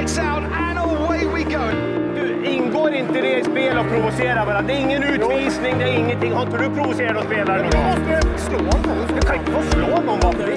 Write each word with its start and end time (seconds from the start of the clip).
lights 0.00 0.18
out 0.18 0.42
and 0.42 0.78
away 0.78 1.26
we 1.26 1.44
go. 1.44 1.70
Du, 2.14 2.44
ingår 2.44 2.94
inte 2.94 3.20
det 3.20 3.38
i 3.38 3.44
spel 3.44 3.78
att 3.78 3.88
provocera 3.88 4.44
varandra? 4.44 4.62
Det 4.62 4.72
är 4.72 4.80
ingen 4.80 5.02
utvisning, 5.02 5.78
det 5.78 5.84
är 5.84 5.98
ingenting. 5.98 6.32
Har 6.32 6.42
inte 6.42 6.58
du 6.58 6.70
provocerat 6.70 7.14
någon 7.14 7.24
spelare? 7.24 7.68
Då 7.70 7.78
måste 7.78 8.20
du 8.32 8.38
slå 8.38 8.58
honom. 8.58 9.06
Du 9.14 9.20
kan 9.20 9.36
inte 9.36 9.52
få 9.52 9.62
slå 9.70 9.86
någon 9.86 10.20
bara 10.20 10.32
för 10.32 10.46
det. 10.46 10.56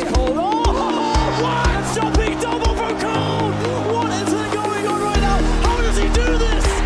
Jumping 1.95 2.39
double 2.41 2.75
from 2.75 2.99
Cole! 2.99 3.51
What 3.93 4.13
is 4.13 4.33
going 4.33 4.87
on 4.87 5.01
right 5.01 5.21
now? 5.21 5.37
How 5.63 5.77
does 5.81 5.97
he 5.97 6.07
do 6.07 6.37
this? 6.37 6.81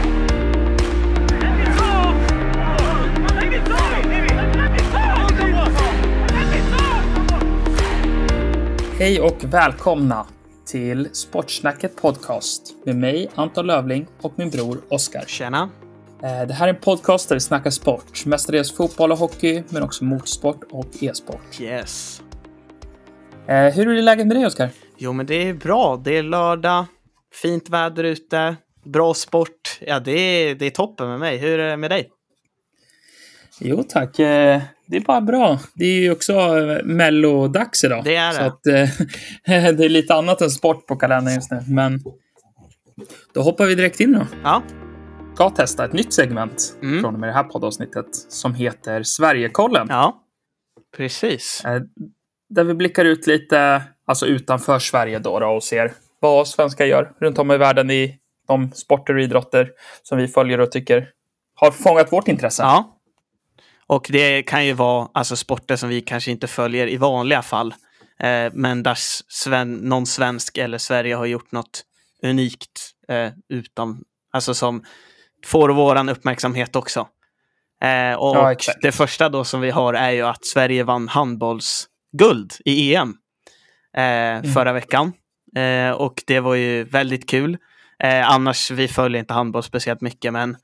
Hej 9.00 9.21
och 9.21 9.44
välkomna 9.44 10.26
till 10.68 11.09
Sportsnacket 11.13 11.95
Podcast 11.95 12.75
med 12.85 12.95
mig, 12.95 13.30
Anton 13.35 13.67
Lövling 13.67 14.08
och 14.21 14.34
min 14.35 14.49
bror 14.49 14.81
Oskar. 14.89 15.23
Tjena. 15.27 15.70
Eh, 16.23 16.48
Det 16.48 16.53
här 16.53 16.67
är 16.67 16.73
en 16.73 16.80
podcast 16.81 17.30
där 17.30 17.35
vi 17.35 17.39
snackar 17.39 17.70
sport, 17.70 18.25
mestadels 18.25 18.72
fotboll 18.75 19.11
och 19.11 19.17
hockey, 19.17 19.63
men 19.70 19.84
också 19.84 20.03
motorsport 20.03 20.63
och 20.72 21.03
e-sport. 21.03 21.61
Yes. 21.61 22.22
Eh, 23.48 23.73
Hur 23.73 23.88
är 23.98 24.02
läget 24.02 24.27
med 24.27 24.35
dig, 24.38 24.45
Oskar? 24.45 24.70
Jo, 24.98 25.13
men 25.13 25.25
det 25.25 25.49
är 25.49 25.53
bra. 25.53 26.02
Det 26.03 26.17
är 26.17 26.23
lördag, 26.23 26.86
fint 27.41 27.70
väder 27.70 28.03
ute, 28.03 28.55
bra 28.86 29.13
sport. 29.13 29.80
Ja, 29.81 29.99
det 29.99 30.11
är, 30.11 30.55
det 30.55 30.66
är 30.66 30.70
toppen 30.70 31.09
med 31.09 31.20
mig. 31.20 31.38
Hur 31.38 31.59
är 31.59 31.70
det 31.70 31.77
med 31.77 31.91
dig? 31.91 32.09
Jo 33.59 33.84
tack, 33.84 34.20
eh, 34.20 34.61
det 34.85 34.97
är 34.97 35.02
bara 35.02 35.21
bra. 35.21 35.59
Det 35.73 35.85
är 35.85 35.99
ju 35.99 36.11
också 36.11 36.34
eh, 36.34 36.84
mellodags 36.84 37.83
idag. 37.83 38.03
Det 38.03 38.16
är 38.16 38.27
det. 38.27 38.33
Så 38.35 38.41
att, 38.41 38.67
eh, 38.67 38.89
det 39.77 39.85
är 39.85 39.89
lite 39.89 40.13
annat 40.16 40.41
än 40.41 40.49
sport 40.49 40.88
på 40.88 40.95
kalendern 40.95 41.35
just 41.35 41.52
nu, 41.52 41.59
men 41.67 42.03
då 43.33 43.41
hoppar 43.41 43.66
vi 43.66 43.75
direkt 43.75 43.99
in 43.99 44.11
då. 44.13 44.25
Ja, 44.44 44.64
ska 45.36 45.49
testa 45.49 45.86
ett 45.86 45.94
nytt 45.94 46.14
segment 46.14 46.77
Mm. 46.81 47.02
från 47.02 47.14
och 47.14 47.19
med 47.19 47.30
det 47.30 47.33
här 47.33 47.44
poddavsnittet 47.44 48.16
som 48.30 48.53
heter 48.55 49.03
Sverigekollen. 49.03 49.88
ja. 49.89 50.23
Precis. 50.97 51.64
Där 52.49 52.64
vi 52.64 52.73
blickar 52.73 53.05
ut 53.05 53.27
lite, 53.27 53.83
alltså 54.05 54.25
utanför 54.25 54.80
Sverige 54.80 55.19
då, 55.19 55.39
då 55.39 55.47
och 55.47 55.64
ser 55.64 55.92
vad 56.19 56.47
svenskar 56.47 56.86
gör 56.86 57.11
runt 57.19 57.39
om 57.39 57.52
i 57.52 57.58
världen 57.58 57.92
i 57.92 58.17
de 58.47 58.71
sporter 58.71 59.16
och 59.16 59.21
idrotter 59.21 59.69
som 60.03 60.17
vi 60.17 60.27
följer 60.27 60.59
och 60.59 60.71
tycker 60.71 61.09
har 61.55 61.71
fångat 61.71 62.11
vårt 62.11 62.27
intresse. 62.27 62.64
Ja. 62.64 62.97
Och 63.88 64.07
det 64.09 64.43
kan 64.43 64.66
ju 64.66 64.73
vara 64.73 65.09
alltså, 65.13 65.35
sporter 65.35 65.75
som 65.75 65.89
vi 65.89 66.02
kanske 66.02 66.31
inte 66.31 66.47
följer 66.47 66.88
i 66.88 66.97
vanliga 66.97 67.41
fall. 67.41 67.73
Eh, 68.19 68.52
men 68.53 68.83
där 68.83 68.97
sven 69.27 69.73
någon 69.73 70.05
svensk 70.05 70.57
eller 70.57 70.77
Sverige 70.77 71.16
har 71.16 71.25
gjort 71.25 71.52
något 71.52 71.83
unikt 72.23 72.91
eh, 73.08 73.31
utan, 73.49 74.03
alltså 74.33 74.53
som 74.53 74.83
får 75.45 75.69
våran 75.69 76.09
uppmärksamhet 76.09 76.75
också. 76.75 77.08
Eh, 77.81 78.13
och 78.13 78.35
Ja, 78.35 78.55
det 78.81 78.91
första 78.91 79.30
då 79.30 79.43
som 79.43 79.61
vi 79.61 79.69
har 79.69 79.93
är 79.93 80.11
ju 80.11 80.21
att 80.21 80.45
Sverige 80.45 80.83
vann 80.83 81.08
handbollsguld 81.08 82.53
i 82.65 82.95
EM 82.95 83.15
eh, 83.97 84.53
förra 84.53 84.73
veckan. 84.73 85.13
Eh, 85.55 85.91
och 85.91 86.23
det 86.27 86.39
var 86.39 86.55
ju 86.55 86.83
väldigt 86.83 87.30
kul. 87.30 87.58
Eh, 88.03 88.31
annars, 88.31 88.71
vi 88.71 88.88
följer 88.88 89.19
inte 89.19 89.33
handboll 89.33 89.63
speciellt 89.63 90.02
mycket, 90.02 90.33
men 90.33 90.58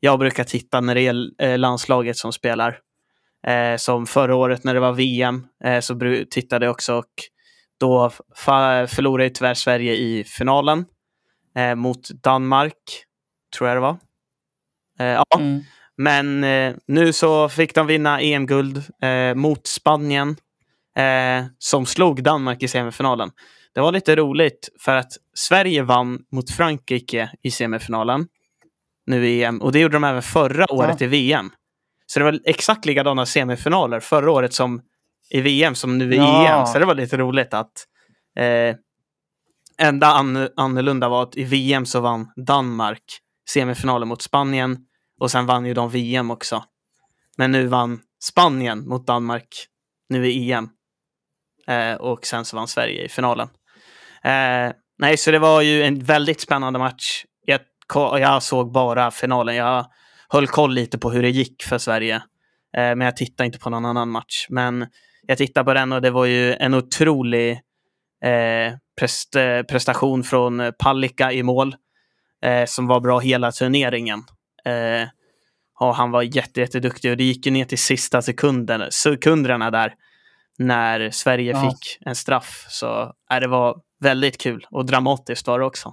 jag 0.00 0.18
brukar 0.18 0.44
titta 0.44 0.80
när 0.80 0.94
det 0.94 1.00
är 1.06 1.42
eh, 1.42 1.58
landslaget 1.58 2.16
som 2.16 2.32
spelar. 2.32 2.78
Eh, 3.46 3.76
som 3.76 4.06
förra 4.06 4.36
året 4.36 4.64
när 4.64 4.74
det 4.74 4.80
var 4.80 4.92
VM 4.92 5.46
eh, 5.64 5.80
så 5.80 6.00
tittade 6.30 6.66
jag 6.66 6.70
också 6.72 6.94
och 6.94 7.12
då 7.80 8.10
förlorade 8.88 9.24
ju 9.24 9.30
tyvärr 9.30 9.54
Sverige 9.54 9.94
i 9.94 10.24
finalen 10.24 10.84
eh, 11.56 11.74
mot 11.74 12.08
Danmark, 12.22 12.74
tror 13.56 13.68
jag 13.68 13.76
det 13.76 13.80
var. 13.80 13.96
Eh, 15.00 15.06
ja, 15.06 15.24
Mm. 15.38 15.60
men 15.96 16.44
eh, 16.44 16.74
nu 16.86 17.12
så 17.12 17.48
fick 17.48 17.74
de 17.74 17.86
vinna 17.86 18.20
EM-guld 18.20 18.82
mot 19.34 19.66
Spanien 19.66 20.36
som 21.58 21.86
slog 21.86 22.22
Danmark 22.22 22.62
i 22.62 22.68
semifinalen. 22.68 23.30
Det 23.74 23.80
var 23.80 23.92
lite 23.92 24.16
roligt 24.16 24.68
för 24.80 24.96
att 24.96 25.12
Sverige 25.34 25.82
vann 25.82 26.18
mot 26.32 26.50
Frankrike 26.50 27.30
i 27.42 27.50
semifinalen 27.50 28.26
nu 29.08 29.26
i 29.28 29.44
EM 29.44 29.62
och 29.62 29.72
det 29.72 29.78
gjorde 29.80 29.96
de 29.96 30.04
även 30.04 30.22
förra 30.22 30.72
året 30.72 31.02
i 31.02 31.06
VM. 31.06 31.50
Så 32.06 32.18
det 32.18 32.24
var 32.24 32.40
exakt 32.44 32.84
likadana 32.84 33.26
semifinaler 33.26 34.00
förra 34.00 34.30
året 34.30 34.52
som 34.54 34.80
i 35.30 35.40
VM 35.40 35.74
som 35.74 35.98
nu 35.98 36.14
i 36.14 36.16
Ja. 36.16 36.60
EM. 36.60 36.66
Så 36.66 36.78
det 36.78 36.84
var 36.84 36.94
lite 36.94 37.16
roligt 37.16 37.54
att 37.54 37.72
eh, 38.38 38.76
enda 39.78 40.06
an- 40.06 40.48
annorlunda 40.56 41.08
var 41.08 41.22
att 41.22 41.36
i 41.36 41.44
VM 41.44 41.86
så 41.86 42.00
vann 42.00 42.32
Danmark 42.46 43.02
semifinalen 43.50 44.08
mot 44.08 44.22
Spanien 44.22 44.78
och 45.20 45.30
sen 45.30 45.46
vann 45.46 45.66
ju 45.66 45.74
de 45.74 45.90
VM 45.90 46.30
också. 46.30 46.64
Men 47.36 47.50
nu 47.52 47.66
vann 47.66 48.00
Spanien 48.22 48.88
mot 48.88 49.06
Danmark 49.06 49.48
nu 50.08 50.26
i 50.28 50.52
EM. 50.52 50.68
Eh, 51.66 51.94
och 51.94 52.26
sen 52.26 52.44
så 52.44 52.56
vann 52.56 52.68
Sverige 52.68 53.04
i 53.04 53.08
finalen. 53.08 53.48
Eh, 54.24 54.72
nej, 54.98 55.16
så 55.16 55.30
det 55.30 55.38
var 55.38 55.60
ju 55.62 55.82
en 55.82 55.98
väldigt 55.98 56.40
spännande 56.40 56.78
match. 56.78 57.24
Jag, 57.94 58.42
såg 58.42 58.72
bara 58.72 59.10
finalen. 59.10 59.56
Jag 59.56 59.86
höll 60.28 60.46
koll 60.46 60.74
lite 60.74 60.98
på 60.98 61.10
hur 61.10 61.22
det 61.22 61.30
gick 61.30 61.62
för 61.62 61.78
Sverige. 61.78 62.14
Eh, 62.16 62.22
men 62.96 63.00
jag 63.00 63.16
tittade 63.16 63.46
inte 63.46 63.58
på 63.58 63.70
någon 63.70 63.86
annan 63.86 64.08
match. 64.08 64.46
Men 64.48 64.86
jag 65.22 65.38
tittade 65.38 65.64
på 65.64 65.74
den 65.74 65.92
och 65.92 66.02
det 66.02 66.10
var 66.10 66.24
ju 66.24 66.54
en 66.54 66.74
otrolig 66.74 67.60
eh, 68.24 68.66
eh, 69.42 69.62
prestation 69.68 70.24
från 70.24 70.72
Palicka 70.78 71.32
i 71.32 71.42
mål. 71.42 71.76
Som 72.66 72.86
var 72.86 73.00
bra 73.00 73.18
hela 73.18 73.52
turneringen. 73.52 74.22
Och 75.80 75.94
han 75.96 76.10
var 76.10 76.22
jätte, 76.22 76.60
jätteduktig 76.60 77.10
och 77.10 77.16
det 77.16 77.24
gick 77.24 77.46
ju 77.46 77.52
ner 77.52 77.64
till 77.64 77.78
sista 77.78 78.22
sekunden, 78.22 78.82
sekunderna 78.90 79.70
där 79.70 79.94
när 80.58 81.10
Sverige 81.10 81.52
Ja. 81.52 81.70
fick 81.70 81.98
en 82.00 82.14
straff. 82.14 82.66
Så 82.68 83.12
äh, 83.32 83.40
det 83.40 83.48
var 83.48 83.76
väldigt 84.00 84.38
kul 84.38 84.66
och 84.70 84.86
dramatiskt 84.86 85.46
var 85.46 85.58
det 85.58 85.64
också. 85.64 85.92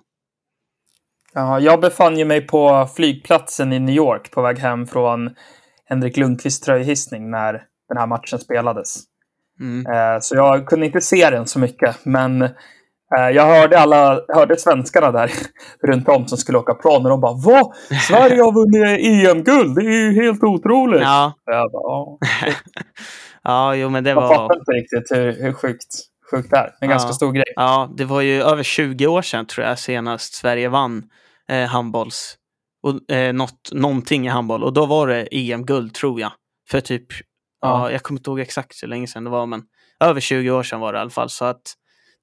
Ja, 1.36 1.60
jag 1.60 1.82
befann 1.82 2.18
ju 2.18 2.26
mig 2.26 2.48
på 2.48 2.88
flygplatsen 2.96 3.74
i 3.74 3.80
New 3.80 3.96
York 3.96 4.32
på 4.32 4.42
väg 4.42 4.60
hem 4.60 4.88
från 4.88 5.30
Henrik 5.90 6.18
Lundqvists 6.18 6.66
tröjhissning 6.66 7.32
när 7.32 7.52
den 7.90 7.98
här 7.98 8.08
matchen 8.08 8.40
spelades. 8.40 8.96
Mm. 9.60 9.86
Eh, 9.94 10.20
Så 10.22 10.36
jag 10.36 10.66
kunde 10.68 10.86
inte 10.86 11.02
se 11.02 11.30
den 11.30 11.48
så 11.48 11.60
mycket, 11.60 11.96
men 12.06 12.42
eh, 12.42 13.30
jag 13.34 13.44
hörde 13.46 13.80
alla, 13.80 14.20
hörde 14.28 14.58
svenskarna 14.58 15.12
där 15.12 15.32
runt 15.88 16.10
om 16.10 16.28
som 16.28 16.38
skulle 16.38 16.58
åka 16.58 16.74
plan 16.74 17.04
och 17.06 17.10
de 17.10 17.22
bara 17.22 17.34
Vad? 17.46 17.76
Sverige 18.08 18.42
har 18.42 18.52
vunnit 18.52 19.00
EM-guld! 19.30 19.76
Det 19.76 19.82
är 19.82 20.12
ju 20.12 20.24
helt 20.24 20.44
otroligt! 20.44 21.02
Ja, 21.02 21.34
Jag, 21.46 21.72
bara, 21.72 22.18
ja. 23.44 23.76
jo 23.76 23.90
men 23.90 24.04
det 24.04 24.10
jag 24.10 24.30
fattar 24.30 24.48
var, 24.48 24.56
inte 24.60 24.72
riktigt 24.72 25.18
hur, 25.18 25.44
hur 25.44 25.54
sjukt, 25.54 25.86
sjukt 26.32 26.50
det 26.52 26.58
är. 26.58 26.72
En 26.82 26.90
ganska 26.90 27.10
Ja. 27.10 27.14
stor 27.14 27.32
grej. 27.32 27.54
ja, 27.56 27.90
det 27.98 28.06
var 28.06 28.22
ju 28.22 28.42
över 28.44 28.64
20 28.64 29.08
år 29.08 29.22
sedan 29.22 29.46
tror 29.46 29.68
jag 29.68 29.80
senast 29.80 30.34
Sverige 30.34 30.70
vann 30.70 31.04
eh, 31.50 31.66
handbolls, 31.68 32.38
och, 32.84 33.12
eh, 33.12 33.34
något, 33.34 33.70
någonting 33.72 34.26
i 34.26 34.30
handboll 34.30 34.64
och 34.64 34.74
då 34.74 34.86
var 34.86 35.08
det 35.08 35.28
EM-guld 35.32 35.94
tror 35.94 36.22
jag. 36.22 36.32
För 36.70 36.82
typ, 36.82 37.08
ja. 37.12 37.26
Ja. 37.62 37.92
jag 37.92 38.04
kommer 38.04 38.20
inte 38.20 38.30
ihåg 38.30 38.40
exakt 38.40 38.84
hur 38.84 38.88
länge 38.88 39.08
sedan 39.08 39.24
det 39.24 39.30
var 39.30 39.46
men 39.46 39.64
över 40.00 40.22
20 40.22 40.52
år 40.52 40.64
sedan 40.64 40.80
var 40.80 40.94
det 40.94 40.98
i 40.98 41.02
alla 41.02 41.10
fall. 41.10 41.30
Så 41.30 41.46
att, 41.46 41.74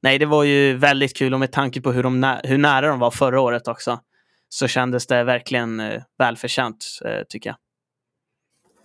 nej, 0.03 0.19
det 0.19 0.27
var 0.27 0.45
ju 0.45 0.77
väldigt 0.77 1.17
kul 1.17 1.35
och 1.35 1.41
med 1.41 1.53
tanke 1.53 1.81
på 1.81 1.93
hur, 1.93 2.03
de 2.03 2.21
nä- 2.25 2.41
hur 2.45 2.59
nära 2.59 2.89
de 2.89 2.99
var 2.99 3.11
förra 3.11 3.41
året 3.41 3.69
också 3.69 4.01
så 4.49 4.69
kändes 4.69 5.07
det 5.07 5.25
verkligen 5.25 5.81
eh, 5.81 6.03
välförtjänt 6.19 6.85
eh, 7.05 7.23
tycker 7.29 7.51
jag. 7.51 7.57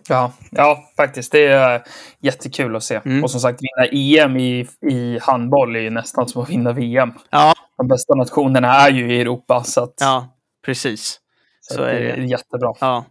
Ja, 0.08 0.32
ja, 0.50 0.78
faktiskt. 0.96 1.32
Det 1.32 1.46
är 1.46 1.82
jättekul 2.20 2.76
att 2.76 2.82
se. 2.84 3.00
Mm. 3.04 3.24
Och 3.24 3.30
som 3.30 3.40
sagt, 3.40 3.60
vinna 3.62 3.88
EM 3.92 4.36
i, 4.36 4.68
i 4.90 5.18
handboll 5.22 5.76
är 5.76 5.80
ju 5.80 5.90
nästan 5.90 6.28
som 6.28 6.42
att 6.42 6.50
vinna 6.50 6.72
VM. 6.72 7.12
Ja, 7.30 7.54
De 7.78 7.88
bästa 7.88 8.14
nationerna 8.14 8.74
är 8.74 8.90
ju 8.90 9.12
i 9.14 9.20
Europa, 9.20 9.64
så, 9.64 9.82
att, 9.82 9.94
ja 10.00 10.28
precis. 10.64 11.20
så 11.60 11.74
så 11.74 11.82
är 11.82 12.00
det 12.00 12.10
är 12.10 12.16
det. 12.16 12.24
jättebra. 12.24 12.72
Ja, 12.80 13.04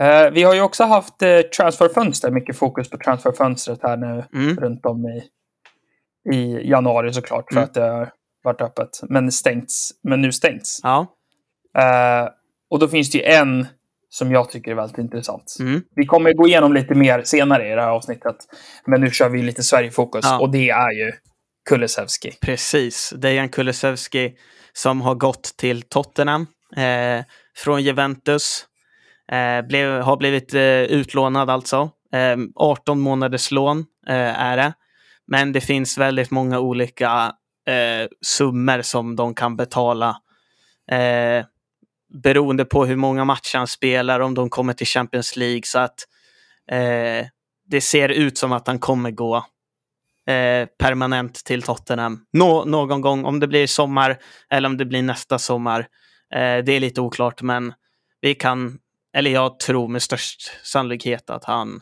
Eh, 0.00 0.30
vi 0.30 0.42
har 0.42 0.54
ju 0.54 0.60
också 0.60 0.84
haft 0.84 1.22
eh, 1.22 1.40
transferfönster, 1.40 2.30
mycket 2.30 2.56
fokus 2.56 2.90
på 2.90 2.96
transferfönstret 2.98 3.78
här 3.82 3.96
nu 3.96 4.24
mm. 4.34 4.56
runt 4.56 4.86
om 4.86 5.04
i, 5.06 5.30
i 6.34 6.68
januari 6.70 7.12
såklart, 7.12 7.44
för 7.52 7.56
Mm. 7.56 7.64
att 7.64 7.74
det 7.74 7.80
har 7.82 8.10
varit 8.44 8.60
öppet. 8.60 8.88
Men, 9.02 9.32
stängts, 9.32 9.90
men 10.02 10.20
nu 10.20 10.32
stängts. 10.32 10.80
ja. 10.82 11.06
Eh, 11.78 12.28
och 12.70 12.78
då 12.78 12.88
finns 12.88 13.10
det 13.10 13.18
ju 13.18 13.24
en 13.24 13.66
som 14.08 14.32
jag 14.32 14.50
tycker 14.50 14.70
är 14.70 14.74
väldigt 14.74 14.98
intressant. 14.98 15.56
Mm. 15.60 15.82
Vi 15.94 16.06
kommer 16.06 16.32
gå 16.32 16.46
igenom 16.46 16.72
lite 16.72 16.94
mer 16.94 17.22
senare 17.22 17.66
i 17.72 17.74
det 17.74 17.80
här 17.82 17.90
avsnittet. 17.90 18.36
Men 18.86 19.00
nu 19.00 19.10
kör 19.10 19.28
vi 19.28 19.42
lite 19.42 19.62
Sverigefokus 19.62 20.24
Ja. 20.24 20.40
och 20.40 20.50
det 20.52 20.70
är 20.70 20.90
ju 20.92 21.12
Kulusevski. 21.68 22.32
Precis. 22.40 23.12
Dejan 23.16 23.48
Kulusevski 23.48 24.32
som 24.72 25.00
har 25.00 25.14
gått 25.14 25.42
till 25.56 25.82
Tottenham 25.82 26.46
eh, 26.76 27.24
från 27.56 27.82
Juventus. 27.82 28.66
Eh, 29.32 29.66
blev, 29.66 30.00
har 30.00 30.16
blivit 30.16 30.54
eh, 30.54 30.82
utlånad 30.82 31.50
alltså. 31.50 31.90
Eh, 32.12 32.36
18 32.54 33.00
månaders 33.00 33.50
lån 33.50 33.84
eh, 34.08 34.40
är 34.42 34.56
det. 34.56 34.72
Men 35.26 35.52
det 35.52 35.60
finns 35.60 35.98
väldigt 35.98 36.30
många 36.30 36.58
olika 36.58 37.32
eh, 37.68 38.08
summor 38.20 38.82
som 38.82 39.16
de 39.16 39.34
kan 39.34 39.56
betala 39.56 40.16
Eh, 40.90 41.44
beroende 42.22 42.64
på 42.64 42.84
hur 42.84 42.96
många 42.96 43.24
matcher 43.24 43.58
han 43.58 43.66
spelar, 43.66 44.20
om 44.20 44.34
de 44.34 44.50
kommer 44.50 44.72
till 44.72 44.86
Champions 44.86 45.36
League. 45.36 45.62
Så 45.64 45.78
att 45.78 46.06
eh, 46.70 47.26
det 47.66 47.80
ser 47.80 48.08
ut 48.08 48.38
som 48.38 48.52
att 48.52 48.66
han 48.66 48.78
kommer 48.78 49.10
gå 49.10 49.46
eh, 50.26 50.66
permanent 50.78 51.44
till 51.44 51.62
Tottenham. 51.62 52.24
Nå 52.32 52.64
någon 52.64 53.00
gång, 53.00 53.24
om 53.24 53.40
det 53.40 53.48
blir 53.48 53.62
i 53.62 53.66
sommar 53.66 54.18
eller 54.50 54.68
om 54.68 54.76
det 54.76 54.84
blir 54.84 55.02
nästa 55.02 55.38
sommar. 55.38 55.80
Eh, 56.34 56.64
det 56.64 56.72
är 56.72 56.80
lite 56.80 57.00
oklart, 57.00 57.42
men 57.42 57.74
vi 58.20 58.34
kan, 58.34 58.78
eller 59.16 59.30
jag 59.30 59.60
tror 59.60 59.88
med 59.88 60.02
störst 60.02 60.66
sannolikhet 60.66 61.30
att 61.30 61.44
han, 61.44 61.80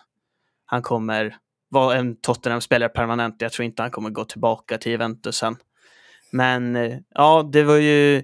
han 0.67 0.83
kommer 0.83 1.37
vara 1.71 1.97
en 1.97 2.21
Tottenham-spelare 2.21 2.89
permanent. 2.89 3.37
Jag 3.39 3.53
tror 3.53 3.65
inte 3.65 3.83
han 3.83 3.91
kommer 3.91 4.11
gå 4.11 4.25
tillbaka 4.25 4.79
till 4.79 4.93
Juventus 4.93 5.37
sen. 5.37 5.57
Men 6.33 6.77
eh, 6.77 6.99
ja, 7.15 7.51
det 7.53 7.63
var 7.63 7.77
ju 7.77 8.23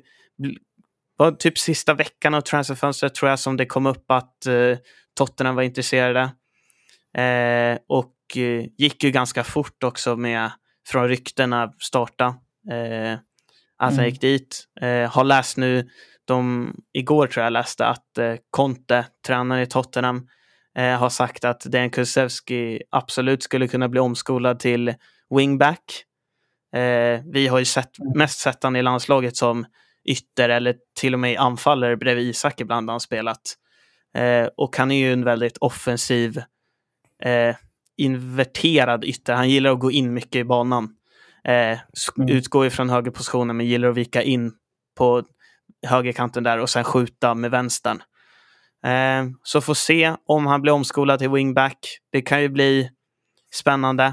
var 1.17 1.33
typ 1.33 1.59
sista 1.59 1.95
veckan 1.95 2.35
av 2.35 2.41
transferfönstret 2.41 3.15
tror 3.15 3.31
jag 3.31 3.39
som 3.39 3.57
det 3.57 3.67
kom 3.67 3.87
upp 3.87 4.11
att 4.11 4.47
eh, 4.47 4.79
Tottenham 5.17 5.57
var 5.57 5.63
intresserade. 5.63 6.31
Eh, 7.19 7.79
och 7.89 8.15
eh, 8.37 8.67
gick 8.79 9.05
ju 9.05 9.11
ganska 9.11 9.45
fort 9.45 9.83
också 9.85 10.17
med 10.17 10.51
från 10.89 11.09
ryktena 11.09 11.73
starta. 11.79 12.25
Eh, 12.71 13.13
att 13.13 13.21
han 13.77 13.93
Mm. 13.93 14.05
gick 14.07 14.21
dit. 14.21 14.65
Eh, 14.81 15.11
har 15.11 15.25
läst 15.25 15.57
nu, 15.57 15.89
de, 16.25 16.73
igår 16.93 17.27
tror 17.27 17.45
jag 17.45 17.53
läste 17.53 17.87
att 17.87 18.19
eh, 18.19 18.35
Conte, 18.51 19.07
tränaren 19.27 19.63
i 19.63 19.67
Tottenham, 19.67 20.29
eh, 20.79 20.99
har 20.99 21.09
sagt 21.09 21.45
att 21.45 21.61
Dejan 21.73 21.91
Kulusevski 21.91 22.83
absolut 22.91 23.43
skulle 23.43 23.69
kunna 23.69 23.89
bli 23.89 24.01
omskolad 24.01 24.59
till 24.59 24.95
wingback. 25.37 26.05
Eh, 26.77 27.21
vi 27.33 27.47
har 27.51 27.59
ju 27.59 27.65
sett, 27.65 27.91
mest 28.15 28.39
sett 28.39 28.63
han 28.63 28.77
i 28.77 28.83
landslaget 28.83 29.37
som 29.37 29.67
ytter 30.05 30.49
eller 30.49 30.77
till 31.01 31.15
och 31.15 31.21
med 31.21 31.39
anfallare 31.39 31.97
bredvid 31.97 32.29
Isak 32.29 32.61
ibland 32.61 32.89
har 32.89 32.93
han 32.93 33.01
spelat. 33.01 33.41
Eh, 34.17 34.49
och 34.57 34.77
han 34.77 34.91
är 34.91 34.97
ju 34.97 35.13
en 35.13 35.25
väldigt 35.25 35.59
offensiv, 35.59 36.43
eh, 37.23 37.57
inverterad 37.97 39.05
ytter. 39.05 39.35
Han 39.35 39.51
gillar 39.51 39.71
att 39.73 39.81
gå 39.81 39.91
in 39.91 40.15
mycket 40.15 40.37
i 40.37 40.45
banan. 40.45 40.89
Eh, 41.45 41.79
Mm. 42.19 42.37
Utgår 42.37 42.65
ju 42.65 42.71
från 42.71 42.91
högerpositionen 42.91 43.57
men 43.57 43.67
gillar 43.67 43.89
att 43.89 43.97
vika 43.97 44.23
in 44.23 44.53
på 44.99 45.23
högerkanten 45.87 46.43
där 46.43 46.59
och 46.59 46.71
sen 46.71 46.85
skjuta 46.85 47.35
med 47.35 47.51
vänstern. 47.51 48.03
Eh, 48.85 49.31
så 49.43 49.61
får 49.61 49.75
se 49.75 50.15
om 50.27 50.47
han 50.47 50.63
blir 50.63 50.73
omskolad 50.73 51.19
till 51.19 51.31
wingback. 51.31 51.79
Det 52.13 52.23
kan 52.23 52.43
ju 52.43 52.49
bli 52.49 52.91
spännande. 53.55 54.05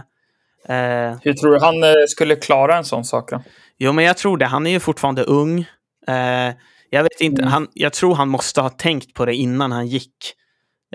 Eh, 0.68 1.18
Hur 1.22 1.34
tror 1.34 1.52
du 1.52 1.60
han 1.60 1.84
eh, 1.84 1.94
skulle 2.08 2.36
klara 2.36 2.78
en 2.78 2.86
sån 2.86 3.04
sak 3.06 3.32
då? 3.32 3.44
Jo, 3.78 3.92
men 3.92 4.06
jag 4.06 4.18
tror 4.18 4.38
det. 4.38 4.46
Han 4.46 4.68
är 4.68 4.72
ju 4.72 4.80
fortfarande 4.80 5.24
ung. 5.24 5.60
Eh, 6.08 6.54
jag 6.90 7.04
vet 7.04 7.22
inte. 7.22 7.42
Mm. 7.42 7.52
Han, 7.52 7.68
jag 7.74 7.94
tror 7.94 8.16
han 8.16 8.30
måste 8.30 8.62
ha 8.62 8.70
tänkt 8.70 9.14
på 9.14 9.26
det 9.26 9.36
innan 9.36 9.72
han 9.72 9.88
gick 9.88 10.34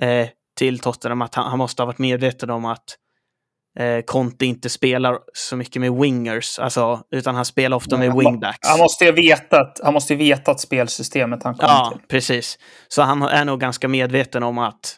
eh, 0.01 0.29
till 0.57 0.79
Tottenham. 0.79 1.23
Att 1.23 1.35
han, 1.35 1.51
han 1.51 1.59
måste 1.59 1.83
ha 1.83 1.87
varit 1.87 1.99
medveten 1.99 2.51
om 2.51 2.65
att 2.65 2.97
eh, 3.79 4.01
Conte 4.07 4.47
inte 4.47 4.69
spelar 4.69 5.19
så 5.35 5.57
mycket 5.57 5.81
med 5.81 5.93
wingers. 5.93 6.59
Alltså, 6.59 7.01
utan 7.11 7.35
han 7.35 7.45
spelar 7.45 7.77
ofta 7.77 7.99
med 7.99 8.15
wingbacks. 8.17 8.69
Han 8.69 8.79
måste 8.79 9.05
ju 9.05 9.13
veta 9.13 9.61
att, 9.61 9.81
han 9.85 9.95
måste 9.95 10.13
ju 10.15 10.19
veta 10.19 10.51
att 10.51 10.61
spelsystemet 10.61 11.43
han 11.43 11.55
kommer 11.55 11.73
Ja, 11.73 11.91
till. 11.93 12.09
precis. 12.09 12.59
Så 12.89 13.03
han 13.03 13.23
är 13.23 13.45
nog 13.45 13.61
ganska 13.61 13.89
medveten 13.89 14.43
om 14.43 14.59
att 14.59 14.97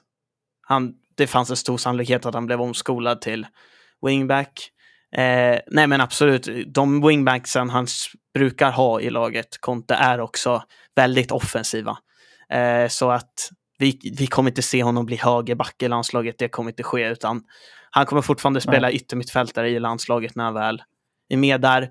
han, 0.66 0.92
det 1.16 1.26
fanns 1.26 1.50
en 1.50 1.56
stor 1.56 1.78
sannolikhet 1.78 2.26
att 2.26 2.34
han 2.34 2.46
blev 2.46 2.60
omskolad 2.60 3.20
till 3.20 3.46
wingback. 4.06 4.70
Eh, 5.16 5.58
nej 5.66 5.86
men 5.86 6.00
absolut, 6.00 6.48
de 6.74 7.06
wingbacksen 7.06 7.70
han 7.70 7.86
brukar 8.34 8.70
ha 8.70 9.00
i 9.00 9.10
laget, 9.10 9.60
Conte, 9.60 9.94
är 9.94 10.20
också 10.20 10.62
väldigt 10.96 11.32
offensiva. 11.32 11.98
Eh, 12.50 12.88
så 12.88 13.10
att 13.10 13.50
vi, 13.78 13.98
vi 14.18 14.26
kommer 14.26 14.50
inte 14.50 14.62
se 14.62 14.82
honom 14.82 15.06
bli 15.06 15.16
högerback 15.16 15.82
i 15.82 15.88
landslaget, 15.88 16.38
det 16.38 16.48
kommer 16.48 16.70
inte 16.70 16.82
ske, 16.82 17.08
utan 17.08 17.42
han 17.90 18.06
kommer 18.06 18.22
fortfarande 18.22 18.60
spela 18.60 18.92
yttermittfältare 18.92 19.70
i 19.70 19.80
landslaget 19.80 20.36
när 20.36 20.44
han 20.44 20.54
väl 20.54 20.82
är 21.28 21.36
med 21.36 21.60
där. 21.60 21.82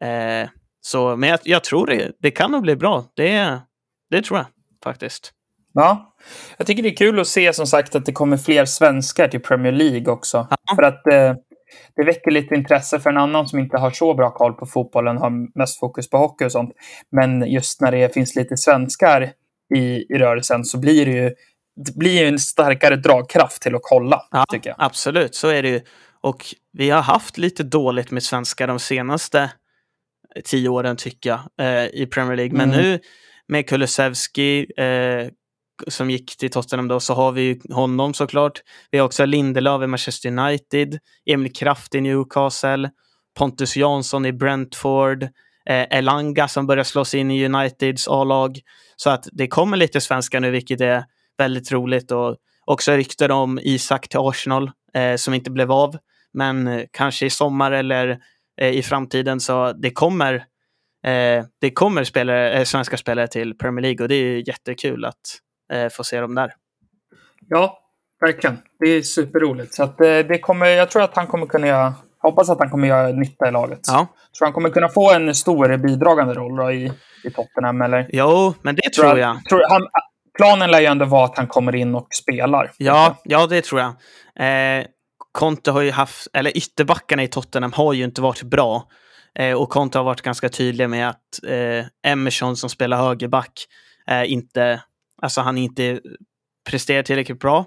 Eh, 0.00 0.48
så, 0.80 1.16
men 1.16 1.28
jag, 1.28 1.38
jag 1.44 1.64
tror 1.64 1.86
det, 1.86 2.12
det 2.18 2.30
kan 2.30 2.50
nog 2.50 2.62
bli 2.62 2.76
bra. 2.76 3.04
Det, 3.14 3.60
det 4.10 4.22
tror 4.22 4.38
jag 4.38 4.46
faktiskt. 4.84 5.32
Ja, 5.72 6.14
jag 6.56 6.66
tycker 6.66 6.82
det 6.82 6.88
är 6.88 6.96
kul 6.96 7.20
att 7.20 7.26
se 7.26 7.52
som 7.52 7.66
sagt 7.66 7.94
att 7.94 8.06
det 8.06 8.12
kommer 8.12 8.36
fler 8.36 8.64
svenskar 8.64 9.28
till 9.28 9.40
Premier 9.40 9.72
League 9.72 10.12
också. 10.12 10.46
Ja. 10.50 10.74
För 10.76 10.82
att 10.82 11.06
eh, 11.06 11.34
det 11.96 12.04
väcker 12.04 12.30
lite 12.30 12.54
intresse 12.54 13.00
för 13.00 13.10
en 13.10 13.16
annan 13.16 13.48
som 13.48 13.58
inte 13.58 13.78
har 13.78 13.90
så 13.90 14.14
bra 14.14 14.30
koll 14.30 14.52
på 14.52 14.66
fotbollen, 14.66 15.18
har 15.18 15.58
mest 15.58 15.78
fokus 15.78 16.10
på 16.10 16.16
hockey 16.16 16.44
och 16.44 16.52
sånt. 16.52 16.70
Men 17.10 17.50
just 17.52 17.80
när 17.80 17.92
det 17.92 18.14
finns 18.14 18.36
lite 18.36 18.56
svenskar 18.56 19.32
i, 19.74 20.06
i 20.14 20.18
rörelsen 20.18 20.64
så 20.64 20.78
blir 20.78 21.06
det 21.06 21.12
ju 21.12 21.34
det 21.86 21.96
blir 21.96 22.26
en 22.26 22.38
starkare 22.38 22.96
dragkraft 22.96 23.62
till 23.62 23.74
att 23.74 23.80
kolla, 23.84 24.22
Ja, 24.30 24.44
tycker 24.50 24.70
jag. 24.70 24.76
absolut, 24.78 25.34
så 25.34 25.48
är 25.48 25.62
det 25.62 25.68
ju. 25.68 25.80
Och 26.20 26.44
vi 26.72 26.90
har 26.90 27.02
haft 27.02 27.38
lite 27.38 27.62
dåligt 27.62 28.10
med 28.10 28.22
svenskar 28.22 28.66
de 28.66 28.78
senaste 28.78 29.50
tio 30.44 30.68
åren 30.68 30.96
tycker 30.96 31.30
jag 31.30 31.40
eh, 31.84 31.86
i 31.86 32.06
Premier 32.06 32.36
League. 32.36 32.56
Men 32.56 32.72
Mm. 32.72 32.82
nu 32.82 32.98
med 33.48 33.68
Kulusevski 33.68 34.66
eh, 34.76 35.28
som 35.88 36.10
gick 36.10 36.36
till 36.36 36.50
Tottenham 36.50 36.88
då 36.88 37.00
så 37.00 37.14
har 37.14 37.32
vi 37.32 37.42
ju 37.42 37.60
honom 37.74 38.14
såklart. 38.14 38.62
Vi 38.90 38.98
har 38.98 39.06
också 39.06 39.24
Lindelöf 39.24 39.82
i 39.82 39.86
Manchester 39.86 40.28
United, 40.28 40.98
Emil 41.30 41.52
Kraft 41.52 41.94
i 41.94 42.00
Newcastle, 42.00 42.90
Pontus 43.38 43.76
Jansson 43.76 44.26
i 44.26 44.32
Brentford, 44.32 45.28
eh, 45.68 45.98
Elanga 45.98 46.48
som 46.48 46.66
börjar 46.66 46.84
slås 46.84 47.14
in 47.14 47.30
i 47.30 47.44
Uniteds 47.44 48.08
A-lag. 48.08 48.60
Så 48.96 49.10
att 49.10 49.28
det 49.32 49.48
kommer 49.48 49.76
lite 49.76 50.00
svenskar 50.00 50.40
nu, 50.40 50.50
vilket 50.50 50.80
är 50.80 51.04
väldigt 51.38 51.72
roligt. 51.72 52.10
Och 52.10 52.36
också 52.64 52.92
rykten 52.92 53.30
om 53.30 53.58
Isak 53.62 54.08
till 54.08 54.20
Arsenal 54.20 54.70
eh, 54.94 55.16
som 55.16 55.34
inte 55.34 55.50
blev 55.50 55.72
av. 55.72 55.96
Men 56.32 56.66
eh, 56.66 56.84
kanske 56.90 57.26
i 57.26 57.30
sommar 57.30 57.72
eller 57.72 58.18
eh, 58.60 58.70
i 58.70 58.82
framtiden 58.82 59.40
så 59.40 59.72
det 59.72 59.90
kommer, 59.90 60.34
eh, 61.04 61.44
det 61.60 61.70
kommer 61.70 62.04
spelare, 62.04 62.52
eh, 62.52 62.64
svenska 62.64 62.96
spelare 62.96 63.28
till 63.28 63.58
Premier 63.58 63.82
League 63.82 64.04
och 64.04 64.08
det 64.08 64.14
är 64.14 64.22
ju 64.22 64.44
jättekul 64.46 65.04
att 65.04 65.38
eh, 65.72 65.88
få 65.88 66.04
se 66.04 66.20
dem 66.20 66.34
där. 66.34 66.54
Ja, 67.48 67.78
verkligen. 68.20 68.58
Det 68.78 68.86
är 68.86 69.02
superroligt. 69.02 69.74
Så 69.74 69.82
att, 69.82 70.00
eh, 70.00 70.18
det 70.18 70.38
kommer, 70.38 70.66
jag 70.66 70.90
tror 70.90 71.02
att 71.02 71.16
han 71.16 71.26
kommer 71.26 71.46
kunna 71.46 71.66
göra, 71.66 71.94
hoppas 72.22 72.50
att 72.50 72.58
han 72.58 72.70
kommer 72.70 72.88
göra 72.88 73.08
nytta 73.08 73.48
i 73.48 73.50
laget. 73.50 73.80
Ja, 73.86 74.06
Tror 74.38 74.46
han 74.46 74.52
kommer 74.52 74.70
kunna 74.70 74.88
få 74.88 75.12
en 75.12 75.34
stor 75.34 75.76
bidragande 75.76 76.34
roll 76.34 76.72
i, 76.74 76.92
i 77.24 77.30
Tottenham? 77.30 77.82
Eller? 77.82 78.06
jo, 78.12 78.54
men 78.62 78.74
det 78.74 78.92
tror 78.92 79.18
jag. 79.18 79.44
Tror, 79.44 79.62
han, 79.70 79.82
planen 80.36 80.70
lär 80.70 80.80
ju 80.80 80.86
ändå 80.86 81.04
vara 81.04 81.24
att 81.24 81.36
han 81.36 81.46
kommer 81.46 81.74
in 81.74 81.94
och 81.94 82.06
spelar. 82.10 82.70
Ja, 82.76 83.16
ja, 83.24 83.46
det 83.46 83.64
tror 83.64 83.80
jag. 83.80 83.90
Eh, 84.78 84.84
Conte 85.32 85.70
har 85.70 85.80
ju 85.80 85.90
haft, 85.90 86.28
eller 86.32 86.56
ytterbackarna 86.56 87.22
i 87.22 87.28
Tottenham 87.28 87.72
har 87.72 87.92
ju 87.92 88.04
inte 88.04 88.20
varit 88.20 88.42
bra. 88.42 88.88
Eh, 89.34 89.54
och 89.54 89.70
Conte 89.70 89.98
har 89.98 90.04
varit 90.04 90.22
ganska 90.22 90.48
tydlig 90.48 90.90
med 90.90 91.08
att 91.08 91.44
eh, 91.46 92.12
Emerson 92.12 92.56
som 92.56 92.70
spelar 92.70 92.96
högerback 92.96 93.52
eh, 94.06 94.32
inte, 94.32 94.82
alltså 95.22 95.40
han 95.40 95.58
inte 95.58 96.00
presterar 96.70 97.02
tillräckligt 97.02 97.40
bra. 97.40 97.66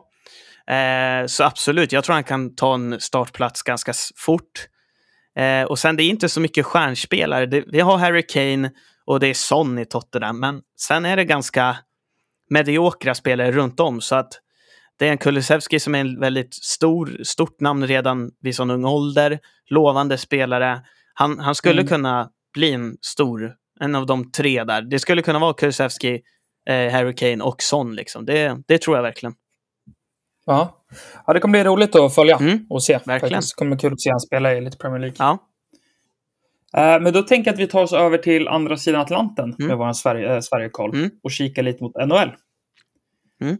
Eh, 0.72 1.26
så 1.28 1.44
absolut, 1.44 1.92
jag 1.92 2.04
tror 2.04 2.14
han 2.14 2.24
kan 2.24 2.56
ta 2.56 2.74
en 2.74 3.00
startplats 3.00 3.64
ganska 3.64 3.94
fort. 4.16 4.68
Eh, 5.40 5.64
och 5.64 5.80
sen 5.80 5.96
det 5.96 6.04
är 6.04 6.10
inte 6.10 6.30
så 6.30 6.40
mycket 6.42 6.66
stjärnspelare. 6.66 7.46
Det, 7.46 7.64
vi 7.68 7.80
har 7.80 7.98
Harry 7.98 8.24
Kane 8.28 8.72
och 9.06 9.20
det 9.20 9.28
är 9.28 9.34
Son 9.34 9.80
i 9.80 9.86
Tottenham, 9.86 10.40
men 10.40 10.62
sen 10.80 11.06
är 11.06 11.16
det 11.16 11.26
ganska 11.26 11.78
mediokra 12.50 13.16
spelare 13.16 13.52
runt 13.52 13.80
om. 13.80 14.02
Så 14.02 14.16
att 14.16 14.40
det 15.00 15.08
är 15.08 15.12
en 15.12 15.18
Kulusevski 15.18 15.80
som 15.80 15.96
är 15.96 16.00
en 16.00 16.20
väldigt 16.20 16.54
stor, 16.54 17.20
stort 17.24 17.60
namn 17.62 17.88
redan 17.88 18.32
vid 18.42 18.56
sån 18.56 18.72
ung 18.72 18.86
ålder. 18.86 19.40
Lovande 19.70 20.18
spelare. 20.18 20.82
Han, 21.14 21.40
han 21.40 21.56
skulle 21.56 21.82
Mm. 21.82 21.88
kunna 21.88 22.30
bli 22.54 22.74
en 22.74 22.98
stor, 23.02 23.54
en 23.80 23.96
av 23.96 24.06
de 24.06 24.32
tre 24.32 24.64
där. 24.64 24.82
Det 24.82 25.00
skulle 25.00 25.22
kunna 25.22 25.40
vara 25.40 25.54
Kulusevski, 25.54 26.22
eh, 26.70 26.92
Harry 26.92 27.16
Kane 27.16 27.44
och 27.44 27.64
Son. 27.64 27.96
Liksom. 27.96 28.26
Det, 28.26 28.58
det 28.68 28.82
tror 28.82 28.96
jag 28.98 29.04
verkligen. 29.04 29.36
Ja. 30.46 30.84
ja, 31.28 31.34
det 31.34 31.40
kommer 31.40 31.52
bli 31.52 31.64
roligt 31.64 31.96
att 31.96 32.16
följa 32.16 32.36
Mm, 32.38 32.66
och 32.70 32.84
se. 32.84 32.94
verkligen. 32.94 33.20
Faktiskt. 33.20 33.56
Det 33.56 33.60
kommer 33.60 33.76
bli 33.76 33.80
kul 33.82 33.94
att 33.94 34.02
se 34.02 34.10
han 34.10 34.20
spela 34.20 34.54
i 34.54 34.62
lite 34.62 34.78
Premier 34.78 35.00
League. 35.00 35.16
Ja, 35.20 35.38
Eh, 36.78 37.00
men 37.02 37.14
då 37.14 37.22
tänker 37.22 37.48
jag 37.52 37.54
att 37.54 37.60
vi 37.60 37.68
tar 37.68 37.84
oss 37.84 37.94
över 37.94 38.18
till 38.18 38.48
andra 38.48 38.78
sidan 38.78 39.02
Atlanten 39.02 39.56
Mm. 39.60 39.68
med 39.68 39.78
vår 39.78 39.94
Sverige, 39.94 40.34
eh, 40.34 40.40
Sverigekoll 40.40 40.96
Mm. 40.96 41.10
och 41.24 41.32
kikar 41.32 41.64
lite 41.64 41.84
mot 41.84 41.96
NHL. 41.96 42.32
Mm. 43.42 43.54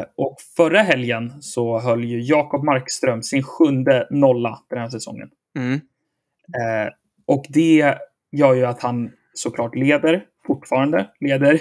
Eh, 0.00 0.04
och 0.16 0.36
förra 0.56 0.82
helgen 0.82 1.32
så 1.42 1.78
höll 1.80 2.04
ju 2.04 2.20
Jakob 2.20 2.64
Markström 2.64 3.22
sin 3.22 3.42
sjunde 3.42 4.06
nolla 4.10 4.58
den 4.70 4.78
här 4.78 4.88
säsongen. 4.88 5.28
mm, 5.58 5.72
Eh, 6.46 6.92
och 7.26 7.44
det 7.48 7.94
gör 8.32 8.54
ju 8.54 8.64
att 8.66 8.82
han 8.82 9.10
såklart 9.34 9.74
leder, 9.74 10.24
fortfarande 10.46 11.10
leder, 11.20 11.60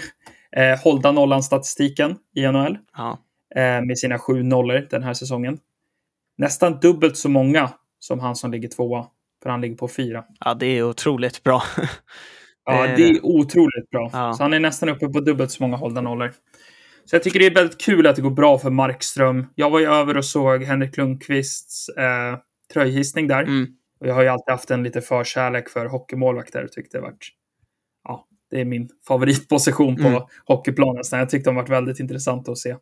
eh, 0.52 0.80
hållda 0.84 1.12
nollan-statistiken 1.12 2.16
i 2.36 2.42
NHL 2.46 2.78
ja. 2.98 3.20
Eh, 3.56 3.82
med 3.86 3.98
sina 4.00 4.20
sju 4.20 4.44
nollor 4.44 4.88
den 4.90 5.04
här 5.04 5.14
säsongen. 5.14 5.60
Nästan 6.38 6.80
dubbelt 6.80 7.18
så 7.18 7.30
många 7.30 7.70
som 8.00 8.20
han 8.20 8.36
som 8.36 8.52
ligger 8.52 8.70
tvåa, 8.70 9.08
för 9.44 9.50
han 9.50 9.62
ligger 9.62 9.76
på 9.76 9.88
fyra. 9.88 10.24
ja, 10.40 10.54
det 10.54 10.66
är 10.66 10.84
otroligt 10.84 11.44
bra. 11.44 11.64
Ja, 12.66 12.88
Det 12.98 13.04
är 13.10 13.26
otroligt 13.26 13.90
bra. 13.92 14.10
Ja. 14.14 14.34
Så 14.34 14.44
han 14.44 14.54
är 14.54 14.60
nästan 14.60 14.90
uppe 14.90 15.08
på 15.08 15.20
dubbelt 15.20 15.52
så 15.52 15.64
många 15.64 15.78
hållna 15.78 16.02
nollor. 16.02 16.34
Så 17.06 17.16
jag 17.16 17.24
tycker 17.24 17.40
det 17.40 17.46
är 17.46 17.54
väldigt 17.54 17.82
kul 17.82 18.08
att 18.08 18.16
det 18.16 18.22
går 18.22 18.30
bra 18.32 18.58
för 18.60 18.70
Markström. 18.70 19.48
Jag 19.56 19.70
var 19.70 19.80
ju 19.80 19.86
över 19.86 20.18
och 20.18 20.26
såg 20.26 20.64
Henrik 20.64 20.98
Lundqvists 20.98 21.90
eh, 21.90 22.38
tröjhissning 22.74 23.28
där. 23.28 23.44
Mm. 23.44 23.68
Och 24.00 24.08
jag 24.08 24.14
har 24.14 24.22
ju 24.22 24.28
alltid 24.28 24.52
haft 24.52 24.72
en 24.72 24.84
lite 24.84 25.02
förkärlek 25.02 25.70
för 25.70 25.86
hockeymålvakter 25.86 26.64
och 26.64 26.72
tyckte 26.72 26.98
det 26.98 27.02
varit... 27.02 27.28
Ja, 28.04 28.28
det 28.52 28.62
är 28.62 28.66
min 28.66 28.90
favoritposition 29.08 29.96
på 29.96 30.08
Mm. 30.08 30.22
hockeyplanen. 30.46 31.04
Så 31.04 31.16
jag 31.16 31.30
tyckte 31.30 31.50
de 31.50 31.56
varit 31.56 31.70
väldigt 31.70 32.00
intressanta 32.00 32.52
att 32.52 32.58
se. 32.58 32.76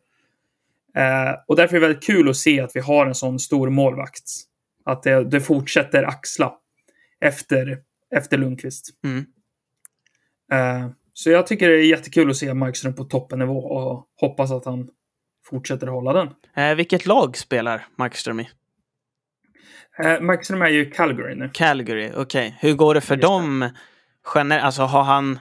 Eh, 0.96 1.34
och 1.46 1.56
därför 1.56 1.76
är 1.76 1.80
det 1.80 1.86
väldigt 1.86 2.06
kul 2.06 2.28
att 2.28 2.36
se 2.36 2.60
att 2.60 2.76
vi 2.76 2.80
har 2.80 3.06
en 3.06 3.14
sån 3.14 3.38
stor 3.38 3.70
målvakt. 3.70 4.30
Att 4.84 5.02
det, 5.02 5.24
det 5.24 5.40
fortsätter 5.40 6.02
axla 6.02 6.52
efter, 7.20 7.78
efter 8.16 8.38
Lundqvist. 8.38 8.90
Mm. 9.04 9.24
Eh, 10.52 10.90
så 11.12 11.30
jag 11.30 11.46
tycker 11.46 11.68
det 11.68 11.76
är 11.76 11.86
jättekul 11.86 12.30
att 12.30 12.36
se 12.36 12.54
Markström 12.54 12.94
på 12.94 13.04
toppennivå 13.04 13.58
och 13.58 14.06
hoppas 14.20 14.50
att 14.50 14.64
han 14.64 14.88
fortsätter 15.46 15.86
hålla 15.86 16.12
den. 16.12 16.28
Eh, 16.56 16.74
vilket 16.74 17.06
lag 17.06 17.36
spelar 17.36 17.86
Markström 17.96 18.40
i? 18.40 18.48
Eh, 19.98 20.20
Markström 20.20 20.62
är 20.62 20.68
ju 20.68 20.90
Calgary 20.90 21.34
nu. 21.34 21.50
Calgary, 21.52 22.12
okej. 22.16 22.56
Hur 22.60 22.74
går 22.74 22.94
det 22.94 23.00
för 23.00 23.14
Just 23.14 23.22
dem? 23.22 23.70
Gener- 24.24 24.60
alltså 24.60 24.82
har 24.82 25.02
han... 25.02 25.38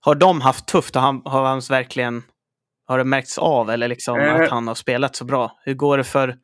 Har 0.00 0.14
de 0.14 0.40
haft 0.40 0.66
tufft? 0.66 0.94
Har 0.94 1.02
han, 1.02 1.22
har 1.24 1.44
han 1.44 1.60
verkligen... 1.70 2.22
Har 2.86 2.98
det 2.98 3.04
märkts 3.04 3.38
av 3.38 3.70
eller 3.70 3.88
liksom 3.88 4.20
Eh. 4.20 4.34
att 4.34 4.50
han 4.50 4.68
har 4.68 4.74
spelat 4.74 5.16
så 5.16 5.24
bra? 5.24 5.60
Hur 5.64 5.74
går 5.74 5.98
det 5.98 6.04
för 6.04 6.34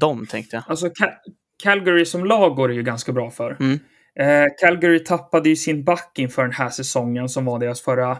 dem 0.00 0.26
tänkte 0.26 0.56
jag? 0.56 0.64
Alltså 0.68 0.86
Ca- 0.86 1.18
Calgary 1.62 2.04
som 2.04 2.24
lag 2.24 2.56
går 2.56 2.68
det 2.68 2.74
ju 2.74 2.82
ganska 2.82 3.12
bra 3.12 3.30
för. 3.30 3.56
Mm. 3.60 3.78
Eh, 4.20 4.46
Calgary 4.60 5.04
tappade 5.04 5.48
ju 5.48 5.56
sin 5.56 5.84
back 5.84 6.12
inför 6.18 6.42
den 6.42 6.52
här 6.52 6.70
säsongen 6.70 7.28
som 7.28 7.44
var 7.44 7.58
deras 7.58 7.80
förra 7.80 8.10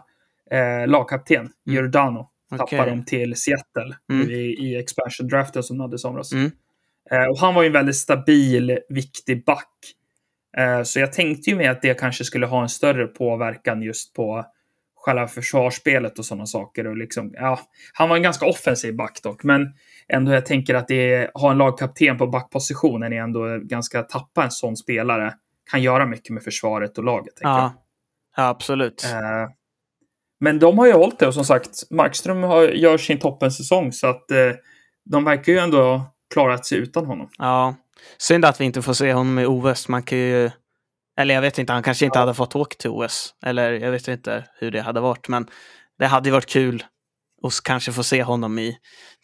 eh, 0.51 0.87
lagkapten, 0.89 1.49
Giordano. 1.67 2.31
Tappade 2.51 2.63
Okej. 2.83 2.91
dem 2.91 3.05
till 3.05 3.37
Seattle 3.37 3.97
Mm. 4.13 4.31
i, 4.31 4.35
i 4.35 4.77
expansion 4.77 5.29
draften 5.29 5.63
som 5.63 5.79
de 5.79 5.83
hade 5.83 5.95
i 5.95 5.99
somras. 5.99 6.33
Mm. 6.33 6.51
Eh, 7.11 7.25
och 7.27 7.39
han 7.39 7.55
var 7.55 7.63
ju 7.63 7.67
en 7.67 7.73
väldigt 7.73 7.97
stabil, 7.97 8.79
viktig 8.89 9.45
back. 9.45 9.69
Eh, 10.59 10.83
så 10.83 11.01
jag 11.01 11.13
tänkte 11.13 11.51
ju 11.51 11.57
med 11.57 11.71
att 11.71 11.83
det 11.83 12.01
kanske 12.01 12.25
skulle 12.25 12.47
ha 12.47 12.63
en 12.63 12.69
större 12.69 13.07
påverkan 13.07 13.83
just 13.83 14.15
på 14.15 14.45
själva 15.05 15.29
försvarsspelet 15.29 16.19
och 16.19 16.25
sådana 16.25 16.47
saker. 16.47 16.87
Och 16.87 16.97
liksom, 16.97 17.31
ja, 17.35 17.61
han 17.93 18.09
var 18.09 18.17
en 18.17 18.23
ganska 18.23 18.47
offensiv 18.47 18.97
back 18.97 19.21
dock, 19.23 19.45
men 19.45 19.75
ändå 20.09 20.33
jag 20.33 20.47
tänker 20.47 20.75
att 20.75 20.89
det 20.89 21.31
ha 21.35 21.51
en 21.51 21.59
lagkapten 21.59 22.19
på 22.19 22.27
backpositionen 22.27 23.13
är 23.13 23.17
ändå 23.17 23.59
ganska 23.59 24.03
tappa 24.03 24.45
en 24.45 24.51
sån 24.51 24.77
spelare. 24.77 25.35
Kan 25.71 25.83
göra 25.83 26.07
mycket 26.07 26.31
med 26.31 26.43
försvaret 26.43 26.99
och 26.99 27.05
laget. 27.05 27.35
Ja. 27.41 27.75
ja, 28.37 28.49
absolut. 28.49 29.05
Eh, 29.05 29.51
men 30.41 30.59
de 30.59 30.79
har 30.79 30.87
ju 30.87 30.93
hållit 30.93 31.19
det 31.19 31.27
och 31.27 31.35
som 31.35 31.45
sagt, 31.45 31.91
Markström 31.91 32.43
har, 32.43 32.63
gör 32.63 32.99
sin 32.99 33.19
toppensäsong 33.19 33.93
så 33.93 34.07
att 34.07 34.31
eh, 34.31 34.39
de 35.05 35.25
verkar 35.25 35.53
ju 35.53 35.59
ändå 35.59 35.83
ha 35.83 36.15
klarat 36.35 36.67
sig 36.67 36.79
utan 36.79 37.07
honom. 37.07 37.29
Ja. 37.39 37.75
Synd 38.19 38.45
att 38.45 38.61
vi 38.61 38.65
inte 38.65 38.83
får 38.83 38.93
se 38.93 39.13
honom 39.13 39.39
i 39.39 39.47
OS. 39.47 39.89
Man 39.89 40.03
kan 40.03 40.19
ju... 40.19 40.51
Eller 41.19 41.35
jag 41.35 41.43
vet 41.43 41.59
inte, 41.59 41.73
han 41.73 41.83
kanske 41.83 42.05
inte 42.05 42.19
hade 42.19 42.35
fått 42.35 42.57
åka 42.57 42.77
till 42.79 42.91
OS. 42.91 43.35
Eller 43.47 43.73
jag 43.73 43.91
vet 43.91 44.09
inte 44.09 44.45
hur 44.59 44.71
det 44.71 44.81
hade 44.81 45.01
varit. 45.01 45.29
Men 45.29 45.47
det 45.99 46.07
hade 46.07 46.31
varit 46.31 46.47
kul 46.47 46.85
att 47.43 47.53
kanske 47.65 47.93
få 47.93 48.03
se 48.03 48.23
honom 48.23 48.59
i 48.59 48.77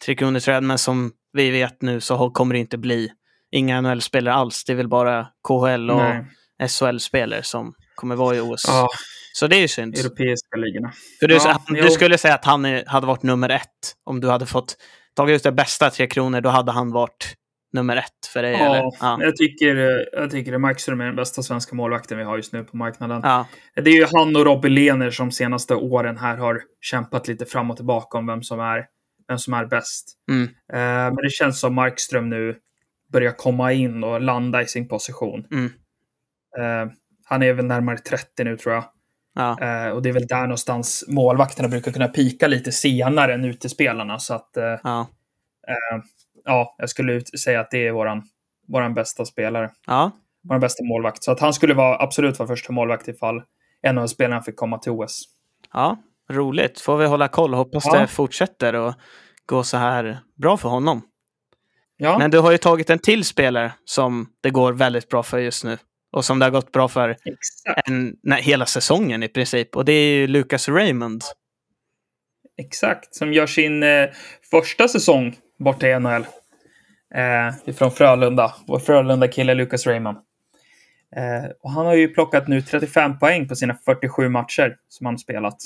Tre 0.05 0.15
Kronor-tröjan. 0.15 0.67
Men 0.67 0.77
som 0.77 1.11
vi 1.33 1.49
vet 1.51 1.81
nu 1.81 2.01
så 2.01 2.29
kommer 2.29 2.53
det 2.53 2.59
inte 2.59 2.77
bli 2.77 3.11
inga 3.51 3.81
NHL-spelare 3.81 4.33
alls. 4.35 4.63
Det 4.63 4.73
är 4.73 4.77
väl 4.77 4.87
bara 4.87 5.27
KHL 5.47 5.89
och 5.91 5.97
Nej. 5.97 6.25
SHL-spelare 6.69 7.43
som 7.43 7.73
kommer 7.95 8.15
vara 8.15 8.35
i 8.35 8.39
OS. 8.39 8.63
Ja, 8.67 8.89
Så 9.33 9.47
det 9.47 9.55
är 9.55 9.59
ju 9.61 9.67
synd. 9.67 9.97
europeiska 9.97 10.57
ligorna. 10.57 10.91
För 11.19 11.27
du, 11.27 11.35
Ja, 11.35 11.61
du 11.67 11.79
jo. 11.79 11.89
skulle 11.89 12.17
säga 12.17 12.33
att 12.35 12.45
han 12.45 12.65
är, 12.65 12.85
hade 12.85 13.07
varit 13.07 13.23
nummer 13.23 13.49
ett. 13.49 13.95
Om 14.05 14.19
du 14.21 14.29
hade 14.29 14.45
fått 14.45 14.75
tagit 15.15 15.35
ut 15.35 15.43
det 15.43 15.51
bästa 15.51 15.89
Tre 15.89 16.07
Kronor, 16.07 16.41
då 16.41 16.49
hade 16.49 16.71
han 16.71 16.91
varit 16.91 17.33
nummer 17.73 17.97
ett 17.97 18.27
för 18.33 18.41
dig? 18.41 18.51
Ja, 18.51 18.91
Ja. 19.01 19.17
Jag 19.21 19.35
tycker, 19.35 19.75
eh, 19.75 20.21
jag 20.21 20.31
tycker 20.31 20.53
att 20.53 20.61
Markström 20.61 21.01
är 21.01 21.05
den 21.05 21.15
bästa 21.15 21.43
svenska 21.43 21.75
målvakten 21.75 22.17
vi 22.17 22.23
har 22.23 22.37
just 22.37 22.53
nu 22.53 22.63
på 22.63 22.77
marknaden. 22.77 23.21
Ja. 23.23 23.47
Det 23.75 23.89
är 23.89 23.95
ju 23.95 24.05
han 24.11 24.35
och 24.35 24.45
Robin 24.45 24.73
Lehner 24.73 25.11
som 25.11 25.31
senaste 25.31 25.75
åren 25.75 26.17
här 26.17 26.37
har 26.37 26.61
kämpat 26.81 27.27
lite 27.27 27.45
fram 27.45 27.71
och 27.71 27.77
tillbaka 27.77 28.17
om 28.17 28.27
vem 28.27 28.43
som 28.43 28.59
är, 28.59 28.85
vem 29.27 29.37
som 29.37 29.53
är 29.53 29.65
bäst. 29.65 30.17
Mm. 30.31 30.43
Eh, 30.73 31.13
men 31.13 31.23
det 31.23 31.31
känns 31.31 31.59
som 31.59 31.75
Markström 31.75 32.29
nu 32.29 32.55
börjar 33.13 33.31
komma 33.31 33.73
in 33.73 34.03
och 34.03 34.21
landa 34.21 34.61
i 34.61 34.65
sin 34.65 34.87
position. 34.87 35.45
Mm. 35.51 35.65
Eh, 36.59 36.93
han 37.25 37.43
är 37.43 37.53
väl 37.53 37.65
närmare 37.65 37.97
30 37.97 38.43
nu 38.43 38.57
tror 38.57 38.75
jag. 38.75 38.83
Ja. 39.35 39.57
Eh, 39.61 39.89
och 39.89 40.01
det 40.01 40.09
är 40.09 40.13
väl 40.13 40.27
där 40.27 40.41
någonstans 40.41 41.05
målvakterna 41.07 41.67
brukar 41.67 41.91
kunna 41.91 42.07
pika 42.07 42.47
lite 42.47 42.71
senare 42.71 43.33
än 43.33 43.45
utespelarna. 43.45 44.19
Så 44.19 44.33
att, 44.33 44.57
eh, 44.57 44.63
Ja. 46.43 46.51
ja, 46.51 46.75
jag 46.77 46.89
skulle 46.89 47.21
säga 47.25 47.59
att 47.59 47.71
det 47.71 47.87
är 47.87 47.91
våran, 47.91 48.23
våran 48.67 48.93
bästa 48.93 49.25
spelare. 49.25 49.69
ja. 49.87 50.11
Vår 50.43 50.59
bästa 50.59 50.83
målvakt. 50.83 51.23
Så 51.23 51.31
att 51.31 51.39
han 51.39 51.53
skulle 51.53 51.73
vara, 51.73 51.97
absolut 52.03 52.39
vara 52.39 52.47
första 52.47 52.73
målvakt 52.73 53.07
ifall 53.07 53.43
en 53.81 53.97
av 53.97 54.07
spelarna 54.07 54.41
fick 54.41 54.55
komma 54.55 54.77
till 54.77 54.91
OS. 54.91 55.23
Ja, 55.73 55.97
roligt. 56.31 56.79
Får 56.81 56.97
vi 56.97 57.05
hålla 57.05 57.27
koll. 57.27 57.53
Hoppas 57.53 57.83
Ja. 57.85 57.99
det 57.99 58.07
fortsätter 58.07 58.73
och 58.75 58.93
gå 59.45 59.63
så 59.63 59.77
här 59.77 60.19
bra 60.41 60.57
för 60.57 60.69
honom. 60.69 61.01
Ja, 61.97 62.17
Men 62.17 62.31
du 62.31 62.39
har 62.39 62.51
ju 62.51 62.57
tagit 62.57 62.89
en 62.89 62.99
till 62.99 63.25
spelare 63.25 63.73
som 63.85 64.27
det 64.41 64.49
går 64.49 64.73
väldigt 64.73 65.09
bra 65.09 65.23
för 65.23 65.39
just 65.39 65.63
nu. 65.63 65.77
Och 66.11 66.25
som 66.25 66.39
det 66.39 66.45
har 66.45 66.51
gått 66.51 66.71
bra 66.71 66.87
för 66.87 67.17
en, 67.85 68.15
nej, 68.23 68.41
hela 68.41 68.65
säsongen 68.65 69.23
i 69.23 69.27
princip. 69.27 69.75
Och 69.75 69.85
det 69.85 69.93
är 69.93 70.13
ju 70.15 70.27
Lucas 70.27 70.69
Raymond. 70.69 71.21
Exakt. 72.57 73.15
Som 73.15 73.33
gör 73.33 73.47
sin 73.47 73.83
eh, 73.83 74.05
första 74.51 74.87
säsong 74.87 75.35
borta 75.63 75.87
i 75.87 75.99
NHL. 75.99 76.25
Eh, 77.15 77.53
ifrån 77.65 77.91
Frölunda. 77.91 78.53
Vår 78.67 78.79
Frölunda-kille 78.79 79.53
Lucas 79.53 79.87
Raymond. 79.87 80.17
Eh, 81.15 81.51
och 81.61 81.71
han 81.71 81.85
har 81.85 81.93
ju 81.95 82.07
plockat 82.07 82.47
nu 82.47 82.61
35 82.61 83.19
poäng 83.19 83.47
på 83.47 83.55
sina 83.55 83.77
47 83.85 84.29
matcher 84.29 84.77
som 84.87 85.05
han 85.05 85.17
spelat. 85.17 85.57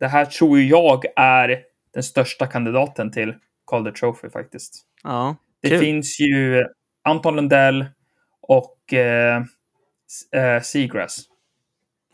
Det 0.00 0.08
här 0.08 0.24
tror 0.24 0.60
jag 0.60 1.04
är 1.16 1.58
den 1.94 2.02
största 2.02 2.46
kandidaten 2.46 3.12
till 3.12 3.34
Calder 3.66 3.92
Trophy 3.92 4.30
faktiskt. 4.30 4.82
Ja, 5.02 5.36
Det 5.62 5.78
finns 5.78 6.20
ju 6.20 6.64
Anton 7.04 7.36
Lundell 7.36 7.86
och 8.42 8.92
eh, 8.94 9.42
eh, 10.34 10.62
Seagrass. 10.62 11.20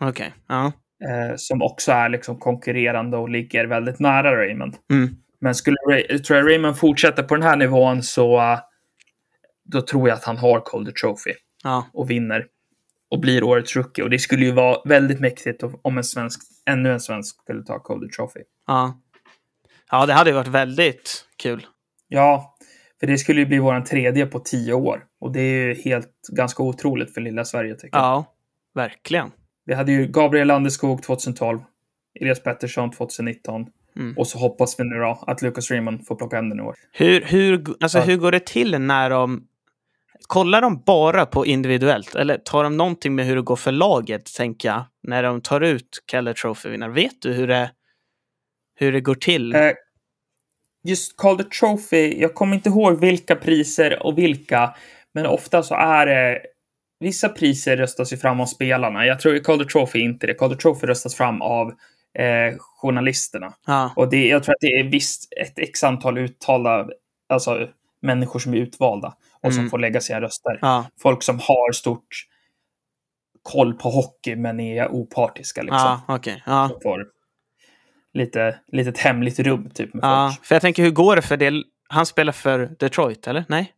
Okej. 0.00 0.34
Ja. 0.48 0.72
Eh, 1.04 1.36
som 1.36 1.62
också 1.62 1.92
är 1.92 2.08
liksom 2.08 2.38
konkurrerande 2.38 3.16
och 3.16 3.28
ligger 3.28 3.64
väldigt 3.64 4.00
nära 4.00 4.36
Raymond. 4.36 4.76
Mm. 4.90 5.16
Men 5.46 5.54
skulle 5.54 5.76
Ray, 5.88 6.06
jag 6.28 6.46
Raymond 6.46 6.78
fortsätter 6.78 7.22
på 7.22 7.34
den 7.34 7.42
här 7.42 7.56
nivån 7.56 8.02
så 8.02 8.36
eh, 8.40 8.58
då 9.64 9.82
tror 9.82 10.08
jag 10.08 10.16
att 10.16 10.24
han 10.24 10.36
har 10.36 10.62
Calder 10.66 10.92
Trophy 10.92 11.32
Ja. 11.62 11.86
och 11.92 12.10
vinner 12.10 12.46
och 13.10 13.20
blir 13.20 13.42
årets 13.44 13.76
rookie. 13.76 14.04
Och 14.04 14.10
det 14.10 14.18
skulle 14.18 14.44
ju 14.44 14.52
vara 14.52 14.78
väldigt 14.84 15.20
mäktigt 15.20 15.62
om 15.82 15.98
en 15.98 16.04
svensk, 16.04 16.40
ännu 16.66 16.92
en 16.92 17.00
svensk 17.00 17.42
skulle 17.42 17.62
ta 17.62 17.78
Calder 17.78 18.08
Trophy. 18.08 18.40
Ja. 18.66 19.00
Ja, 19.90 20.06
det 20.06 20.12
hade 20.12 20.30
ju 20.30 20.36
varit 20.36 20.48
väldigt 20.48 21.24
kul. 21.36 21.66
Ja, 22.08 22.56
för 23.00 23.06
det 23.06 23.18
skulle 23.18 23.40
ju 23.40 23.46
bli 23.46 23.58
våran 23.58 23.84
tredje 23.84 24.26
på 24.26 24.38
tio 24.38 24.72
år. 24.72 25.04
Och 25.20 25.32
det 25.32 25.40
är 25.40 25.66
ju 25.66 25.74
helt 25.74 26.28
ganska 26.32 26.62
otroligt 26.62 27.14
för 27.14 27.20
lilla 27.20 27.44
Sverige 27.44 27.74
tycker 27.74 27.96
jag. 27.98 28.04
Ja, 28.04 28.34
verkligen. 28.74 29.30
Vi 29.64 29.74
hade 29.74 29.92
ju 29.92 30.06
Gabriel 30.06 30.46
Landeskog 30.48 31.02
2012, 31.02 31.60
Elias 32.20 32.42
Pettersson 32.42 32.90
2019 32.90 33.66
Mm. 33.96 34.14
och 34.18 34.26
så 34.26 34.38
hoppas 34.38 34.80
vi 34.80 34.84
nu 34.84 34.96
då 34.96 35.24
att 35.26 35.42
Lucas 35.42 35.70
Raymond 35.70 36.06
får 36.06 36.16
plocka 36.16 36.36
hem 36.36 36.48
den 36.48 36.58
i 36.58 36.62
år. 36.62 36.74
Hur, 36.92 37.20
hur, 37.20 37.64
alltså, 37.80 38.00
hur 38.00 38.16
går 38.16 38.32
det 38.32 38.46
till 38.46 38.80
när 38.80 39.10
de... 39.10 39.46
Kollar 40.26 40.60
de 40.62 40.82
bara 40.86 41.26
på 41.26 41.46
individuellt? 41.46 42.14
Eller 42.14 42.38
tar 42.38 42.64
de 42.64 42.76
någonting 42.76 43.14
med 43.14 43.26
hur 43.26 43.36
det 43.36 43.42
går 43.42 43.56
för 43.56 43.72
laget, 43.72 44.34
tänker 44.34 44.68
jag, 44.68 44.84
när 45.02 45.22
de 45.22 45.40
tar 45.40 45.60
ut 45.60 45.88
Keller 46.10 46.32
Trophy-vinnare? 46.32 46.90
Vet 46.90 47.22
du 47.22 47.32
hur 47.32 47.46
det, 47.46 47.70
hur 48.74 48.92
det 48.92 49.00
går 49.00 49.14
till? 49.14 49.54
Eh, 49.54 49.70
just 50.84 51.16
Calder 51.16 51.44
Trophy, 51.44 52.20
jag 52.20 52.34
kommer 52.34 52.54
inte 52.56 52.68
ihåg 52.68 53.00
vilka 53.00 53.36
priser 53.36 54.06
och 54.06 54.18
vilka, 54.18 54.74
men 55.14 55.26
ofta 55.26 55.62
så 55.62 55.74
är 55.74 56.06
det 56.06 56.40
Vissa 57.00 57.28
priser 57.28 57.76
röstas 57.76 58.12
ju 58.12 58.16
fram 58.16 58.40
av 58.40 58.46
spelarna. 58.46 59.06
Jag 59.06 59.20
tror 59.20 59.38
Calder 59.38 59.64
Trophy 59.64 59.98
är 59.98 60.02
inte 60.02 60.26
det. 60.26 60.34
Calder 60.34 60.56
Trophy 60.56 60.86
röstas 60.86 61.14
fram 61.14 61.42
av 61.42 61.72
eh, 62.18 62.54
journalisterna. 62.58 63.54
Ja, 63.66 63.92
Och 63.96 64.08
det, 64.10 64.26
jag 64.28 64.42
tror 64.44 64.52
att 64.54 64.60
det 64.60 64.66
är 64.66 64.84
visst 64.84 65.32
ett 65.40 65.58
x 65.58 65.84
antal 65.84 66.18
uttalda, 66.18 66.88
alltså 67.28 67.68
människor 68.02 68.38
som 68.38 68.54
är 68.54 68.58
utvalda 68.58 69.14
och 69.40 69.52
som 69.52 69.58
Mm. 69.60 69.70
får 69.70 69.78
lägga 69.78 70.00
sina 70.00 70.20
röster. 70.20 70.58
ja, 70.62 70.86
Folk 71.02 71.22
som 71.22 71.38
har 71.38 71.72
stort 71.72 72.08
koll 73.42 73.74
på 73.74 73.88
hockey 73.90 74.36
men 74.36 74.60
är 74.60 74.88
opartiska 74.88 75.62
liksom. 75.62 75.98
okej. 76.08 76.42
Ja. 76.46 76.68
Som 76.68 76.80
får 76.82 77.06
lite, 78.12 78.58
litet 78.66 78.98
hemligt 78.98 79.38
rum 79.38 79.70
typ 79.74 79.94
med 79.94 80.02
folk. 80.02 80.44
för 80.46 80.54
jag 80.54 80.62
tänker, 80.62 80.82
hur 80.82 80.90
går 80.90 81.16
det 81.16 81.22
för 81.22 81.36
det? 81.36 81.52
Han 81.88 82.06
spelar 82.06 82.32
för 82.32 82.58
Detroit, 82.78 83.26
eller? 83.26 83.44
Nej? 83.48 83.72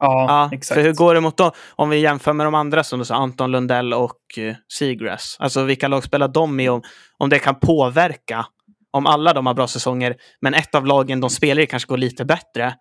Ja, 0.00 0.26
Ja, 0.28 0.56
exakt. 0.56 0.74
för 0.80 0.86
hur 0.86 0.94
går 0.94 1.14
det 1.14 1.20
mot 1.20 1.36
dem? 1.36 1.50
Om 1.76 1.90
vi 1.90 1.98
jämför 1.98 2.32
med 2.32 2.46
de 2.46 2.54
andra 2.54 2.84
som 2.84 2.98
du 2.98 3.04
sa, 3.04 3.14
Anton 3.14 3.50
Lundell 3.50 3.94
och 3.94 4.16
uh, 4.38 4.54
Seagrass. 4.72 5.36
Alltså 5.38 5.64
vilka 5.64 5.88
lag 5.88 6.04
spelar 6.04 6.28
de 6.28 6.60
i? 6.60 6.68
Om, 6.68 6.82
om 7.18 7.28
det 7.28 7.38
kan 7.38 7.54
påverka. 7.60 8.46
Om 8.90 9.06
alla 9.06 9.32
de 9.32 9.46
har 9.46 9.54
bra 9.54 9.66
säsonger, 9.66 10.16
men 10.40 10.54
ett 10.54 10.74
av 10.74 10.86
lagen 10.86 11.20
de 11.20 11.30
spelar 11.30 11.62
i 11.62 11.66
kanske 11.66 11.86
går 11.88 11.96
lite 11.98 12.24
bättre. 12.24 12.74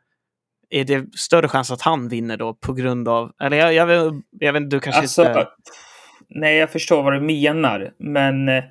Är 0.69 0.83
det 0.83 1.05
större 1.17 1.47
chans 1.47 1.71
att 1.71 1.81
han 1.81 2.07
vinner 2.07 2.37
då 2.37 2.53
på 2.53 2.73
grund 2.73 3.07
av... 3.07 3.31
Eller 3.41 3.57
jag, 3.57 3.73
jag, 3.73 3.85
vet, 3.85 4.13
jag 4.31 4.53
vet 4.53 4.69
du 4.69 4.79
kanske 4.79 5.01
Alltså, 5.01 5.27
inte... 5.27 5.47
nej, 6.29 6.57
jag 6.57 6.69
förstår 6.69 7.03
vad 7.03 7.13
du 7.13 7.19
menar, 7.21 7.91
men 7.99 8.49
eh, 8.49 8.63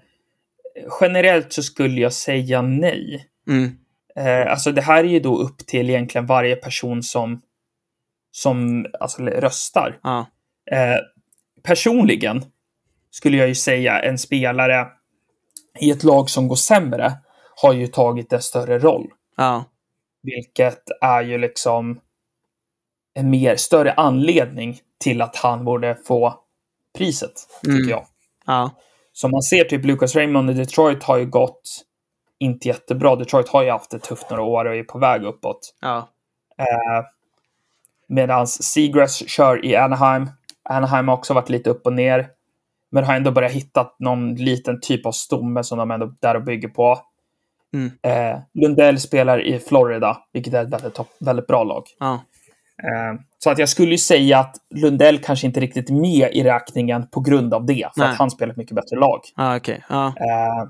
generellt 1.01 1.53
så 1.53 1.63
skulle 1.63 2.01
jag 2.01 2.13
säga 2.13 2.63
nej. 2.63 3.25
Mm, 3.49 3.77
Eh, 4.19 4.51
alltså 4.51 4.73
det 4.73 4.83
här 4.83 5.05
är 5.05 5.09
ju 5.09 5.21
då 5.21 5.39
upp 5.39 5.59
till 5.59 5.91
egentligen 5.91 6.27
varje 6.27 6.57
person 6.57 7.03
som, 7.03 7.41
som 8.43 8.87
alltså, 9.01 9.23
röstar. 9.23 9.99
ja, 10.03 10.27
Eh, 10.71 10.97
personligen 11.63 12.45
skulle 13.11 13.37
jag 13.37 13.49
ju 13.49 13.55
säga 13.55 14.01
en 14.03 14.19
spelare 14.19 14.87
i 15.81 15.91
ett 15.91 16.05
lag 16.05 16.31
som 16.31 16.49
går 16.49 16.57
sämre 16.57 17.13
har 17.63 17.73
ju 17.73 17.87
tagit 17.87 18.33
en 18.33 18.43
större 18.43 18.79
roll. 18.79 19.07
ja, 19.37 19.65
Vilket 20.23 20.83
är 21.01 21.23
ju 21.23 21.39
liksom 21.39 22.01
en 23.15 23.31
mer 23.31 23.57
större 23.57 23.93
anledning 23.93 24.81
till 25.01 25.23
att 25.23 25.37
han 25.37 25.65
borde 25.65 25.95
få 26.07 26.35
priset, 26.99 27.33
tycker 27.63 27.77
Mm. 27.79 27.89
jag. 27.91 28.07
ja, 28.47 28.71
Som 29.13 29.31
man 29.31 29.43
ser, 29.43 29.65
typ 29.65 29.85
Lucas 29.85 30.15
Raymond 30.17 30.51
i 30.51 30.55
Detroit 30.55 31.03
har 31.03 31.17
ju 31.17 31.27
gått 31.27 31.85
inte 32.39 32.69
jättebra. 32.69 33.17
Detroit 33.17 33.49
har 33.49 33.63
ju 33.63 33.71
haft 33.71 33.91
det 33.91 33.99
tufft 33.99 34.31
några 34.31 34.43
år 34.43 34.65
och 34.65 34.77
är 34.77 34.83
på 34.83 34.99
väg 34.99 35.23
uppåt. 35.25 35.75
ja, 35.81 36.09
Eh, 36.59 37.05
Medan 38.09 38.47
Seagrass 38.47 39.29
kör 39.29 39.65
i 39.65 39.77
Anaheim. 39.77 40.31
Anaheim 40.71 41.09
har 41.09 41.17
också 41.17 41.35
varit 41.35 41.49
lite 41.49 41.71
upp 41.71 41.87
och 41.87 41.93
ner. 41.93 42.29
Men 42.91 43.05
har 43.05 43.15
ändå 43.15 43.31
börjat 43.31 43.53
hitta 43.53 43.87
någon 43.99 44.35
liten 44.35 44.81
typ 44.81 45.07
av 45.07 45.13
stomme 45.13 45.65
som 45.65 45.79
de 45.79 45.91
ändå 45.91 46.07
är 46.07 46.13
där 46.21 46.35
och 46.37 46.43
bygger 46.45 46.69
på. 46.69 46.99
Mm. 47.75 47.91
Eh, 48.03 48.41
Lundell 48.55 49.01
spelar 49.01 49.41
i 49.47 49.59
Florida, 49.59 50.19
vilket 50.33 50.55
är 50.55 50.63
ett 50.63 50.71
väldigt, 50.71 50.95
topp- 50.95 51.17
väldigt 51.21 51.47
bra 51.47 51.65
lag. 51.65 51.83
ja, 51.99 52.21
Eh, 52.83 53.21
så 53.39 53.51
att 53.51 53.59
jag 53.59 53.69
skulle 53.69 53.91
ju 53.91 53.99
säga 53.99 54.39
att 54.39 54.57
Lundell 54.75 55.19
kanske 55.19 55.47
inte 55.47 55.61
riktigt 55.61 55.91
är 55.91 55.95
med 55.95 56.31
i 56.33 56.43
räkningen 56.45 57.07
på 57.07 57.21
grund 57.21 57.55
av 57.55 57.67
det. 57.67 57.89
För 57.95 58.01
Nej. 58.01 58.09
att 58.11 58.17
han 58.19 58.31
spelar 58.31 58.51
ett 58.51 58.57
mycket 58.57 58.75
bättre 58.75 58.97
lag. 58.97 59.21
ja, 59.37 59.57
okej. 59.57 59.85
Ja, 59.89 60.07
Eh, 60.07 60.69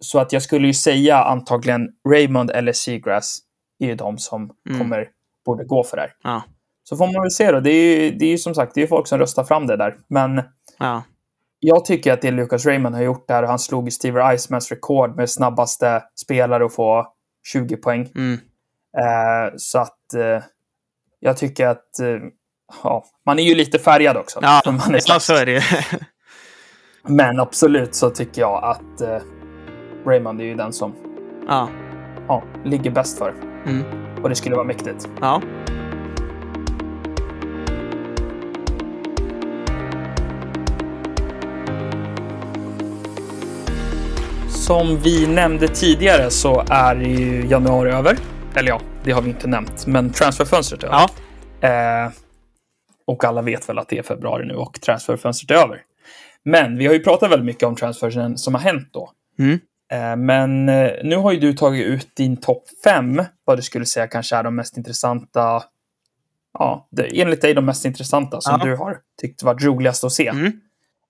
så 0.00 0.18
att 0.18 0.32
jag 0.32 0.42
skulle 0.42 0.66
ju 0.66 0.72
säga 0.72 1.16
antagligen 1.24 1.88
Raymond 2.08 2.50
eller 2.50 2.72
Seagrass 2.72 3.38
är 3.78 3.86
ju 3.86 3.94
de 3.94 4.18
som 4.18 4.50
Mm. 4.68 4.78
kommer, 4.78 5.08
borde 5.46 5.64
gå 5.64 5.84
för 5.84 5.96
det 5.96 6.02
här. 6.02 6.12
Så 6.84 6.96
får 6.96 7.06
man 7.12 7.22
väl 7.22 7.30
se 7.30 7.50
då. 7.52 7.60
Det 7.60 7.70
är 7.70 8.00
ju, 8.00 8.10
det 8.10 8.24
är 8.24 8.30
ju 8.30 8.38
som 8.38 8.54
sagt, 8.54 8.74
det 8.74 8.82
är 8.82 8.86
folk 8.86 9.06
som 9.06 9.18
röstar 9.18 9.44
fram 9.44 9.66
det 9.66 9.76
där. 9.76 9.96
Men 10.08 10.42
ja, 10.78 11.02
jag 11.60 11.84
tycker 11.84 12.12
att 12.12 12.22
det 12.22 12.30
Lucas 12.30 12.66
Raymond 12.66 12.94
har 12.94 13.02
gjort 13.02 13.28
där, 13.28 13.42
han 13.42 13.58
slog 13.58 13.92
Steve 13.92 14.22
Eismans 14.22 14.70
rekord 14.70 15.16
med 15.16 15.30
snabbaste 15.30 16.02
spelare 16.22 16.64
att 16.64 16.74
få 16.74 17.06
20 17.52 17.76
poäng. 17.76 18.08
mm, 18.14 18.38
Eh, 18.98 19.52
så 19.56 19.78
att 19.78 20.14
eh, 20.14 20.42
jag 21.20 21.36
tycker 21.36 21.66
att 21.66 22.00
eh, 22.00 22.18
ja, 22.82 23.04
man 23.26 23.38
är 23.38 23.42
ju 23.42 23.54
lite 23.54 23.78
färgad 23.78 24.16
också. 24.16 24.38
ja, 24.42 24.62
man 24.66 24.94
är 24.94 25.00
ja, 25.06 25.20
så 25.20 25.34
är 25.34 25.46
det. 25.46 25.62
Men 27.02 27.40
absolut 27.40 27.94
så 27.94 28.10
tycker 28.10 28.40
jag 28.40 28.64
att 28.64 29.00
eh, 29.00 29.22
Raymond 30.06 30.40
är 30.40 30.44
ju 30.44 30.54
den 30.54 30.72
som 30.72 30.94
ja, 31.48 31.68
ja, 32.28 32.42
ligger 32.64 32.90
bäst 32.90 33.18
för. 33.18 33.34
mm, 33.66 33.82
Och 34.22 34.28
det 34.28 34.34
skulle 34.34 34.54
vara 34.54 34.66
mäktigt. 34.66 35.08
ja, 35.20 35.42
Som 44.72 44.98
vi 44.98 45.26
nämnde 45.26 45.68
tidigare 45.68 46.30
så 46.30 46.64
är 46.70 46.96
ju 46.96 47.46
januari 47.46 47.90
över. 47.90 48.16
Eller 48.54 48.68
ja, 48.68 48.80
det 49.04 49.12
har 49.12 49.22
vi 49.22 49.30
inte 49.30 49.46
nämnt, 49.48 49.86
men 49.86 50.10
transferfönstret 50.12 50.82
är 50.82 50.86
över. 50.86 50.98
ja, 51.60 52.06
Eh, 52.06 52.10
och 53.06 53.24
alla 53.24 53.42
vet 53.42 53.68
väl 53.68 53.78
att 53.78 53.88
det 53.88 53.98
är 53.98 54.02
februari 54.02 54.46
nu 54.46 54.54
och 54.54 54.80
transferfönstret 54.80 55.50
är 55.58 55.64
över. 55.64 55.80
Men 56.44 56.78
vi 56.78 56.86
har 56.86 56.94
ju 56.94 57.00
pratat 57.04 57.30
väldigt 57.30 57.46
mycket 57.46 57.62
om 57.62 57.76
transfersen 57.76 58.38
som 58.38 58.54
har 58.54 58.60
hänt 58.60 58.88
då. 58.92 59.10
mm, 59.38 59.58
Eh, 59.92 60.16
men 60.16 60.68
eh, 60.68 60.90
nu 61.04 61.16
har 61.16 61.32
ju 61.32 61.40
du 61.40 61.52
tagit 61.52 61.86
ut 61.86 62.16
din 62.16 62.36
topp 62.36 62.64
fem, 62.84 63.22
vad 63.44 63.58
du 63.58 63.62
skulle 63.62 63.86
säga 63.86 64.06
kanske 64.06 64.36
är 64.36 64.42
de 64.42 64.56
mest 64.56 64.76
intressanta, 64.76 65.62
ja, 66.58 66.88
det, 66.90 67.20
enligt 67.20 67.42
dig 67.42 67.54
de 67.54 67.64
mest 67.64 67.84
intressanta 67.84 68.40
som 68.40 68.56
Ja. 68.60 68.66
du 68.66 68.76
har 68.76 68.98
tyckt 69.20 69.42
varit 69.42 69.62
roligast 69.64 70.04
att 70.04 70.12
se. 70.12 70.28
mm, 70.28 70.52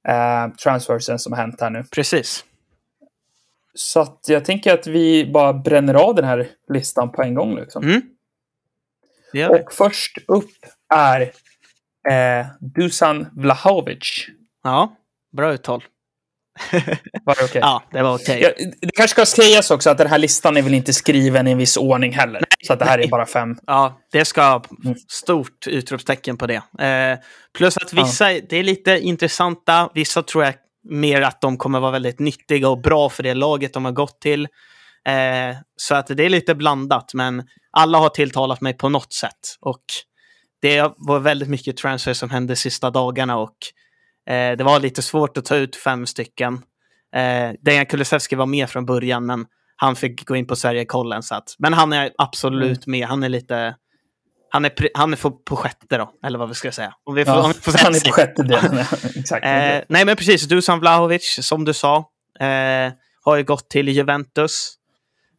Eh, 0.09 0.49
transfersen 0.63 1.19
som 1.19 1.33
har 1.33 1.41
hänt 1.41 1.61
här 1.61 1.71
nu. 1.71 1.85
precis. 1.95 2.45
Så 3.75 4.01
att 4.01 4.25
jag 4.29 4.45
tänker 4.45 4.75
att 4.75 4.87
vi 4.87 5.31
bara 5.33 5.53
bränner 5.53 5.95
av 5.95 6.15
den 6.15 6.25
här 6.25 6.49
listan 6.73 7.13
på 7.13 7.23
en 7.23 7.35
gång. 7.35 7.57
Liksom. 7.57 7.85
Mm. 7.85 8.03
Det. 9.33 9.49
Och 9.49 9.73
först 9.73 10.19
upp 10.29 10.51
är 10.95 11.21
eh, 12.11 12.47
Dusan 12.61 13.27
Vlahovic. 13.33 14.27
Ja, 14.65 14.97
bra 15.37 15.53
uttal. 15.53 15.85
Var 17.25 17.35
det 17.35 17.45
okej? 17.45 17.61
Ja, 17.61 17.83
det 17.93 18.03
var 18.03 18.15
okej. 18.15 18.41
Ja, 18.43 18.67
det 18.81 18.91
kanske 18.95 19.25
ska 19.25 19.43
sägas 19.43 19.71
också 19.71 19.91
att 19.91 19.99
den 19.99 20.07
här 20.07 20.19
listan 20.19 20.57
är 20.57 20.63
väl 20.63 20.75
inte 20.75 20.93
skriven 20.93 21.47
i 21.49 21.51
en 21.51 21.59
viss 21.59 21.77
ordning 21.77 22.13
heller. 22.13 22.43
så 22.67 22.73
att 22.73 22.79
det 22.79 22.85
här 22.85 22.99
är 22.99 23.09
bara 23.09 23.27
fem. 23.27 23.57
Ja, 23.67 24.01
det 24.13 24.25
ska 24.25 24.63
Mm. 24.85 24.99
stort 25.09 25.67
utropstecken 25.67 26.37
på 26.37 26.47
det. 26.47 26.85
Eh, 26.87 27.19
plus 27.55 27.77
att 27.77 27.93
vissa, 27.93 28.25
det 28.29 28.57
är 28.57 28.63
lite 28.63 28.99
intressanta. 28.99 29.91
Vissa 29.95 30.23
tror 30.23 30.45
jag 30.45 30.55
mer 30.91 31.23
att 31.23 31.41
de 31.41 31.57
kommer 31.57 31.81
vara 31.81 31.91
väldigt 31.91 32.19
nyttiga 32.19 32.69
och 32.69 32.83
bra 32.83 33.09
för 33.09 33.23
det 33.23 33.35
laget 33.35 33.75
de 33.75 33.85
har 33.85 33.93
gått 33.93 34.21
till. 34.21 34.49
Eh, 35.09 35.57
så 35.77 35.95
att 35.95 36.07
det 36.07 36.25
är 36.25 36.31
lite 36.31 36.55
blandat, 36.55 37.15
men 37.15 37.43
alla 37.71 37.99
har 37.99 38.09
tilltalat 38.09 38.61
mig 38.61 38.73
på 38.75 38.89
något 38.89 39.13
sätt. 39.13 39.57
Och 39.61 39.85
det 40.63 40.93
var 40.97 41.19
väldigt 41.19 41.49
mycket 41.49 41.77
transfer 41.77 42.13
som 42.13 42.31
hände 42.31 42.57
sista 42.57 42.91
dagarna 42.91 43.37
och 43.37 43.57
eh, 44.29 44.57
det 44.57 44.65
var 44.65 44.81
lite 44.81 45.03
svårt 45.03 45.37
att 45.37 45.45
ta 45.45 45.57
ut 45.57 45.77
fem 45.77 46.07
stycken. 46.07 46.55
Eh, 47.17 47.51
Dejan 47.61 47.87
Kulusevski 47.87 48.37
var 48.37 48.47
med 48.47 48.71
från 48.71 48.87
början, 48.87 49.27
men 49.27 49.47
han 49.77 49.97
fick 49.97 50.25
gå 50.25 50.37
in 50.37 50.47
på 50.47 50.57
Sverigekollen. 50.57 51.23
Så 51.23 51.35
att, 51.35 51.55
men 51.59 51.73
han 51.73 51.93
är 51.93 52.13
absolut 52.19 52.87
med. 52.87 53.07
Han 53.07 53.23
är 53.23 53.29
lite... 53.29 53.75
Han 54.55 54.65
är, 54.65 54.73
han 54.95 55.13
är 55.13 55.17
på, 55.17 55.31
på 55.31 55.57
sjätte 55.57 55.99
då, 55.99 56.11
eller 56.25 56.39
vad 56.39 56.49
vi 56.49 56.55
ska 56.55 56.73
säga. 56.73 56.95
Om 57.05 57.15
vi 57.15 57.25
får, 57.25 57.33
om 57.33 57.39
Ja, 57.39 57.49
vi 57.49 57.73
får 57.73 57.79
han 57.85 57.95
är 57.95 58.01
på 58.01 58.13
sjätte 58.13 58.43
delen. 58.43 58.79
Exakt. 59.17 59.45
Eh, 59.45 59.81
nej, 59.89 60.05
men 60.05 60.17
precis. 60.17 60.43
Dusan 60.43 60.81
Vlahovic, 60.81 61.39
som 61.41 61.65
du 61.65 61.73
sa, 61.73 61.97
eh, 62.41 62.93
har 63.25 63.37
ju 63.37 63.45
gått 63.45 63.71
till 63.71 63.89
Juventus. 63.89 64.75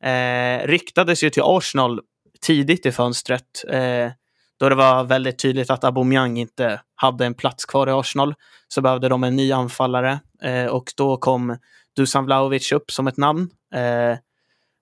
Eh, 0.04 0.68
ryktades 0.68 1.24
ju 1.24 1.30
till 1.30 1.44
Arsenal 1.46 2.02
tidigt 2.42 2.86
i 2.86 2.92
fönstret. 2.92 3.64
Eh, 3.70 4.12
då 4.60 4.70
det 4.70 4.76
var 4.76 5.04
väldigt 5.04 5.40
tydligt 5.40 5.70
att 5.70 5.84
Aubameyang 5.84 6.38
inte 6.38 6.82
hade 6.96 7.26
en 7.26 7.34
plats 7.34 7.66
kvar 7.66 7.88
i 7.88 7.92
Arsenal. 7.92 8.36
Så 8.68 8.82
behövde 8.82 9.10
de 9.10 9.24
en 9.24 9.36
ny 9.36 9.52
anfallare. 9.52 10.20
Eh, 10.44 10.66
och 10.66 10.94
då 10.98 11.18
kom 11.18 11.58
Dusan 11.96 12.26
Vlahovic 12.26 12.72
upp 12.72 12.92
som 12.92 13.08
ett 13.08 13.18
namn. 13.18 13.50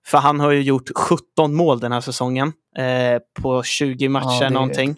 För 0.06 0.18
han 0.18 0.40
har 0.40 0.50
ju 0.50 0.62
gjort 0.62 0.90
17 0.94 1.54
mål 1.54 1.80
den 1.80 1.92
här 1.92 2.00
säsongen. 2.00 2.52
Eh, 2.78 3.42
på 3.42 3.62
20 3.62 4.08
matcher 4.08 4.26
Ja, 4.40 4.48
det 4.48 4.50
någonting. 4.50 4.90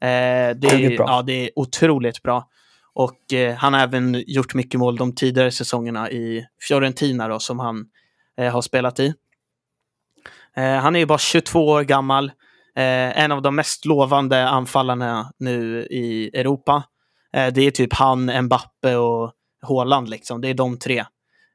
Eh, 0.00 0.56
det, 0.56 0.68
är, 0.68 0.90
ja, 0.90 1.22
det 1.22 1.32
är 1.32 1.50
otroligt 1.56 2.22
bra. 2.22 2.48
Och 2.94 3.32
eh, 3.32 3.54
han 3.54 3.74
har 3.74 3.80
även 3.80 4.24
gjort 4.26 4.54
mycket 4.54 4.80
mål 4.80 4.96
de 4.96 5.14
tidigare 5.14 5.50
säsongerna 5.50 6.10
i 6.10 6.46
Fiorentina 6.68 7.28
då, 7.28 7.38
som 7.38 7.58
han 7.58 7.86
eh, 8.38 8.52
har 8.52 8.62
spelat 8.62 9.00
i. 9.00 9.14
Eh, 10.56 10.74
han 10.76 10.96
är 10.96 11.00
ju 11.00 11.06
bara 11.06 11.18
22 11.18 11.68
år 11.68 11.82
gammal. 11.82 12.32
Eh, 12.76 13.18
en 13.22 13.32
av 13.32 13.42
de 13.42 13.56
mest 13.56 13.84
lovande 13.84 14.48
anfallarna 14.48 15.32
nu 15.38 15.86
i 15.90 16.30
Europa. 16.34 16.82
Det 17.32 17.66
är 17.66 17.70
typ 17.70 17.94
han, 17.94 18.44
Mbappe 18.44 18.96
och 18.96 19.32
Haaland 19.62 20.08
liksom. 20.08 20.40
Det 20.40 20.48
är 20.48 20.54
de 20.54 20.78
tre. 20.78 21.04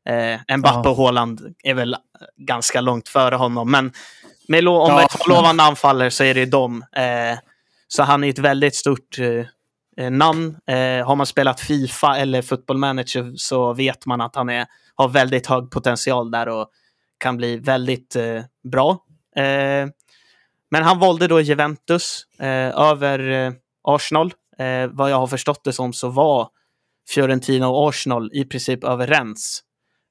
Eh, 0.09 0.57
Mbappe 0.57 0.81
Ja. 0.83 0.89
och 0.89 0.97
Haaland 0.97 1.55
är 1.63 1.73
väl 1.73 1.95
ganska 2.37 2.81
långt 2.81 3.09
före 3.09 3.35
honom. 3.35 3.71
Men 3.71 3.91
med 4.47 4.63
lo- 4.63 4.77
om 4.81 4.89
Ja. 4.89 4.95
man 4.95 5.07
tar 5.07 5.29
lovande 5.29 5.63
anfallare 5.63 6.11
så 6.11 6.23
är 6.23 6.33
det 6.33 6.45
de. 6.45 6.81
Eh, 6.95 7.39
så 7.87 8.03
han 8.03 8.23
är 8.23 8.29
ett 8.29 8.39
väldigt 8.39 8.75
stort 8.75 9.19
eh, 9.97 10.11
namn. 10.11 10.57
Eh, 10.67 11.05
har 11.07 11.15
man 11.15 11.25
spelat 11.25 11.59
Fifa 11.59 12.17
eller 12.17 12.41
Football 12.41 12.77
Manager 12.77 13.33
så 13.35 13.73
vet 13.73 14.05
man 14.05 14.21
att 14.21 14.35
han 14.35 14.49
är, 14.49 14.65
har 14.95 15.07
väldigt 15.09 15.47
hög 15.47 15.71
potential 15.71 16.31
där 16.31 16.49
och 16.49 16.67
kan 17.17 17.37
bli 17.37 17.57
väldigt 17.57 18.15
eh, 18.15 18.41
bra. 18.71 18.91
Eh, 19.35 19.87
men 20.71 20.83
han 20.83 20.99
valde 20.99 21.27
då 21.27 21.41
Juventus 21.41 22.23
eh, 22.39 22.79
över 22.81 23.53
Arsenal. 23.83 24.33
Vad 24.91 25.11
jag 25.11 25.17
har 25.17 25.27
förstått 25.27 25.63
det 25.63 25.73
som 25.73 25.93
så 25.93 26.09
var 26.09 26.49
Fiorentina 27.09 27.67
och 27.67 27.89
Arsenal 27.89 28.29
i 28.33 28.45
princip 28.45 28.83
överens. 28.83 29.61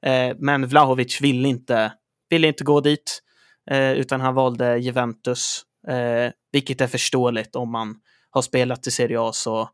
Eh, 0.07 0.37
men 0.39 0.67
Vlahovic 0.67 1.21
ville 1.21 1.49
inte, 1.49 1.93
ville 2.31 2.49
inte 2.49 2.65
gå 2.65 2.81
dit, 2.81 3.23
eh, 3.71 3.93
utan 3.93 4.21
han 4.21 4.35
valde 4.35 4.79
Juventus. 4.79 5.63
Eh, 5.89 6.33
vilket 6.53 6.81
är 6.81 6.87
förståeligt 6.87 7.57
om 7.57 7.73
man 7.73 7.95
har 8.31 8.43
spelat 8.43 8.87
i 8.87 8.91
Serie 8.91 9.21
A 9.21 9.31
så 9.33 9.69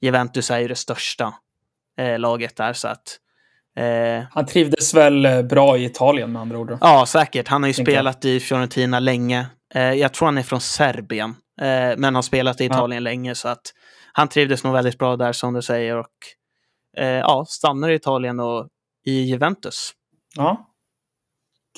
Juventus 0.00 0.50
är 0.50 0.58
ju 0.58 0.68
det 0.68 0.74
största 0.74 1.34
laget 2.18 2.56
där 2.56 2.72
så 2.72 2.88
att 2.88 3.18
eh, 3.76 4.24
Han 4.30 4.46
trivdes 4.46 4.94
väl 4.94 5.44
bra 5.44 5.76
i 5.76 5.84
Italien 5.84 6.32
med 6.32 6.42
andra 6.42 6.58
ord. 6.58 6.68
då. 6.68 6.78
Ja, 6.80 7.06
säkert. 7.06 7.48
Han 7.48 7.62
har 7.62 7.68
ju 7.68 7.74
Tänker 7.74 7.92
spelat 7.92 8.24
i 8.24 8.40
Fiorentina 8.40 9.00
länge. 9.00 9.46
Eh, 9.74 9.92
jag 9.92 10.12
tror 10.12 10.26
han 10.26 10.38
är 10.38 10.42
från 10.42 10.60
Serbien, 10.60 11.34
eh, 11.60 11.96
men 11.96 12.14
har 12.14 12.22
spelat 12.22 12.60
i 12.60 12.64
Ja. 12.64 12.70
Italien 12.74 13.04
länge 13.04 13.34
så 13.34 13.48
att 13.48 13.62
han 14.12 14.28
trivdes 14.28 14.64
nog 14.64 14.72
väldigt 14.72 14.98
bra 14.98 15.16
där 15.16 15.32
som 15.32 15.54
du 15.54 15.62
säger 15.62 15.96
och 15.96 16.08
ja, 16.96 17.44
stannar 17.48 17.90
i 17.90 17.94
Italien 17.94 18.40
och 18.40 18.68
i 19.04 19.22
Juventus. 19.22 19.90
Ja. 20.36 20.68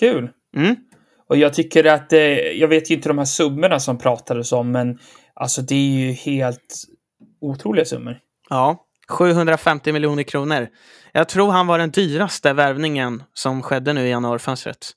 Kul. 0.00 0.30
Mm. 0.56 0.76
Och 1.28 1.36
jag 1.36 1.54
tycker 1.54 1.84
att, 1.84 2.12
eh, 2.12 2.20
jag 2.38 2.68
vet 2.68 2.90
ju 2.90 2.94
inte 2.94 3.08
de 3.08 3.18
här 3.18 3.24
summorna 3.24 3.80
som 3.80 3.98
pratades 3.98 4.52
om, 4.52 4.70
men 4.70 4.98
alltså 5.34 5.62
det 5.62 5.74
är 5.74 6.06
ju 6.06 6.12
helt 6.12 6.84
otroliga 7.40 7.84
summor. 7.84 8.18
Ja, 8.50 8.86
750 9.08 9.92
miljoner 9.92 10.22
kronor. 10.22 10.68
Jag 11.12 11.28
tror 11.28 11.52
han 11.52 11.66
var 11.66 11.78
den 11.78 11.90
dyraste 11.90 12.52
värvningen 12.52 13.22
som 13.34 13.62
skedde 13.62 13.92
nu 13.92 14.06
i 14.06 14.10
januarifönstret. 14.10 14.90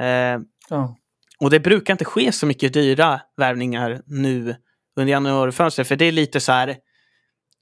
Eh, 0.00 0.40
Ja. 0.70 0.96
Och 1.40 1.50
det 1.50 1.60
brukar 1.60 1.94
inte 1.94 2.04
ske 2.04 2.32
så 2.32 2.46
mycket 2.46 2.72
dyra 2.72 3.20
värvningar 3.36 4.02
nu 4.06 4.56
under 4.96 5.12
januarifönstret. 5.12 5.88
För 5.88 5.96
det 5.96 6.04
är 6.04 6.12
lite 6.12 6.40
så 6.40 6.52
här, 6.52 6.76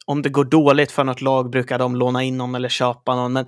om 0.06 0.22
det 0.22 0.28
går 0.28 0.44
dåligt 0.44 0.92
för 0.92 1.04
något 1.04 1.20
lag 1.20 1.50
brukar 1.50 1.78
de 1.78 1.96
låna 1.96 2.22
in 2.22 2.36
någon 2.36 2.54
eller 2.54 2.68
köpa 2.68 3.14
någon. 3.14 3.32
Men 3.32 3.46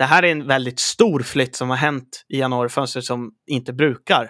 det 0.00 0.06
här 0.06 0.22
är 0.22 0.32
en 0.32 0.46
väldigt 0.46 0.80
stor 0.80 1.20
flytt 1.20 1.56
som 1.56 1.70
har 1.70 1.76
hänt 1.76 2.24
i 2.28 2.38
januarifönstret 2.38 3.04
som 3.04 3.32
inte 3.46 3.72
brukar. 3.72 4.22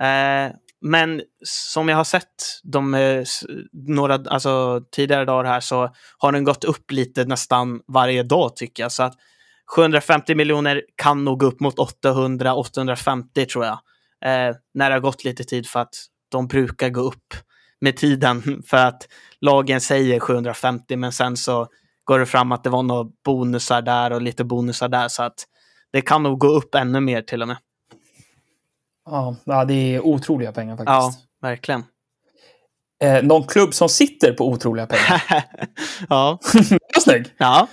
Eh, 0.00 0.52
men 0.80 1.22
som 1.44 1.88
jag 1.88 1.96
har 1.96 2.04
sett 2.04 2.60
de, 2.62 2.94
eh, 2.94 3.24
några 3.72 4.14
alltså, 4.14 4.82
tidigare 4.92 5.24
dagar 5.24 5.50
här 5.50 5.60
så 5.60 5.94
har 6.18 6.32
den 6.32 6.44
gått 6.44 6.64
upp 6.64 6.90
lite 6.90 7.24
nästan 7.24 7.80
varje 7.88 8.22
dag 8.22 8.56
tycker 8.56 8.82
jag. 8.82 8.92
Så 8.92 9.02
att 9.02 9.14
750 9.76 10.34
miljoner 10.34 10.82
kan 10.96 11.24
nog 11.24 11.40
gå 11.40 11.46
upp 11.46 11.60
mot 11.60 11.78
800-850 11.78 13.44
tror 13.44 13.64
jag 13.64 13.78
eh, 14.24 14.56
när 14.74 14.90
det 14.90 14.94
har 14.94 15.00
gått 15.00 15.24
lite 15.24 15.44
tid 15.44 15.66
för 15.66 15.80
att 15.80 15.94
de 16.28 16.46
brukar 16.46 16.88
gå 16.88 17.00
upp 17.00 17.34
med 17.80 17.96
tiden 17.96 18.62
för 18.66 18.76
att 18.76 19.08
lagen 19.40 19.80
säger 19.80 20.20
750 20.20 20.96
men 20.96 21.12
sen 21.12 21.36
så 21.36 21.68
går 22.08 22.18
det 22.18 22.26
fram 22.26 22.52
att 22.52 22.64
det 22.64 22.70
var 22.70 22.82
några 22.82 23.10
bonusar 23.24 23.82
där 23.82 24.10
och 24.12 24.22
lite 24.22 24.44
bonusar 24.44 24.88
där 24.88 25.08
så 25.08 25.22
att 25.22 25.44
det 25.92 26.00
kan 26.00 26.22
nog 26.22 26.38
gå 26.38 26.46
upp 26.48 26.74
ännu 26.74 27.00
mer 27.00 27.22
till 27.22 27.42
och 27.42 27.48
med. 27.48 27.56
Ja, 29.10 29.36
ja, 29.44 29.64
det 29.64 29.74
är 29.94 30.00
otroliga 30.06 30.52
pengar 30.52 30.76
Ja, 30.86 31.00
faktiskt. 31.02 31.24
verkligen. 31.42 31.84
Eh, 33.02 33.22
någon 33.22 33.44
klubb 33.46 33.74
som 33.74 33.88
sitter 33.88 34.32
på 34.32 34.48
otroliga 34.48 34.86
pengar. 34.86 35.22
ja, 36.08 36.38
var 36.94 37.00
snygg. 37.00 37.26
ja, 37.38 37.66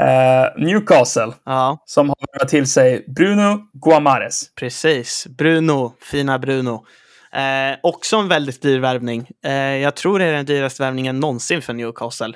Eh, 0.00 0.62
Newcastle, 0.62 1.32
ja, 1.44 1.82
som 1.86 2.08
har 2.08 2.16
värvat 2.32 2.48
till 2.48 2.66
sig 2.66 3.04
Bruno 3.16 3.58
Guamares. 3.72 4.54
precis. 4.54 5.26
Bruno, 5.38 5.92
fina 6.00 6.38
Bruno. 6.38 6.84
Eh, 7.32 7.78
också 7.82 8.16
en 8.16 8.28
väldigt 8.28 8.62
dyr 8.62 8.78
värvning. 8.78 9.28
Eh, 9.44 9.52
jag 9.54 9.96
tror 9.96 10.18
det 10.18 10.24
är 10.24 10.32
den 10.32 10.46
dyraste 10.46 10.82
värvningen 10.82 11.20
någonsin 11.20 11.62
för 11.62 11.72
Newcastle. 11.72 12.34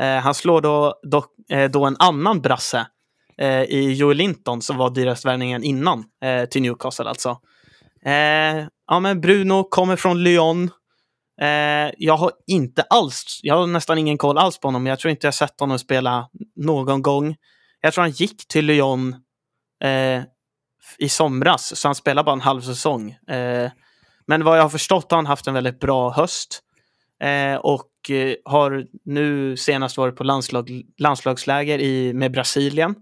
Eh, 0.00 0.16
han 0.16 0.34
slår 0.34 0.60
då, 0.60 0.94
då, 1.02 1.24
eh, 1.50 1.70
då 1.70 1.84
en 1.84 1.96
annan 1.98 2.40
brasse 2.40 2.86
eh, 3.38 3.62
i 3.62 3.92
Joel 3.92 4.16
Linton 4.16 4.62
som 4.62 4.76
var 4.76 4.90
dyrast 4.90 5.24
värvningen 5.24 5.64
innan 5.64 6.04
eh, 6.24 6.44
till 6.44 6.62
Newcastle 6.62 7.08
alltså. 7.08 7.38
Eh, 8.04 8.66
ja, 8.86 9.00
men 9.00 9.20
Bruno 9.20 9.68
kommer 9.70 9.96
från 9.96 10.22
Lyon. 10.22 10.70
Eh, 11.40 11.90
jag 11.98 12.16
har 12.16 12.32
inte 12.46 12.82
alls, 12.82 13.40
jag 13.42 13.54
har 13.54 13.66
nästan 13.66 13.98
ingen 13.98 14.18
koll 14.18 14.38
alls 14.38 14.60
på 14.60 14.68
honom. 14.68 14.86
Jag 14.86 14.98
tror 14.98 15.10
inte 15.10 15.26
jag 15.26 15.34
sett 15.34 15.60
honom 15.60 15.78
spela 15.78 16.28
någon 16.56 17.02
gång. 17.02 17.36
Jag 17.80 17.92
tror 17.92 18.02
han 18.02 18.10
gick 18.10 18.48
till 18.48 18.66
Lyon 18.66 19.14
eh, 19.84 20.22
i 20.98 21.08
somras, 21.08 21.80
så 21.80 21.88
han 21.88 21.94
spelar 21.94 22.24
bara 22.24 22.32
en 22.32 22.40
halv 22.40 22.60
säsong. 22.60 23.10
Eh, 23.10 23.70
men 24.26 24.44
vad 24.44 24.58
jag 24.58 24.62
har 24.62 24.68
förstått 24.68 25.10
har 25.10 25.18
han 25.18 25.26
haft 25.26 25.46
en 25.46 25.54
väldigt 25.54 25.80
bra 25.80 26.10
höst. 26.10 26.62
Eh, 27.22 27.54
och 27.54 27.87
Eh, 28.10 28.34
har 28.44 28.86
nu 29.04 29.56
senast 29.56 29.96
varit 29.96 30.16
på 30.16 30.24
landslag, 30.24 30.82
landslagsläger 30.98 31.78
i, 31.78 32.12
med 32.12 32.32
Brasilien. 32.32 32.94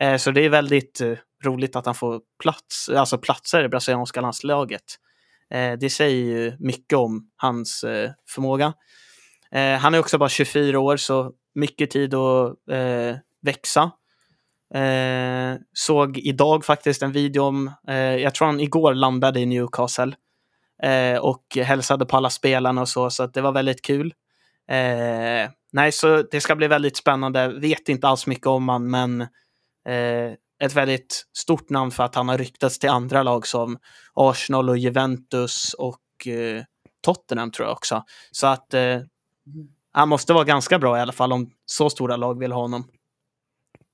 Eh, 0.00 0.16
så 0.16 0.30
det 0.30 0.40
är 0.40 0.48
väldigt 0.48 1.00
eh, 1.00 1.14
roligt 1.44 1.76
att 1.76 1.86
han 1.86 1.94
får 1.94 2.20
plats, 2.42 2.88
alltså 2.88 3.18
platser 3.18 3.60
i 3.60 3.62
det 3.62 3.68
brasilianska 3.68 4.20
landslaget. 4.20 4.84
Det 5.80 5.90
säger 5.90 6.24
ju 6.24 6.56
mycket 6.58 6.98
om 6.98 7.30
hans 7.36 7.84
förmåga. 8.28 8.72
Han 9.80 9.94
är 9.94 9.98
också 9.98 10.18
bara 10.18 10.28
24 10.28 10.80
år, 10.80 10.96
så 10.96 11.32
mycket 11.54 11.90
tid 11.90 12.14
att 12.14 12.56
växa. 13.42 13.90
Eh, 14.74 15.60
såg 15.72 16.18
idag 16.18 16.64
faktiskt 16.64 17.02
en 17.02 17.12
video 17.12 17.42
om, 17.42 17.70
eh, 17.88 17.96
jag 17.96 18.34
tror 18.34 18.46
han 18.46 18.60
igår 18.60 18.94
landade 18.94 19.40
i 19.40 19.46
Newcastle 19.46 20.12
eh, 20.82 21.18
och 21.18 21.44
hälsade 21.56 22.06
på 22.06 22.16
alla 22.16 22.30
spelarna 22.30 22.80
och 22.80 22.88
så, 22.88 23.10
så 23.10 23.22
att 23.22 23.34
det 23.34 23.40
var 23.40 23.52
väldigt 23.52 23.82
kul. 23.82 24.14
Eh, 24.68 25.50
nej, 25.72 25.92
så 25.92 26.22
det 26.22 26.40
ska 26.40 26.56
bli 26.56 26.68
väldigt 26.68 26.96
spännande. 26.96 27.48
Vet 27.48 27.88
inte 27.88 28.08
alls 28.08 28.26
mycket 28.26 28.46
om 28.46 28.68
han, 28.68 28.90
men 28.90 29.20
eh, 29.88 30.32
ett 30.64 30.74
väldigt 30.74 31.24
stort 31.36 31.70
namn 31.70 31.90
för 31.90 32.04
att 32.04 32.14
han 32.14 32.28
har 32.28 32.38
ryktats 32.38 32.78
till 32.78 32.90
andra 32.90 33.22
lag 33.22 33.46
som 33.46 33.78
Arsenal 34.14 34.68
och 34.68 34.78
Juventus 34.78 35.74
och 35.74 36.26
eh, 36.26 36.62
Tottenham 37.02 37.50
tror 37.50 37.68
jag 37.68 37.72
också. 37.72 38.04
Så 38.30 38.46
att 38.46 38.74
eh, 38.74 38.98
han 39.92 40.08
måste 40.08 40.32
vara 40.32 40.44
ganska 40.44 40.78
bra 40.78 40.98
i 40.98 41.00
alla 41.00 41.12
fall 41.12 41.32
om 41.32 41.50
så 41.66 41.90
stora 41.90 42.16
lag 42.16 42.38
vill 42.38 42.52
ha 42.52 42.60
honom. 42.60 42.88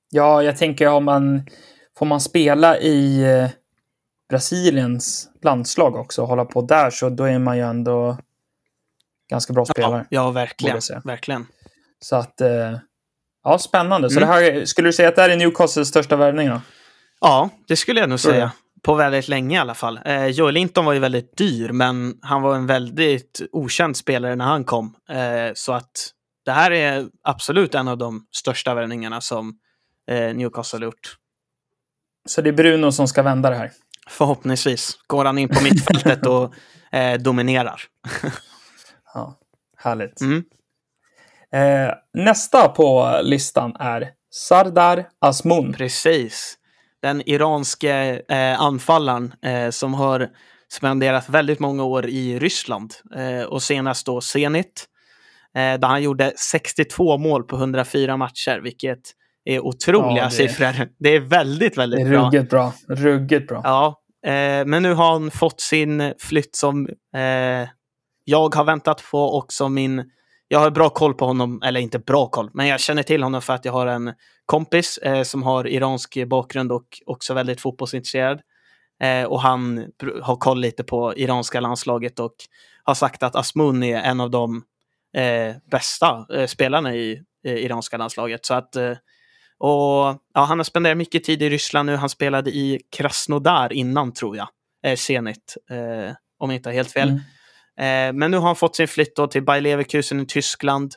Ja, 0.09 0.43
jag 0.43 0.57
tänker 0.57 0.87
om 0.87 1.05
man 1.05 1.45
får 1.97 2.05
man 2.05 2.21
spela 2.21 2.77
i 2.79 3.23
eh, 3.23 3.49
Brasiliens 4.29 5.29
landslag 5.41 5.95
också 5.95 6.21
och 6.21 6.27
hålla 6.27 6.45
på 6.45 6.61
där 6.61 6.89
så 6.89 7.09
då 7.09 7.23
är 7.23 7.39
man 7.39 7.57
ju 7.57 7.63
ändå 7.63 8.17
ganska 9.29 9.53
bra 9.53 9.65
spelare. 9.65 10.05
Ja, 10.09 10.21
ja 10.23 10.31
verkligen. 10.31 10.81
verkligen. 11.03 11.47
Så 11.99 12.15
att, 12.15 12.41
eh, 12.41 12.77
ja, 13.43 13.57
spännande. 13.59 14.09
Så 14.09 14.17
Mm. 14.19 14.29
det 14.29 14.35
här, 14.35 14.65
skulle 14.65 14.87
du 14.87 14.93
säga 14.93 15.09
att 15.09 15.15
det 15.15 15.21
här 15.21 15.29
är 15.29 15.37
Newcastles 15.37 15.87
största 15.87 16.15
värvning 16.15 16.49
då? 16.49 16.61
Ja, 17.21 17.49
det 17.67 17.75
skulle 17.75 17.99
jag 17.99 18.09
nog 18.09 18.17
du 18.17 18.21
säga. 18.21 18.51
På 18.83 18.95
väldigt 18.95 19.27
länge 19.27 19.55
i 19.55 19.59
alla 19.59 19.73
fall. 19.73 19.99
Eh, 20.05 20.25
Joel 20.27 20.53
Linton 20.53 20.85
var 20.85 20.93
ju 20.93 20.99
väldigt 20.99 21.37
dyr, 21.37 21.71
men 21.71 22.13
han 22.21 22.41
var 22.41 22.55
en 22.55 22.65
väldigt 22.67 23.41
okänd 23.51 23.97
spelare 23.97 24.35
när 24.35 24.45
han 24.45 24.63
kom. 24.63 24.95
Eh, 25.09 25.51
så 25.55 25.73
att 25.73 26.11
det 26.45 26.51
här 26.51 26.71
är 26.71 27.05
absolut 27.23 27.75
en 27.75 27.87
av 27.87 27.97
de 27.97 28.25
största 28.31 28.73
värvningarna 28.73 29.21
som 29.21 29.53
eh, 30.11 30.35
Newcastle 30.35 30.79
har 30.79 30.83
gjort. 30.83 31.15
Så 32.27 32.41
det 32.41 32.49
är 32.49 32.53
Bruno 32.53 32.91
som 32.91 33.07
ska 33.07 33.23
vända 33.23 33.49
det 33.49 33.55
här. 33.55 33.71
Förhoppningsvis 34.07 34.97
går 35.07 35.25
han 35.25 35.37
in 35.37 35.49
på 35.49 35.63
mittfältet 35.63 36.25
och 36.25 36.53
eh, 36.91 37.13
dominerar. 37.19 37.81
Härligt. 39.85 40.21
Mm. 40.21 40.43
Eh, 41.53 41.93
nästa 42.13 42.67
på 42.69 43.19
listan 43.23 43.75
är 43.79 44.09
Sardar 44.33 45.05
Azmoun. 45.19 45.73
Precis. 45.73 46.57
Den 47.01 47.29
iranske 47.29 48.21
eh, 48.29 48.61
anfallaren 48.61 49.33
eh, 49.45 49.69
som 49.69 49.93
har 49.93 50.29
spenderat 50.73 51.29
väldigt 51.29 51.59
många 51.59 51.83
år 51.83 52.05
i 52.05 52.39
Ryssland 52.39 52.93
eh, 53.15 53.41
och 53.45 53.63
senast 53.63 54.05
då 54.05 54.21
Zenit. 54.21 54.85
Eh, 55.55 55.79
där 55.79 55.87
han 55.87 56.03
gjorde 56.03 56.33
62 56.51 57.17
mål 57.17 57.43
på 57.43 57.55
104 57.55 58.17
matcher, 58.17 58.59
vilket 58.63 58.99
är 59.45 59.59
otroliga 59.59 60.17
Ja, 60.17 60.25
det- 60.25 60.31
siffror. 60.31 60.89
Det 60.99 61.09
är 61.09 61.19
väldigt, 61.19 61.73
Det 61.75 61.81
väldigt 61.81 61.99
är 61.99 62.09
bra. 62.09 62.25
ruggigt 62.27 62.49
bra. 62.49 62.73
Ruggigt 62.87 63.47
bra. 63.47 63.61
Ja, 63.63 64.01
eh, 64.31 64.65
men 64.65 64.83
nu 64.83 64.93
har 64.93 65.11
han 65.11 65.31
fått 65.31 65.61
sin 65.61 66.13
flytt 66.19 66.55
som 66.55 66.87
eh, 67.15 67.67
jag 68.25 68.55
har 68.55 68.63
väntat 68.63 69.03
på 69.11 69.37
också 69.37 69.69
min... 69.69 70.11
Jag 70.47 70.59
har 70.59 70.71
bra 70.71 70.89
koll 70.89 71.13
på 71.13 71.25
honom, 71.25 71.61
eller 71.63 71.79
inte 71.79 71.99
bra 71.99 72.27
koll, 72.27 72.49
men 72.53 72.67
jag 72.67 72.79
känner 72.79 73.03
till 73.03 73.23
honom 73.23 73.41
för 73.41 73.53
att 73.53 73.65
jag 73.65 73.71
har 73.73 73.87
en 73.87 74.13
kompis 74.45 74.97
eh, 74.97 75.23
som 75.23 75.43
har 75.43 75.67
iransk 75.67 76.27
bakgrund 76.27 76.71
och 76.71 76.85
också 77.05 77.33
väldigt 77.33 77.61
fotbollsintresserad. 77.61 78.41
Eh, 79.01 79.23
och 79.23 79.41
han 79.41 79.91
har 80.21 80.35
koll 80.35 80.59
lite 80.59 80.83
på 80.83 81.13
iranska 81.17 81.59
landslaget 81.59 82.19
och 82.19 82.35
har 82.83 82.93
sagt 82.93 83.23
att 83.23 83.35
Asmun 83.35 83.83
är 83.83 84.01
en 84.01 84.19
av 84.19 84.29
de 84.31 84.63
eh, 85.17 85.55
bästa 85.71 86.25
eh, 86.33 86.47
spelarna 86.47 86.95
i 86.95 87.21
eh, 87.45 87.55
iranska 87.55 87.97
landslaget. 87.97 88.45
Så 88.45 88.53
att, 88.53 88.75
eh, 88.75 88.91
och, 89.57 90.19
ja, 90.33 90.41
han 90.41 90.59
har 90.59 90.63
spenderat 90.63 90.97
mycket 90.97 91.23
tid 91.23 91.41
i 91.41 91.49
Ryssland 91.49 91.85
nu. 91.85 91.95
Han 91.95 92.09
spelade 92.09 92.51
i 92.51 92.81
Krasnodar 92.91 93.73
innan, 93.73 94.13
tror 94.13 94.37
jag. 94.37 94.47
Eh, 94.85 94.95
Zenit, 94.95 95.57
eh, 95.69 96.15
om 96.39 96.49
jag 96.49 96.55
inte 96.55 96.69
har 96.69 96.73
helt 96.73 96.91
fel. 96.91 97.09
Mm. 97.09 97.21
Eh, 97.79 98.13
men 98.13 98.31
nu 98.31 98.37
har 98.37 98.45
han 98.45 98.55
fått 98.55 98.75
sin 98.75 98.87
flytt 98.87 99.15
till 99.31 99.43
Bayer 99.43 99.61
Leverkusen 99.61 100.19
i 100.19 100.25
Tyskland. 100.25 100.93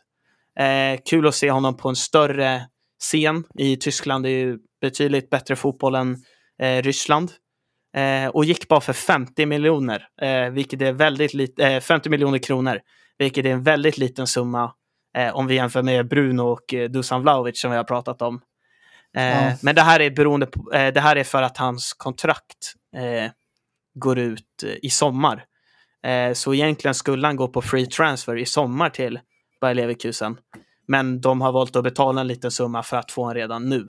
Eh, 0.59 1.01
kul 1.05 1.27
att 1.27 1.35
se 1.35 1.51
honom 1.51 1.77
på 1.77 1.89
en 1.89 1.97
större 1.97 2.63
scen 3.01 3.45
i 3.59 3.77
Tyskland. 3.77 4.25
Det 4.25 4.31
är 4.31 4.39
ju 4.39 4.59
betydligt 4.81 5.31
bättre 5.31 5.57
fotboll 5.57 5.95
än 5.95 6.17
eh, 6.63 6.83
Ryssland. 6.83 7.31
Och 8.33 8.45
gick 8.45 8.69
bara 8.69 8.81
för 8.81 8.93
50 8.93 9.47
miljoner, 9.47 10.09
vilket 10.51 10.83
är 10.83 10.93
väldigt 10.93 11.35
lite, 11.35 11.67
eh, 11.67 11.81
50 11.81 12.11
miljoner 12.11 12.39
kronor, 12.39 12.81
vilket 13.19 13.47
är 13.47 13.51
en 13.51 13.63
väldigt 13.63 13.99
liten 13.99 14.27
summa 14.27 14.73
om 15.33 15.47
vi 15.47 15.55
jämför 15.55 15.83
med 15.83 16.09
Bruno 16.09 16.43
och 16.43 16.75
Dusan 16.91 17.23
Vlahovic 17.23 17.61
som 17.61 17.71
vi 17.71 17.77
har 17.77 17.85
pratat 17.85 18.23
om. 18.23 18.41
Ja. 19.13 19.53
Men 19.63 19.75
det 19.75 19.83
här 19.83 20.01
är 20.01 20.11
beroende 20.11 20.47
på, 20.47 20.71
det 20.71 21.01
här 21.01 21.17
är 21.17 21.25
för 21.25 21.43
att 21.43 21.57
hans 21.57 21.93
kontrakt 21.93 22.75
går 23.95 24.19
ut 24.19 24.65
i 24.83 24.91
sommar. 24.91 25.45
Eh, 26.07 26.33
så 26.33 26.55
egentligen 26.55 26.95
skulle 26.95 27.27
han 27.27 27.37
gå 27.37 27.49
på 27.49 27.63
free 27.63 27.87
transfer 27.87 28.37
i 28.37 28.47
sommar 28.47 28.91
till 28.91 29.21
Bayer 29.61 29.75
Leverkusen. 29.75 30.37
Men 30.89 31.21
de 31.21 31.41
har 31.41 31.53
valt 31.53 31.77
att 31.77 31.85
betala 31.85 32.21
en 32.21 32.27
liten 32.27 32.51
summa 32.51 32.83
för 32.83 32.97
att 32.97 33.11
få 33.11 33.23
honom 33.23 33.35
redan 33.35 33.69
nu. 33.69 33.89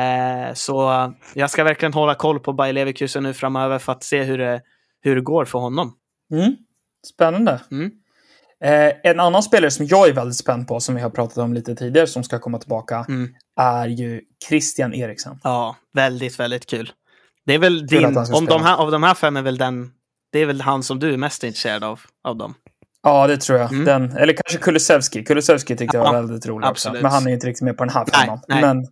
Eh, 0.00 0.54
så 0.54 1.12
jag 1.34 1.50
ska 1.50 1.64
verkligen 1.64 1.92
hålla 1.92 2.14
koll 2.14 2.40
på 2.40 2.52
Bayer 2.52 2.72
Leverkusen 2.72 3.22
nu 3.22 3.34
framöver 3.34 3.78
för 3.78 3.92
att 3.92 4.04
se 4.04 4.22
hur 4.22 4.38
det, 4.38 4.62
hur 5.00 5.14
det 5.16 5.22
går 5.22 5.44
för 5.44 5.58
honom. 5.58 5.96
Mm. 6.32 6.56
Spännande. 7.06 7.60
Mm. 7.70 7.90
Eh, 8.64 8.92
en 9.10 9.20
annan 9.20 9.42
spelare 9.42 9.70
som 9.70 9.86
jag 9.86 10.08
är 10.08 10.12
väldigt 10.12 10.36
spänd 10.36 10.68
på, 10.68 10.80
som 10.80 10.94
vi 10.94 11.00
har 11.00 11.10
pratat 11.10 11.38
om 11.38 11.54
lite 11.54 11.74
tidigare, 11.74 12.06
som 12.06 12.24
ska 12.24 12.38
komma 12.38 12.58
tillbaka, 12.58 13.04
Mm. 13.08 13.34
är 13.60 13.86
ju 13.86 14.20
Christian 14.48 14.94
Eriksen. 14.94 15.40
Ja, 15.44 15.76
väldigt, 15.94 16.40
väldigt 16.40 16.66
kul. 16.66 16.92
Det 17.46 17.54
är 17.54 17.58
väl 17.58 17.78
Kul 17.78 17.86
din, 17.88 18.16
om 18.34 18.46
de 18.46 18.62
här, 18.62 18.76
av 18.76 18.90
de 18.90 19.02
här 19.02 19.14
fem 19.14 19.36
är 19.36 19.42
väl 19.42 19.58
den, 19.58 19.92
det 20.32 20.38
är 20.38 20.46
väl 20.46 20.60
han 20.60 20.82
som 20.82 20.98
du 20.98 21.12
är 21.12 21.16
mest 21.16 21.44
intresserad 21.44 21.84
av, 21.84 22.00
av 22.24 22.36
dem. 22.36 22.54
Ja, 23.02 23.26
det 23.26 23.36
tror 23.36 23.58
jag. 23.58 23.72
Mm. 23.72 23.84
Den, 23.84 24.16
eller 24.16 24.32
kanske 24.32 24.58
Kulusevski. 24.58 25.24
Kulusevski 25.24 25.76
tyckte 25.76 25.96
jag 25.96 26.04
var 26.04 26.12
väldigt 26.12 26.46
rolig 26.46 26.66
absolut. 26.66 26.94
också. 26.96 27.02
Men 27.02 27.12
han 27.12 27.26
är 27.26 27.30
inte 27.32 27.46
riktigt 27.46 27.64
med 27.64 27.76
på 27.76 27.84
den 27.84 27.94
här 27.94 28.06
Nej, 28.12 28.20
femman. 28.26 28.40
nej. 28.48 28.60
Men 28.60 28.86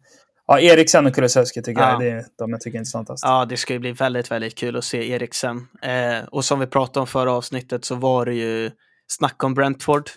ja, 0.47 0.61
Eriksen 0.61 1.07
och 1.07 1.15
Kulusevski 1.15 1.63
tycker 1.63 1.83
Ja. 1.83 1.91
jag 1.91 2.01
det 2.01 2.11
är 2.11 2.25
de 2.39 2.51
jag 2.51 2.61
tycker 2.61 2.77
är 2.77 2.81
intressantast. 2.81 3.25
Ja, 3.25 3.45
det 3.45 3.57
ska 3.57 3.73
ju 3.73 3.79
bli 3.79 3.93
väldigt, 3.93 4.31
väldigt 4.31 4.55
kul 4.59 4.77
att 4.77 4.85
se 4.85 5.11
Eriksen. 5.11 5.69
Eh, 5.83 6.25
och 6.31 6.45
som 6.45 6.61
vi 6.61 6.67
pratade 6.67 7.01
om 7.01 7.07
förra 7.07 7.33
avsnittet 7.33 7.85
så 7.85 7.95
var 7.95 8.27
det 8.27 8.35
ju 8.35 8.71
snack 9.07 9.45
om 9.45 9.55
Brentford. 9.55 10.11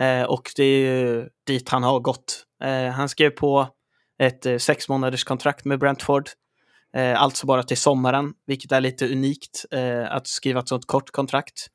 Eh, 0.00 0.22
och 0.22 0.50
det 0.56 0.64
är 0.64 0.78
ju 0.78 1.28
dit 1.46 1.68
han 1.68 1.82
har 1.82 2.00
gått. 2.00 2.44
Eh, 2.64 2.92
han 2.92 3.08
skrev 3.08 3.30
på 3.30 3.68
ett 4.22 4.46
eh, 4.46 4.56
sex 4.58 4.88
månaders 4.88 5.24
kontrakt 5.24 5.64
med 5.64 5.78
Brentford. 5.78 6.28
Eh, 6.96 7.22
alltså 7.22 7.46
bara 7.46 7.62
till 7.62 7.76
sommaren, 7.76 8.32
vilket 8.46 8.72
är 8.72 8.80
lite 8.80 9.12
unikt 9.12 9.64
eh, 9.70 10.12
att 10.12 10.26
skriva 10.26 10.60
ett 10.60 10.68
sånt 10.68 10.86
kort 10.86 11.10
kontrakt. 11.10 11.66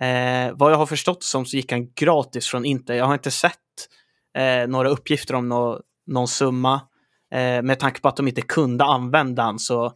Eh, 0.00 0.52
vad 0.54 0.72
jag 0.72 0.76
har 0.76 0.86
förstått 0.86 1.22
som 1.22 1.46
så 1.46 1.56
gick 1.56 1.72
han 1.72 1.92
gratis 1.92 2.46
från 2.46 2.64
Inter. 2.64 2.94
Jag 2.94 3.04
har 3.04 3.14
inte 3.14 3.30
sett 3.30 3.58
eh, 4.38 4.68
några 4.68 4.88
uppgifter 4.88 5.34
om 5.34 5.48
no 5.48 5.80
någon 6.06 6.28
summa. 6.28 6.80
Eh, 7.32 7.62
med 7.62 7.78
tanke 7.78 8.00
på 8.00 8.08
att 8.08 8.16
de 8.16 8.28
inte 8.28 8.42
kunde 8.42 8.84
använda 8.84 9.42
han 9.42 9.58
så 9.58 9.86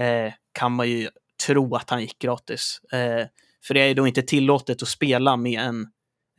eh, 0.00 0.32
kan 0.52 0.72
man 0.72 0.88
ju 0.88 1.08
tro 1.46 1.74
att 1.74 1.90
han 1.90 2.00
gick 2.00 2.18
gratis. 2.18 2.80
Eh, 2.92 3.26
för 3.66 3.74
det 3.74 3.80
är 3.80 3.86
ju 3.86 3.94
då 3.94 4.06
inte 4.06 4.22
tillåtet 4.22 4.82
att 4.82 4.88
spela 4.88 5.36
med 5.36 5.60
en 5.60 5.86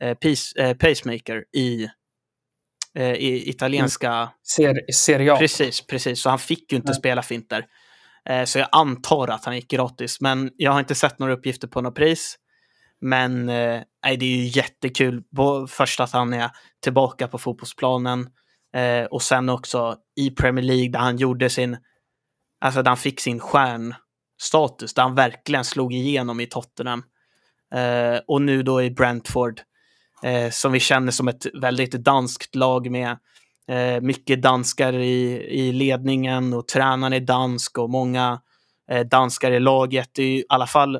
eh, 0.02 0.14
pace, 0.14 0.62
eh, 0.62 0.76
pacemaker 0.76 1.44
i, 1.56 1.88
eh, 2.98 3.12
i 3.12 3.50
italienska... 3.50 4.30
Ser, 4.56 4.92
Serie 4.92 5.32
A. 5.32 5.36
Precis, 5.36 5.86
precis. 5.86 6.22
Så 6.22 6.30
han 6.30 6.38
fick 6.38 6.72
ju 6.72 6.76
inte 6.76 6.88
Nej. 6.88 6.98
spela 6.98 7.22
finter. 7.22 7.66
Eh, 8.28 8.44
så 8.44 8.58
jag 8.58 8.68
antar 8.72 9.28
att 9.28 9.44
han 9.44 9.54
gick 9.54 9.70
gratis. 9.70 10.20
Men 10.20 10.50
jag 10.56 10.72
har 10.72 10.80
inte 10.80 10.94
sett 10.94 11.18
några 11.18 11.32
uppgifter 11.32 11.68
på 11.68 11.80
något 11.80 11.94
pris. 11.94 12.36
Men 13.00 13.48
eh, 13.48 13.82
det 14.02 14.24
är 14.24 14.36
ju 14.36 14.44
jättekul. 14.44 15.22
Först 15.68 16.00
att 16.00 16.12
han 16.12 16.32
är 16.32 16.50
tillbaka 16.82 17.28
på 17.28 17.38
fotbollsplanen. 17.38 18.28
Eh, 18.74 19.04
och 19.04 19.22
sen 19.22 19.48
också 19.48 19.96
i 20.16 20.30
Premier 20.30 20.64
League 20.64 20.88
där 20.88 20.98
han 20.98 21.16
gjorde 21.16 21.50
sin... 21.50 21.76
Alltså 22.60 22.82
där 22.82 22.90
han 22.90 22.96
fick 22.96 23.20
sin 23.20 23.40
stjärnstatus. 23.40 24.94
Där 24.94 25.02
han 25.02 25.14
verkligen 25.14 25.64
slog 25.64 25.94
igenom 25.94 26.40
i 26.40 26.46
Tottenham. 26.46 27.02
Eh, 27.74 28.20
och 28.26 28.42
nu 28.42 28.62
då 28.62 28.82
i 28.82 28.90
Brentford. 28.90 29.60
Eh, 30.22 30.50
som 30.50 30.72
vi 30.72 30.80
känner 30.80 31.12
som 31.12 31.28
ett 31.28 31.46
väldigt 31.54 31.92
danskt 31.92 32.54
lag 32.54 32.90
med 32.90 33.16
eh, 33.68 34.00
mycket 34.00 34.42
danskar 34.42 34.92
i, 34.92 35.46
i 35.50 35.72
ledningen 35.72 36.52
och 36.54 36.68
tränaren 36.68 37.12
är 37.12 37.20
dansk 37.20 37.78
och 37.78 37.90
många 37.90 38.40
eh, 38.90 39.06
danskar 39.06 39.50
i 39.50 39.60
laget. 39.60 40.10
Det 40.12 40.22
är 40.22 40.26
ju 40.26 40.38
i 40.38 40.44
alla 40.48 40.66
fall 40.66 40.98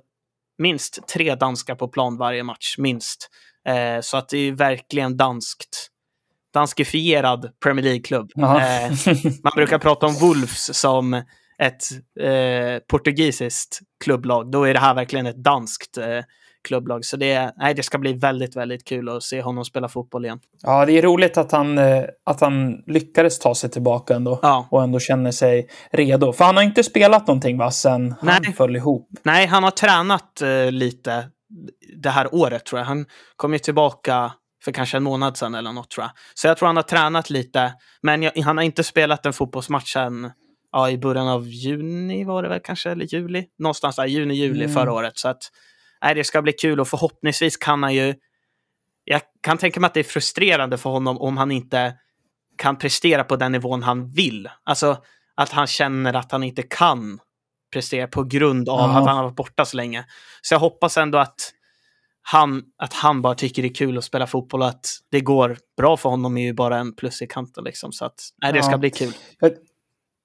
minst 0.58 1.08
tre 1.08 1.34
danskar 1.34 1.74
på 1.74 1.88
plan 1.88 2.16
varje 2.16 2.42
match, 2.42 2.74
minst. 2.78 3.30
Eh, 3.68 4.00
så 4.00 4.16
att 4.16 4.28
det 4.28 4.38
är 4.38 4.52
verkligen 4.52 5.16
danskt. 5.16 5.90
Danskifierad 6.54 7.50
Premier 7.62 7.84
League-klubb. 7.84 8.30
Eh, 8.36 8.92
man 9.42 9.52
brukar 9.54 9.78
prata 9.78 10.06
om 10.06 10.14
Wolves 10.14 10.78
som 10.78 11.22
ett 11.58 11.84
eh, 12.20 12.78
portugisiskt 12.88 13.78
klubblag. 14.04 14.50
Då 14.50 14.64
är 14.64 14.74
det 14.74 14.80
här 14.80 14.94
verkligen 14.94 15.26
ett 15.26 15.44
danskt 15.44 15.98
eh, 15.98 16.20
klubblag. 16.68 17.04
Så 17.04 17.16
det, 17.16 17.52
nej, 17.56 17.74
det 17.74 17.82
ska 17.82 17.98
bli 17.98 18.12
väldigt, 18.12 18.56
väldigt 18.56 18.84
kul 18.84 19.08
att 19.08 19.22
se 19.22 19.42
honom 19.42 19.64
spela 19.64 19.88
fotboll 19.88 20.24
igen. 20.24 20.40
Ja, 20.62 20.86
det 20.86 20.92
är 20.98 21.02
roligt 21.02 21.38
att 21.38 21.52
han, 21.52 21.78
eh, 21.78 22.04
att 22.24 22.40
han 22.40 22.82
lyckades 22.86 23.38
ta 23.38 23.54
sig 23.54 23.70
tillbaka 23.70 24.14
ändå. 24.14 24.38
Ja. 24.42 24.68
Och 24.70 24.82
ändå 24.82 24.98
känner 25.00 25.30
sig 25.30 25.68
redo. 25.92 26.32
För 26.32 26.44
han 26.44 26.56
har 26.56 26.62
inte 26.62 26.84
spelat 26.84 27.26
någonting 27.26 27.58
va, 27.58 27.70
sen 27.70 28.14
han 28.20 28.42
Nej. 28.42 28.52
föll 28.52 28.76
ihop. 28.76 29.08
Nej, 29.22 29.46
han 29.46 29.64
har 29.64 29.70
tränat 29.70 30.42
eh, 30.42 30.70
lite 30.72 31.28
det 31.96 32.10
här 32.10 32.34
året 32.34 32.66
tror 32.66 32.78
jag. 32.80 32.86
Han 32.86 33.06
kom 33.36 33.52
ju 33.52 33.58
tillbaka 33.58 34.32
för 34.64 34.72
kanske 34.72 34.96
en 34.96 35.02
månad 35.02 35.36
sedan 35.36 35.54
eller 35.54 35.72
något 35.72 35.90
tror 35.90 36.04
jag. 36.04 36.10
Så 36.34 36.46
jag 36.46 36.56
tror 36.56 36.66
han 36.66 36.76
har 36.76 36.82
tränat 36.82 37.30
lite. 37.30 37.72
Men 38.02 38.22
jag, 38.22 38.32
han 38.44 38.56
har 38.56 38.64
inte 38.64 38.84
spelat 38.84 39.26
en 39.26 39.32
fotbollsmatch 39.32 39.92
sedan 39.92 40.30
ja, 40.72 40.90
i 40.90 40.98
början 40.98 41.28
av 41.28 41.48
juni 41.48 42.24
var 42.24 42.42
det 42.42 42.48
väl 42.48 42.60
kanske, 42.64 42.90
eller 42.90 43.14
juli. 43.14 43.44
Någonstans 43.58 43.96
där, 43.96 44.06
juni, 44.06 44.34
juli 44.34 44.64
Mm. 44.64 44.74
förra 44.74 44.92
året. 44.92 45.18
Så 45.18 45.28
att 45.28 45.42
nej, 46.02 46.14
det 46.14 46.24
ska 46.24 46.42
bli 46.42 46.52
kul 46.52 46.80
och 46.80 46.88
förhoppningsvis 46.88 47.56
kan 47.56 47.82
han 47.82 47.94
ju... 47.94 48.14
Jag 49.04 49.20
kan 49.40 49.58
tänka 49.58 49.80
mig 49.80 49.86
att 49.88 49.94
det 49.94 50.00
är 50.00 50.04
frustrerande 50.04 50.78
för 50.78 50.90
honom 50.90 51.18
om 51.20 51.36
han 51.36 51.50
inte 51.50 51.94
kan 52.56 52.76
prestera 52.78 53.24
på 53.24 53.36
den 53.36 53.52
nivån 53.52 53.82
han 53.82 54.10
vill. 54.10 54.48
Alltså 54.64 54.96
att 55.34 55.50
han 55.50 55.66
känner 55.66 56.14
att 56.14 56.32
han 56.32 56.42
inte 56.42 56.62
kan 56.62 57.18
prestera 57.72 58.06
på 58.06 58.24
grund 58.24 58.68
av 58.68 58.78
Jaha. 58.80 58.98
att 59.00 59.06
han 59.06 59.16
har 59.16 59.24
varit 59.24 59.36
borta 59.36 59.64
så 59.64 59.76
länge. 59.76 60.04
Så 60.42 60.54
jag 60.54 60.58
hoppas 60.60 60.96
ändå 60.96 61.18
att 61.18 61.52
han, 62.22 62.62
att 62.76 62.92
han 62.92 63.22
bara 63.22 63.34
tycker 63.34 63.62
det 63.62 63.68
är 63.68 63.74
kul 63.74 63.98
att 63.98 64.04
spela 64.04 64.26
fotboll 64.26 64.62
och 64.62 64.68
att 64.68 64.86
det 65.10 65.20
går 65.20 65.58
bra 65.76 65.96
för 65.96 66.08
honom 66.08 66.36
är 66.36 66.42
ju 66.42 66.52
bara 66.52 66.78
en 66.78 66.94
plus 66.96 67.22
i 67.22 67.26
kanten. 67.26 67.64
Liksom. 67.64 67.92
Så 67.92 68.04
att, 68.04 68.20
nej, 68.42 68.52
det 68.52 68.62
ska 68.62 68.72
Ja. 68.72 68.78
bli 68.78 68.90
kul. 68.90 69.12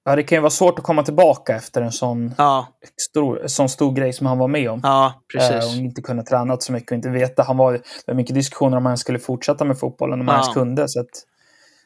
Ja, 0.04 0.16
det 0.16 0.22
kan 0.22 0.36
ju 0.36 0.40
vara 0.40 0.50
svårt 0.50 0.78
att 0.78 0.84
komma 0.84 1.02
tillbaka 1.02 1.56
efter 1.56 1.82
en 1.82 1.92
sån 1.92 2.34
Ja, 2.38 2.66
stor, 3.10 3.42
sån 3.46 3.68
stor 3.68 3.92
grej 3.92 4.12
som 4.12 4.26
han 4.26 4.38
var 4.38 4.48
med 4.48 4.70
om. 4.70 4.80
ja 4.82 5.06
Eh, 5.06 5.38
precis. 5.50 5.70
och 5.74 5.76
inte 5.84 6.02
kunna 6.02 6.22
träna 6.22 6.56
så 6.60 6.72
mycket 6.72 6.90
och 6.92 6.96
inte 6.96 7.08
veta. 7.08 7.42
Han 7.42 7.56
var, 7.56 7.72
det 7.72 7.82
var 8.06 8.14
mycket 8.14 8.34
diskussioner 8.34 8.76
om 8.76 8.86
han 8.86 8.98
skulle 8.98 9.18
fortsätta 9.18 9.64
med 9.64 9.78
fotbollen, 9.78 10.20
om 10.20 10.28
han 10.28 10.36
Ja. 10.36 10.42
ens 10.42 10.54
kunde. 10.54 10.88
Så 10.88 11.00
att, 11.00 11.06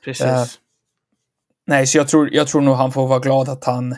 precis. 0.04 0.26
eh, 0.26 0.44
nej, 1.66 1.86
så 1.86 1.98
jag 1.98 2.08
tror, 2.08 2.34
jag 2.34 2.48
tror 2.48 2.60
nog 2.60 2.74
han 2.74 2.92
får 2.92 3.06
vara 3.08 3.18
glad 3.18 3.48
att 3.48 3.64
han, 3.64 3.96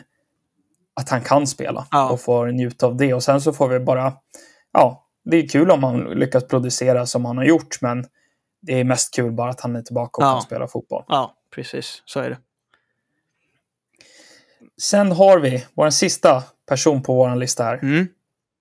att 0.95 1.09
han 1.09 1.21
kan 1.21 1.47
spela 1.47 1.87
Ja. 1.91 2.09
och 2.09 2.21
får 2.21 2.47
njuta 2.47 2.85
av 2.85 2.97
det. 2.97 3.13
Och 3.13 3.23
sen 3.23 3.41
så 3.41 3.53
får 3.53 3.67
vi 3.67 3.79
bara, 3.79 4.13
ja, 4.73 5.07
det 5.25 5.37
är 5.37 5.47
kul 5.47 5.71
om 5.71 5.83
han 5.83 5.99
lyckas 5.99 6.47
producera 6.47 7.05
som 7.05 7.25
han 7.25 7.37
har 7.37 7.43
gjort, 7.45 7.77
men 7.81 8.05
det 8.61 8.79
är 8.79 8.83
mest 8.83 9.13
kul 9.15 9.31
bara 9.31 9.49
att 9.49 9.61
han 9.61 9.75
är 9.75 9.81
tillbaka 9.81 10.17
och 10.17 10.23
kan 10.33 10.41
spela 10.41 10.67
fotboll. 10.67 11.03
Ja, 11.07 11.33
precis. 11.55 12.01
Så 12.05 12.19
är 12.19 12.29
det. 12.29 12.37
Sen 14.81 15.11
har 15.11 15.39
vi, 15.39 15.65
vår 15.73 15.89
sista 15.89 16.43
person 16.69 17.03
på 17.03 17.13
vår 17.13 17.35
lista 17.35 17.63
här, 17.63 17.79
Mm. 17.83 18.07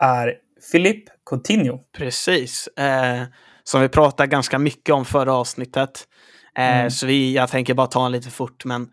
är 0.03 0.35
Philippe 0.73 1.13
Coutinho. 1.31 1.79
Precis. 1.97 2.67
Eh, 2.67 3.23
som 3.65 3.81
vi 3.81 3.89
pratade 3.89 4.27
ganska 4.27 4.59
mycket 4.59 4.95
om 4.95 5.05
förra 5.05 5.35
avsnittet. 5.35 6.05
Eh, 6.57 6.79
Mm. 6.79 6.91
Så 6.91 7.07
vi, 7.07 7.35
jag 7.35 7.51
tänker 7.51 7.75
bara 7.75 7.87
ta 7.87 8.07
en 8.07 8.13
lite 8.13 8.31
fort, 8.31 8.65
men 8.65 8.89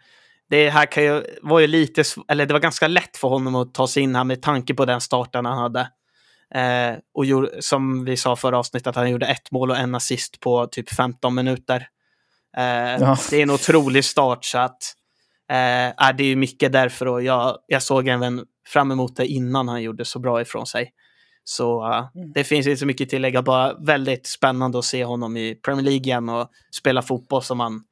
det 0.50 0.70
här 0.70 0.86
kan 0.86 1.04
ju, 1.04 1.24
var 1.42 1.60
ju 1.60 1.68
lite, 1.68 2.04
eller 2.28 2.46
det 2.46 2.54
var 2.54 2.60
ganska 2.62 2.88
lätt 2.88 3.18
för 3.18 3.28
honom 3.28 3.56
att 3.56 3.74
ta 3.74 3.88
sig 3.88 4.04
in 4.04 4.16
här 4.16 4.24
med 4.24 4.42
tanke 4.42 4.74
på 4.74 4.86
den 4.86 5.02
starten 5.02 5.46
han 5.46 5.58
hade. 5.58 5.80
Eh, 6.56 6.98
och 7.14 7.26
gjorde, 7.26 7.62
som 7.62 8.06
vi 8.06 8.18
sa 8.18 8.36
förra 8.36 8.60
avsnittet, 8.60 8.88
att 8.88 8.96
han 8.96 9.10
gjorde 9.12 9.26
ett 9.26 9.52
mål 9.52 9.72
och 9.72 9.78
en 9.78 9.96
assist 9.96 10.40
på 10.40 10.68
typ 10.68 10.90
15 10.90 11.36
minuter. 11.36 11.88
Eh, 12.58 12.64
Ja. 13.00 13.18
Det 13.30 13.38
är 13.38 13.44
en 13.44 13.50
otrolig 13.52 14.06
start, 14.06 14.46
så 14.46 14.58
att 14.58 14.94
eh, 15.50 16.06
är 16.08 16.14
det 16.14 16.24
är 16.24 16.28
ju 16.28 16.36
mycket 16.36 16.72
därför 16.72 17.06
och 17.06 17.24
jag, 17.24 17.58
jag 17.68 17.84
såg 17.84 18.08
även 18.08 18.46
fram 18.68 18.92
emot 18.92 19.16
det 19.16 19.28
innan 19.28 19.68
han 19.68 19.84
gjorde 19.84 20.06
så 20.06 20.20
bra 20.20 20.42
ifrån 20.42 20.66
sig. 20.66 20.94
Så 21.44 21.92
eh, 21.92 22.06
det 22.34 22.44
finns 22.44 22.68
inte 22.68 22.80
så 22.80 22.86
mycket 22.86 23.06
att 23.06 23.10
tillägga, 23.10 23.42
bara 23.42 23.74
väldigt 23.74 24.28
spännande 24.28 24.80
att 24.80 24.86
se 24.86 25.06
honom 25.06 25.38
i 25.38 25.56
Premier 25.56 25.84
League 25.84 26.06
igen 26.06 26.30
och 26.30 26.50
spela 26.72 27.02
fotboll 27.02 27.44
som 27.44 27.60
han 27.60 27.84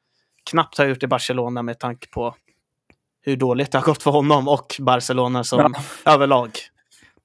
knappt 0.49 0.77
har 0.77 0.85
gjort 0.85 1.03
i 1.03 1.07
Barcelona 1.07 1.61
med 1.61 1.79
tanke 1.79 2.07
på 2.07 2.35
hur 3.21 3.37
dåligt 3.37 3.71
det 3.71 3.77
har 3.77 3.85
gått 3.85 4.03
för 4.03 4.11
honom 4.11 4.47
och 4.47 4.75
Barcelona 4.79 5.43
som 5.43 5.75
överlag. 6.05 6.51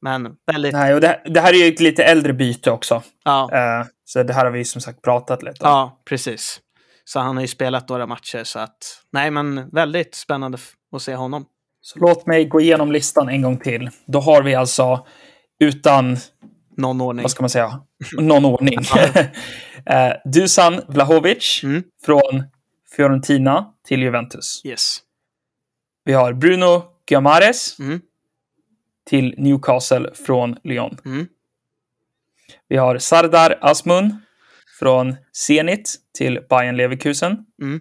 Men 0.03 0.37
väldigt, 0.47 0.73
Nej, 0.73 0.95
och 0.95 1.01
det, 1.01 1.23
det 1.25 1.40
här 1.40 1.53
är 1.53 1.57
ju 1.57 1.73
ett 1.73 1.81
lite 1.81 2.05
äldre 2.05 2.33
byte 2.33 2.71
också. 2.71 3.03
ja, 3.25 3.51
Eh, 3.53 3.87
så 4.05 4.23
det 4.23 4.33
här 4.33 4.45
har 4.45 4.53
vi 4.53 4.64
som 4.64 4.81
sagt 4.81 5.03
pratat 5.03 5.43
lite 5.43 5.64
om. 5.64 5.71
ja, 5.71 6.01
precis. 6.05 6.61
Så 7.12 7.20
han 7.20 7.37
har 7.37 7.40
ju 7.42 7.49
spelat 7.49 7.88
några 7.88 8.07
matcher 8.07 8.44
så 8.44 8.59
att, 8.59 9.03
nej 9.12 9.31
men 9.31 9.70
väldigt 9.70 10.14
spännande 10.14 10.59
att 10.92 11.03
se 11.03 11.14
honom. 11.14 11.46
Så 11.81 11.99
låt 11.99 12.27
mig 12.27 12.44
gå 12.44 12.61
igenom 12.61 12.92
listan 12.92 13.29
en 13.29 13.42
gång 13.42 13.59
till. 13.59 13.90
Då 14.07 14.20
har 14.20 14.42
vi 14.42 14.55
alltså 14.55 15.07
utan 15.61 16.16
någon 16.77 17.01
ordning. 17.01 17.23
vad 17.23 17.31
ska 17.31 17.42
man 17.42 17.51
säga, 17.51 17.83
någon 18.12 18.44
ordning. 18.44 18.79
eh, 19.87 20.12
Dusan 20.33 20.81
Vlahovic 20.88 21.61
Mm. 21.64 21.83
från 22.05 22.44
Fiorentina 22.96 23.73
till 23.87 24.03
Juventus. 24.03 24.62
Yes. 24.64 24.99
Vi 26.05 26.12
har 26.12 26.33
Bruno 26.33 26.83
Guiamares 27.09 27.79
Mm. 27.79 28.01
till 29.07 29.35
Newcastle 29.38 30.11
från 30.14 30.57
Lyon. 30.64 30.99
Mm. 31.05 31.27
Vi 32.68 32.77
har 32.77 32.99
Sardar 32.99 33.59
Asmun 33.61 34.16
från 34.81 35.16
Zenit 35.33 35.95
till 36.19 36.40
Bayern 36.51 36.77
Leverkusen. 36.77 37.37
Mm. 37.62 37.81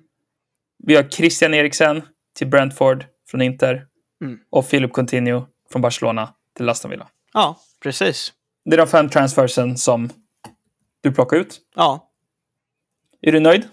Vi 0.83 0.95
har 0.95 1.03
Christian 1.03 1.53
Eriksen 1.53 2.01
till 2.37 2.47
Brentford 2.47 3.05
från 3.31 3.41
Inter. 3.41 3.85
Mm. 4.23 4.39
Och 4.49 4.69
Philip 4.69 4.93
Coutinho 4.93 5.45
från 5.71 5.81
Barcelona 5.81 6.33
till 6.57 6.69
Aston 6.69 6.91
Villa. 6.91 7.07
Ja, 7.33 7.57
precis. 7.83 8.33
Det 8.65 8.75
är 8.75 8.77
de 8.77 8.87
fem 8.87 9.09
transfersen 9.09 9.77
som 9.77 10.09
du 11.01 11.11
plockar 11.11 11.37
ut. 11.37 11.59
Ja, 11.75 12.11
Är 13.21 13.31
du 13.31 13.39
nöjd? 13.39 13.67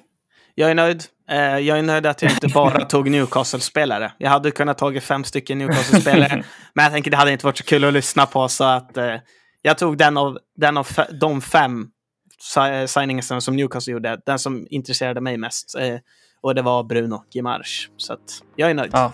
jag 0.55 0.71
är 0.71 0.75
nöjd. 0.75 1.05
Eh, 1.31 1.59
jag 1.59 1.79
är 1.79 1.83
nöjd 1.83 2.07
att 2.07 2.23
jag 2.23 2.33
inte 2.33 2.49
bara 2.49 2.85
tog 2.85 3.11
Newcastle-spelare. 3.11 4.13
Jag 4.19 4.31
hade 4.31 4.51
kunnat 4.51 4.79
tagit 4.79 5.05
fem 5.05 5.25
stycken 5.25 5.59
Newcastle-spelare, 5.59 6.45
men 6.75 6.83
jag 6.85 6.93
tänker 6.93 7.11
det 7.11 7.17
hade 7.17 7.33
inte 7.33 7.47
varit 7.47 7.59
så 7.59 7.65
kul 7.65 7.85
att 7.85 7.93
lyssna 7.93 8.27
på, 8.27 8.49
så 8.49 8.65
att 8.65 8.97
eh, 8.97 9.15
jag 9.63 9.79
tog 9.79 9.99
den 9.99 10.17
av, 10.17 10.39
den 10.57 10.77
av 10.77 10.89
de 11.21 11.43
fem 11.43 11.91
si- 12.41 12.89
signingarna 12.89 13.41
som 13.41 13.57
Newcastle 13.57 13.93
gjorde, 13.93 14.21
den 14.27 14.39
som 14.39 14.67
intresserade 14.71 15.21
mig 15.21 15.37
mest. 15.37 15.75
Eh, 15.79 15.97
och 16.41 16.55
det 16.55 16.63
var 16.63 16.85
Bruno 16.85 17.25
Gimarch. 17.31 17.89
Så 17.97 18.13
att 18.13 18.43
jag 18.57 18.71
är 18.71 18.75
nöjd. 18.75 18.91
Ja. 18.95 19.13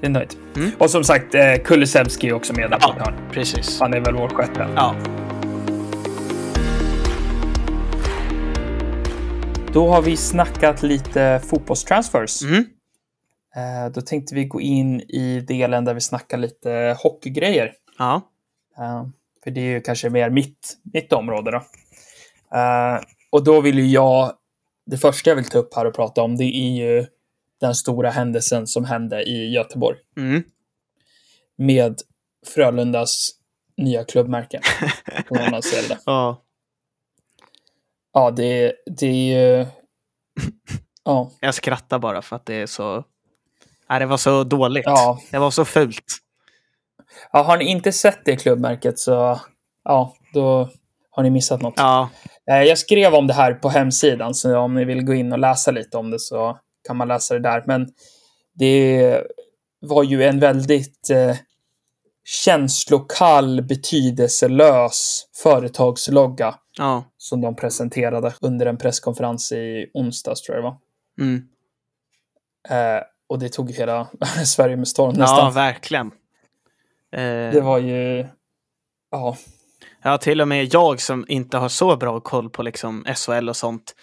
Det 0.00 0.06
är 0.06 0.10
nöjd. 0.10 0.34
Mm. 0.56 0.70
Och 0.78 0.90
som 0.90 1.04
sagt, 1.04 1.34
eh, 1.34 1.54
Kulusevski 1.64 2.28
är 2.28 2.32
också 2.32 2.52
med 2.52 2.70
där 2.70 2.78
på 2.78 2.94
Ja, 2.98 3.04
hörn. 3.04 3.14
precis. 3.32 3.80
Han 3.80 3.94
är 3.94 4.00
väl 4.00 4.14
vår 4.14 4.28
sjätte. 4.28 4.68
Ja. 4.76 4.94
Då 9.72 9.88
har 9.88 10.02
vi 10.02 10.16
snackat 10.16 10.82
lite 10.82 11.40
fotbollstransfers. 11.50 12.42
Mm. 12.42 12.64
Eh, 13.56 13.92
då 13.94 14.00
tänkte 14.00 14.34
vi 14.34 14.44
gå 14.44 14.60
in 14.60 15.00
i 15.00 15.40
delen 15.48 15.84
där 15.84 15.94
vi 15.94 16.00
snackar 16.00 16.38
lite 16.38 16.96
hockeygrejer. 17.02 17.72
Ja. 17.98 18.20
Eh, 18.78 19.04
för 19.44 19.50
det 19.50 19.60
är 19.60 19.64
ju 19.64 19.80
kanske 19.80 20.10
mer 20.10 20.30
mitt, 20.30 20.76
mitt 20.94 21.12
område 21.12 21.50
då. 21.50 21.62
Eh, 22.54 23.00
och 23.30 23.44
då 23.44 23.60
vill 23.60 23.78
ju 23.78 23.86
jag, 23.86 24.32
det 24.86 24.96
första 24.98 25.30
jag 25.30 25.36
vill 25.36 25.48
ta 25.48 25.58
upp 25.58 25.74
här 25.74 25.84
och 25.84 25.94
prata 25.94 26.22
om, 26.22 26.36
det 26.36 26.44
är 26.44 26.70
ju 26.70 27.06
den 27.60 27.74
stora 27.74 28.10
händelsen 28.10 28.66
som 28.66 28.84
hände 28.84 29.22
i 29.22 29.50
Göteborg 29.50 29.98
Mm. 30.16 30.42
med 31.58 31.96
Frölundas 32.46 33.30
nya 33.76 34.04
klubbmärke. 34.04 34.60
Om 35.30 35.36
man 35.36 35.54
anser 35.54 35.88
det. 35.88 35.98
Ja. 36.06 36.42
Ja, 38.12 38.30
det, 38.30 38.74
det 38.98 39.06
är 39.06 39.58
ju... 39.58 39.66
Ja, 41.04 41.30
Jag 41.40 41.54
skrattar 41.54 41.98
bara 41.98 42.22
för 42.22 42.36
att 42.36 42.46
det 42.46 42.54
är 42.54 42.66
så... 42.66 43.04
Nej, 43.88 44.00
det 44.00 44.06
var 44.06 44.16
så 44.16 44.44
dåligt. 44.44 44.82
ja. 44.86 45.18
Det 45.30 45.38
var 45.38 45.50
så 45.50 45.64
fult. 45.64 46.04
ja. 47.32 47.42
Har 47.42 47.58
ni 47.58 47.64
inte 47.64 47.92
sett 47.92 48.24
det 48.24 48.36
klubbmärket 48.36 48.98
så 48.98 49.40
ja, 49.84 50.14
då 50.34 50.70
har 51.10 51.22
ni 51.22 51.30
missat 51.30 51.62
något. 51.62 51.74
Ja. 51.76 52.08
Eh, 52.50 52.62
Jag 52.62 52.78
skrev 52.78 53.14
om 53.14 53.26
det 53.26 53.34
här 53.34 53.54
på 53.54 53.68
hemsidan, 53.68 54.34
så 54.34 54.58
om 54.58 54.74
ni 54.74 54.84
vill 54.84 55.04
gå 55.04 55.14
in 55.14 55.32
och 55.32 55.38
läsa 55.38 55.70
lite 55.70 55.96
om 55.98 56.10
det 56.10 56.18
så 56.18 56.58
kan 56.86 56.96
man 56.96 57.08
läsa 57.08 57.34
det 57.34 57.40
där. 57.40 57.62
Men 57.66 57.88
det 58.54 59.22
var 59.80 60.02
ju 60.04 60.22
en 60.24 60.40
väldigt 60.40 61.10
eh, 61.10 61.36
känslokall, 62.24 63.62
betydelselös 63.62 65.26
företagslogga 65.42 66.54
Ja. 66.78 67.04
som 67.16 67.40
de 67.40 67.56
presenterade 67.56 68.32
under 68.40 68.66
en 68.66 68.76
presskonferens 68.76 69.52
i 69.52 69.90
onsdags, 69.94 70.42
tror 70.42 70.56
jag 70.56 70.64
det 70.64 70.68
var. 70.70 70.76
Mm. 71.26 71.42
Eh, 72.68 73.02
och 73.26 73.38
det 73.38 73.48
tog 73.48 73.70
hela 73.70 74.08
Sverige 74.44 74.76
med 74.76 74.88
storm 74.88 75.14
Ja, 75.14 75.20
nästan. 75.20 75.52
verkligen. 75.54 76.06
Eh, 77.12 77.52
det 77.52 77.60
var 77.60 77.78
ju... 77.78 78.26
Ja, 79.10 79.36
Ja, 80.02 80.18
till 80.18 80.40
och 80.40 80.48
med 80.48 80.74
jag 80.74 81.00
som 81.00 81.24
inte 81.28 81.58
har 81.58 81.68
så 81.68 81.96
bra 81.96 82.20
koll 82.20 82.50
på 82.50 82.62
liksom 82.62 83.04
SHL 83.16 83.48
och 83.48 83.56
sånt 83.56 83.94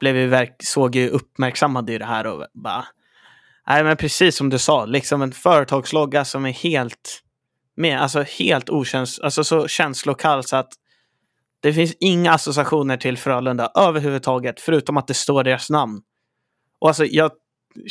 blev 0.00 0.16
ju 0.16 0.26
verk- 0.26 0.56
såg 0.64 0.96
ju 0.96 1.08
uppmärksammad 1.08 1.90
i 1.90 1.98
det 1.98 2.04
här 2.04 2.26
och 2.26 2.46
bara... 2.54 2.84
Nej, 3.68 3.84
men 3.84 3.96
precis 3.96 4.36
som 4.36 4.50
du 4.50 4.58
sa, 4.58 4.84
liksom 4.84 5.22
en 5.22 5.32
företagslogga 5.32 6.24
som 6.24 6.46
är 6.46 6.52
helt 6.52 7.22
med, 7.76 8.00
alltså 8.02 8.22
helt 8.22 8.70
okäns, 8.70 9.20
alltså 9.20 9.44
så 9.44 9.68
känslokall 9.68 10.44
så 10.44 10.56
att 10.56 10.68
det 11.60 11.72
finns 11.72 11.96
inga 12.00 12.32
associationer 12.32 12.96
till 12.96 13.18
Frölunda 13.18 13.70
överhuvudtaget, 13.74 14.60
förutom 14.60 14.96
att 14.96 15.06
det 15.06 15.14
står 15.14 15.44
deras 15.44 15.70
namn. 15.70 16.00
Och 16.80 16.88
alltså 16.88 17.04
jag, 17.04 17.30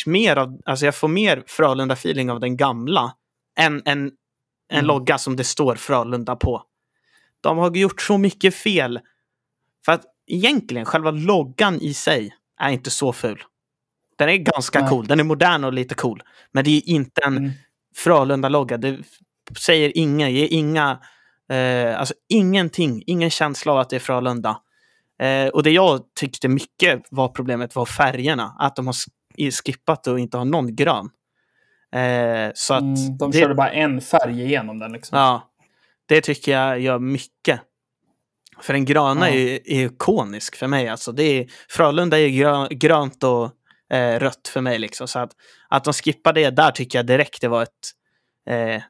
mer 0.06 0.36
av, 0.36 0.60
alltså 0.66 0.86
jag 0.86 0.96
får 0.96 1.08
mer 1.08 1.44
Frölunda-feeling 1.48 2.32
av 2.32 2.40
den 2.40 2.58
gamla 2.58 3.14
än 3.60 3.82
en, 3.86 4.00
en 4.08 4.12
Mm. 4.72 4.86
logga 4.86 5.18
som 5.18 5.36
det 5.36 5.44
står 5.44 5.76
Frölunda 5.76 6.36
på. 6.36 6.64
De 7.50 7.58
har 7.58 7.76
gjort 7.76 8.02
så 8.02 8.18
mycket 8.18 8.56
fel. 8.56 9.00
För 9.86 9.92
att 9.92 10.02
egentligen, 10.28 10.86
själva 10.86 11.12
loggan 11.12 11.80
i 11.82 11.94
sig 11.94 12.36
är 12.60 12.70
inte 12.70 12.90
så 12.90 13.14
ful. 13.14 13.44
Den 14.18 14.30
är 14.30 14.36
ganska 14.38 14.80
Nej. 14.80 14.90
cool. 14.90 15.08
Den 15.08 15.20
är 15.20 15.24
modern 15.24 15.64
och 15.64 15.74
lite 15.74 15.96
cool. 15.96 16.24
Men 16.52 16.64
det 16.64 16.72
är 16.78 16.90
inte 16.90 17.22
en 17.22 17.38
Mm. 17.38 17.52
Frölunda-logga. 17.96 18.78
Det 18.78 18.98
säger 19.60 19.98
inga, 19.98 20.30
ger 20.30 20.48
inga, 20.54 21.00
eh, 21.52 22.00
alltså 22.00 22.14
ingenting, 22.30 23.04
ingen 23.08 23.30
känsla 23.30 23.72
av 23.72 23.78
att 23.80 23.90
det 23.90 23.96
är 23.96 24.00
Frölunda. 24.00 24.58
Eh, 25.20 25.48
och 25.48 25.64
det 25.64 25.72
jag 25.72 26.02
tyckte 26.20 26.48
mycket 26.48 27.02
var 27.12 27.28
problemet 27.28 27.76
var 27.76 27.86
färgerna. 27.86 28.56
Att 28.60 28.76
de 28.76 28.86
har 28.86 28.94
sk- 28.94 29.52
skippat 29.66 30.08
och 30.08 30.20
inte 30.20 30.38
har 30.38 30.46
någon 30.46 30.76
grön. 30.76 31.10
Eh, 31.96 32.52
så 32.56 32.74
att 32.74 32.82
mm, 32.82 33.18
de 33.18 33.32
det- 33.32 33.40
körde 33.40 33.56
bara 33.56 33.72
en 33.72 34.02
färg 34.02 34.42
igenom 34.44 34.80
den. 34.80 34.92
Liksom. 34.92 35.18
Ja, 35.20 35.42
det 36.06 36.22
tycker 36.22 36.52
jag 36.52 36.80
gör 36.80 37.00
mycket. 37.00 37.62
För 38.62 38.74
den 38.74 38.86
gröna 38.86 39.30
Ja. 39.30 39.36
är, 39.36 39.70
är 39.72 39.86
ikonisk 39.86 40.56
för 40.56 40.68
mig. 40.68 40.88
Alltså 40.88 41.12
det 41.12 41.24
är, 41.24 41.48
Frölunda 41.70 42.20
är 42.20 42.28
grö, 42.30 42.68
grönt 42.68 43.24
och 43.24 43.52
eh, 43.96 44.20
rött 44.20 44.48
för 44.48 44.62
mig. 44.62 44.80
Liksom. 44.80 45.08
Så 45.08 45.20
att, 45.20 45.32
att 45.70 45.84
de 45.84 45.94
skippar 45.94 46.34
det 46.34 46.50
där 46.50 46.72
tycker 46.72 47.00
jag 47.00 47.06
direkt 47.06 47.42
det 47.42 47.48
var 47.48 47.64
ett, 47.64 47.92
eh, 48.50 48.82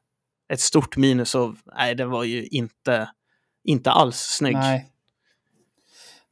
ett 0.53 0.59
stort 0.59 0.97
minus. 0.97 1.35
Och, 1.35 1.55
nej, 1.77 1.95
det 1.95 2.05
var 2.05 2.23
ju 2.23 2.45
inte, 2.45 3.09
inte 3.63 3.91
alls 3.91 4.17
snygg. 4.17 4.55
Nej. 4.55 4.89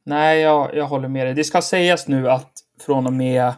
Nej, 0.06 0.40
jag, 0.40 0.74
jag 0.76 0.86
håller 0.86 1.08
med 1.08 1.26
dig. 1.26 1.34
Det 1.34 1.44
ska 1.44 1.62
sägas 1.62 2.08
nu 2.08 2.30
att 2.30 2.52
från 2.80 3.06
och 3.06 3.12
med 3.12 3.52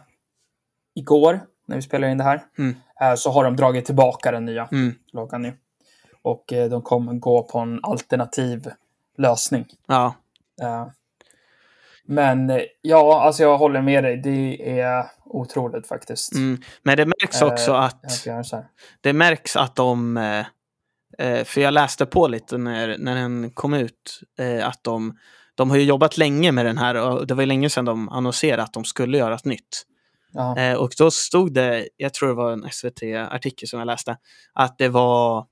igår, 0.95 1.41
när 1.67 1.75
vi 1.75 1.81
spelar 1.81 2.07
in 2.07 2.17
det 2.17 2.23
här, 2.23 2.41
Mm. 2.57 2.75
eh, 3.01 3.15
så 3.15 3.31
har 3.31 3.43
de 3.43 3.55
dragit 3.55 3.85
tillbaka 3.85 4.31
den 4.31 4.45
nya 4.45 4.67
Mm. 4.71 4.95
loggan 5.13 5.41
nu. 5.41 5.53
Och 6.27 6.53
eh, 6.53 6.69
de 6.69 6.81
kommer 6.81 7.13
gå 7.13 7.43
på 7.43 7.59
en 7.59 7.79
alternativ 7.83 8.71
lösning. 9.17 9.65
Ja, 9.87 10.15
Eh, 10.61 10.87
Men 12.05 12.49
eh, 12.49 12.61
ja, 12.81 13.21
alltså 13.21 13.43
jag 13.43 13.57
håller 13.57 13.81
med 13.81 14.03
dig. 14.03 14.17
Det 14.17 14.79
är 14.79 15.05
otroligt 15.25 15.87
faktiskt. 15.87 16.33
mm. 16.33 16.61
Men 16.83 16.97
det 16.97 17.05
märks 17.05 17.41
också 17.41 17.73
att 17.73 18.25
det 19.01 19.13
märks 19.13 19.55
att 19.55 19.75
de, 19.75 20.15
för 21.45 21.59
jag 21.59 21.73
läste 21.73 22.05
på 22.05 22.27
lite 22.27 22.57
när, 22.57 22.97
när 22.97 23.15
den 23.15 23.51
kom 23.51 23.73
ut, 23.73 24.21
att 24.63 24.83
de, 24.83 25.17
de 25.55 25.69
har 25.69 25.77
ju 25.77 25.83
jobbat 25.83 26.17
länge 26.17 26.51
med 26.51 26.65
den 26.65 26.77
här 26.77 26.95
och 26.95 27.27
det 27.27 27.33
var 27.33 27.41
ju 27.41 27.47
länge 27.47 27.69
sedan 27.69 27.85
de 27.85 28.09
annonserade 28.09 28.63
att 28.63 28.73
de 28.73 28.85
skulle 28.85 29.17
göra 29.17 29.35
ett 29.35 29.45
nytt. 29.45 29.83
Ja. 30.33 30.77
Och 30.77 30.91
då 30.97 31.11
stod 31.11 31.53
det, 31.53 31.87
jag 31.97 32.13
tror 32.13 32.29
det 32.29 32.35
var 32.35 32.51
en 32.51 32.69
SVT-artikel 32.71 33.67
som 33.67 33.79
jag 33.79 33.85
läste, 33.85 34.17
att 34.53 34.77
det 34.77 34.89
var, 34.89 35.45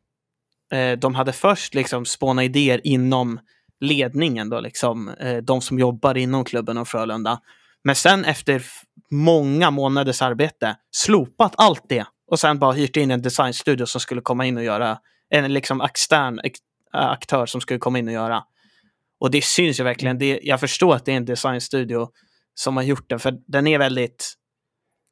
eh, 0.74 0.92
de 0.92 1.16
hade 1.16 1.34
först 1.34 1.74
liksom 1.74 2.06
spåna 2.06 2.44
idéer 2.44 2.82
inom 2.84 3.40
ledningen 3.80 4.50
då, 4.50 4.60
liksom, 4.60 5.10
eh, 5.10 5.38
de 5.38 5.62
som 5.62 5.80
jobbar 5.80 6.18
inom 6.18 6.46
klubben 6.46 6.78
och 6.78 6.88
Frölunda. 6.88 7.40
Men 7.84 7.96
sen 7.96 8.26
efter 8.26 8.64
många 9.12 9.72
månaders 9.72 10.22
arbete 10.22 10.76
slopat 10.92 11.54
allt 11.58 11.90
det 11.90 12.06
och 12.32 12.40
sen 12.40 12.60
bara 12.60 12.72
hyrt 12.72 12.98
in 12.98 13.12
en 13.12 13.22
designstudio 13.22 13.86
som 13.86 14.02
skulle 14.02 14.22
komma 14.22 14.46
in 14.46 14.58
och 14.58 14.64
göra, 14.64 15.00
en 15.30 15.54
liksom 15.54 15.82
extern 15.82 16.40
aktör 16.92 17.46
som 17.46 17.62
skulle 17.62 17.80
komma 17.80 18.00
in 18.00 18.08
och 18.08 18.14
göra. 18.14 18.44
Och 19.20 19.32
det 19.32 19.44
syns 19.44 19.80
ju 19.80 19.84
verkligen, 19.84 20.20
det, 20.20 20.40
jag 20.44 20.60
förstår 20.60 20.96
att 20.96 21.06
det 21.06 21.12
är 21.12 21.18
en 21.18 21.26
designstudio 21.26 22.10
som 22.54 22.78
har 22.78 22.84
gjort 22.84 23.10
den, 23.10 23.20
för 23.20 23.38
den 23.48 23.68
är 23.68 23.80
väldigt 23.80 24.34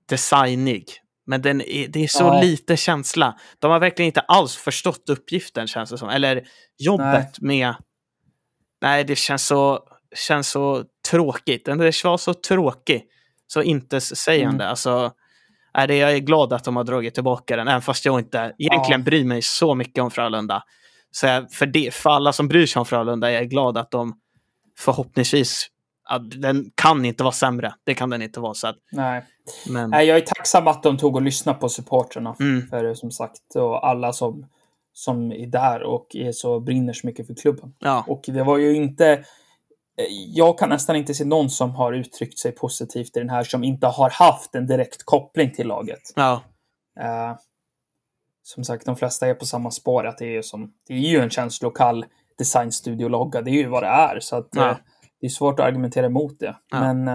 designig. 0.10 0.86
Men 1.26 1.42
den 1.42 1.62
är, 1.62 1.88
det 1.88 2.04
är 2.04 2.08
så 2.08 2.24
Ja. 2.24 2.42
lite 2.42 2.78
känsla. 2.78 3.38
De 3.60 3.72
har 3.72 3.80
verkligen 3.80 4.08
inte 4.08 4.22
alls 4.22 4.56
förstått 4.56 5.10
uppgiften 5.10 5.68
känns 5.68 5.90
det 5.90 5.98
som. 5.98 6.10
Eller 6.10 6.44
jobbet 6.80 7.40
med... 7.42 7.74
Nej, 8.82 9.04
det 9.04 9.16
känns 9.16 9.46
så, 9.48 9.80
känns 10.28 10.50
så 10.50 10.84
tråkigt. 11.10 11.66
Den 11.66 11.78
var 11.78 12.18
så 12.18 12.34
tråkig. 12.34 13.04
Så 13.48 13.62
intetsägande. 13.62 14.64
Mm. 14.64 14.70
Alltså, 14.70 15.12
nej, 15.78 15.88
det, 15.88 15.96
jag 15.98 16.12
är 16.14 16.18
glad 16.20 16.54
att 16.54 16.64
de 16.64 16.76
har 16.76 16.84
dragit 16.84 17.14
tillbaka 17.14 17.56
den. 17.56 17.68
Även 17.68 17.82
fast 17.82 18.06
jag 18.06 18.20
inte 18.20 18.54
egentligen 18.58 19.02
Ja. 19.02 19.06
bryr 19.06 19.26
mig 19.26 19.42
så 19.42 19.76
mycket 19.76 20.04
om 20.04 20.12
Frölunda. 20.12 20.64
Så 21.12 21.26
jag, 21.28 21.52
för, 21.52 21.66
det, 21.66 21.94
för 21.94 22.10
alla 22.10 22.34
som 22.34 22.48
bryr 22.48 22.66
sig 22.66 22.80
om 22.80 22.86
Frölunda 22.86 23.30
är 23.30 23.34
jag 23.34 23.50
glad 23.50 23.78
att 23.78 23.92
de 23.92 24.14
förhoppningsvis, 24.80 25.68
den 26.20 26.72
kan 26.76 27.06
inte 27.06 27.24
vara 27.24 27.32
sämre. 27.32 27.74
Det 27.84 27.94
kan 27.94 28.10
den 28.10 28.22
inte 28.22 28.40
vara. 28.40 28.54
Så 28.54 28.68
att, 28.68 28.76
Nej. 28.92 29.24
men, 29.70 29.90
Nej, 29.90 30.08
jag 30.08 30.18
är 30.18 30.22
tacksam 30.22 30.68
att 30.68 30.84
de 30.84 30.98
tog 30.98 31.16
och 31.16 31.22
lyssnade 31.22 31.60
på 31.60 31.70
supporterna. 31.70 32.36
Mm. 32.40 32.68
För 32.68 32.94
som 32.94 33.12
sagt, 33.12 33.56
och 33.56 33.88
alla 33.88 34.14
som, 34.14 34.46
som 34.94 35.32
är 35.32 35.48
där 35.48 35.84
och 35.84 36.16
är 36.16 36.32
så 36.32 36.60
brinner 36.60 36.94
så 36.94 37.08
mycket 37.08 37.28
för 37.28 37.34
klubben. 37.36 37.74
ja, 37.80 38.04
Och 38.08 38.24
det 38.28 38.44
var 38.44 38.58
ju 38.58 38.76
inte... 38.76 39.12
eh, 39.98 40.06
Jag 40.28 40.60
kan 40.60 40.70
nästan 40.70 40.96
inte 40.96 41.14
se 41.14 41.26
någon 41.26 41.50
som 41.50 41.72
har 41.76 41.94
uttryckt 41.94 42.40
sig 42.40 42.52
positivt 42.52 43.18
i 43.18 43.20
den 43.20 43.30
här 43.30 43.44
som 43.44 43.64
inte 43.64 43.88
har 43.88 44.10
haft 44.10 44.56
en 44.56 44.68
direkt 44.68 45.04
koppling 45.06 45.52
till 45.52 45.68
laget. 45.68 46.02
ja, 46.16 46.42
Eh, 47.00 47.36
som 48.44 48.64
sagt, 48.64 48.86
de 48.86 48.96
flesta 48.96 49.28
är 49.28 49.34
på 49.34 49.46
samma 49.46 49.72
spår. 49.72 50.08
Att 50.08 50.18
det, 50.18 50.26
är 50.26 50.32
ju 50.32 50.44
som, 50.44 50.74
det 50.88 50.94
är 50.94 50.98
ju 50.98 51.20
en 51.20 51.30
känslokall 51.30 52.06
designstudio-logga. 52.38 53.42
Det 53.42 53.52
är 53.52 53.54
ju 53.54 53.68
vad 53.68 53.84
det 53.84 53.88
är. 53.88 54.20
Så 54.20 54.36
att, 54.36 54.48
Ja. 54.52 54.78
Det 55.24 55.28
är 55.28 55.30
svårt 55.30 55.60
att 55.60 55.66
argumentera 55.66 56.06
emot 56.06 56.40
det. 56.40 56.56
Ja. 56.72 56.94
Men 56.94 57.08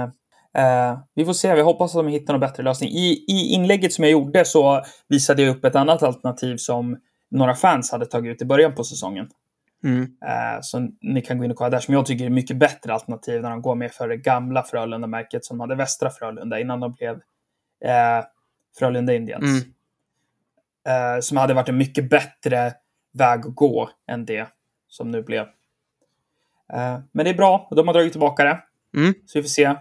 eh, 0.54 0.90
eh, 0.90 0.98
vi 1.14 1.24
får 1.24 1.32
se. 1.32 1.54
Vi 1.54 1.61
hoppas 1.61 1.96
att 1.96 2.04
de 2.04 2.09
hittar 2.09 2.32
någon 2.32 2.40
bättre 2.40 2.62
lösning. 2.62 2.90
I, 2.90 3.24
I 3.28 3.54
inlägget 3.54 3.92
som 3.92 4.04
jag 4.04 4.12
gjorde 4.12 4.44
så 4.44 4.82
visade 5.09 5.42
jag 5.42 5.56
upp 5.56 5.64
ett 5.64 5.74
annat 5.76 6.02
alternativ 6.02 6.56
som 6.56 6.96
några 7.30 7.54
fans 7.54 7.92
hade 7.92 8.06
tagit 8.06 8.34
ut 8.34 8.42
i 8.42 8.44
början 8.44 8.74
på 8.74 8.84
säsongen. 8.84 9.28
mm, 9.84 10.02
Eh, 10.02 10.59
så 10.61 10.88
ni 11.00 11.20
kan 11.20 11.38
gå 11.38 11.44
in 11.44 11.50
och 11.50 11.56
kolla 11.56 11.70
där, 11.70 11.78
som 11.78 11.94
jag 11.94 12.06
tycker 12.06 12.24
är 12.24 12.30
mycket 12.30 12.56
bättre 12.56 12.92
alternativ 12.92 13.42
när 13.42 13.50
de 13.50 13.62
går 13.62 13.74
med 13.74 13.92
för 13.92 14.09
det 14.09 14.16
gamla 14.16 14.62
Frölunda-märket 14.62 15.44
som 15.44 15.61
hade 15.61 15.74
Västra 15.74 16.11
Frölunda 16.11 16.61
innan 16.61 16.80
de 16.80 16.92
blev 16.92 17.14
eh, 17.84 18.24
Frölunda 18.78 19.14
Indians. 19.14 19.44
mm, 19.44 19.74
Eh, 20.88 21.20
som 21.20 21.36
hade 21.36 21.54
varit 21.54 21.68
en 21.68 21.76
mycket 21.76 22.11
bättre 22.11 22.72
väg 23.12 23.46
att 23.46 23.54
gå 23.54 23.90
än 24.06 24.24
det 24.24 24.48
som 24.88 25.11
nu 25.11 25.22
blev. 25.22 25.46
Eh, 26.72 26.98
men 27.12 27.24
det 27.24 27.30
är 27.30 27.34
bra, 27.34 27.68
de 27.70 27.86
har 27.86 27.94
dragit 27.94 28.12
tillbaka 28.12 28.44
det. 28.44 28.60
mm. 28.96 29.14
Så 29.26 29.38
vi 29.38 29.42
får 29.42 29.48
se. 29.48 29.74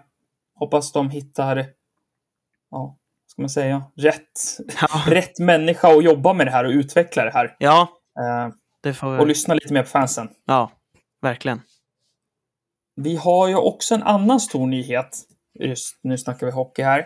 Hoppas 0.56 0.92
de 0.92 1.10
hittar, 1.10 1.58
ja, 2.72 2.98
vad 3.26 3.32
ska 3.32 3.42
man 3.42 3.50
säga, 3.50 3.84
rätt, 3.96 4.58
Ja, 4.82 5.04
rätt 5.08 5.40
människa 5.40 5.98
att 5.98 6.04
jobba 6.04 6.34
med 6.34 6.48
det 6.48 6.52
här 6.52 6.64
och 6.66 6.72
utveckla 6.72 7.24
det 7.24 7.32
här. 7.32 7.56
ja, 7.60 7.88
Eh, 8.20 8.50
det 8.84 8.94
får 8.94 9.20
och 9.20 9.26
vi. 9.26 9.30
lyssna 9.30 9.54
lite 9.54 9.74
mer 9.74 9.84
på 9.84 9.90
fansen. 9.90 10.30
Ja, 10.46 10.72
verkligen. 11.22 11.62
Vi 12.96 13.16
har 13.16 13.48
ju 13.48 13.56
också 13.56 13.96
en 13.96 14.04
annan 14.04 14.40
stor 14.40 14.68
nyhet. 14.68 15.10
Just 15.60 16.00
nu 16.04 16.18
snackar 16.18 16.46
vi 16.48 16.52
hockey 16.54 16.82
här. 16.84 17.00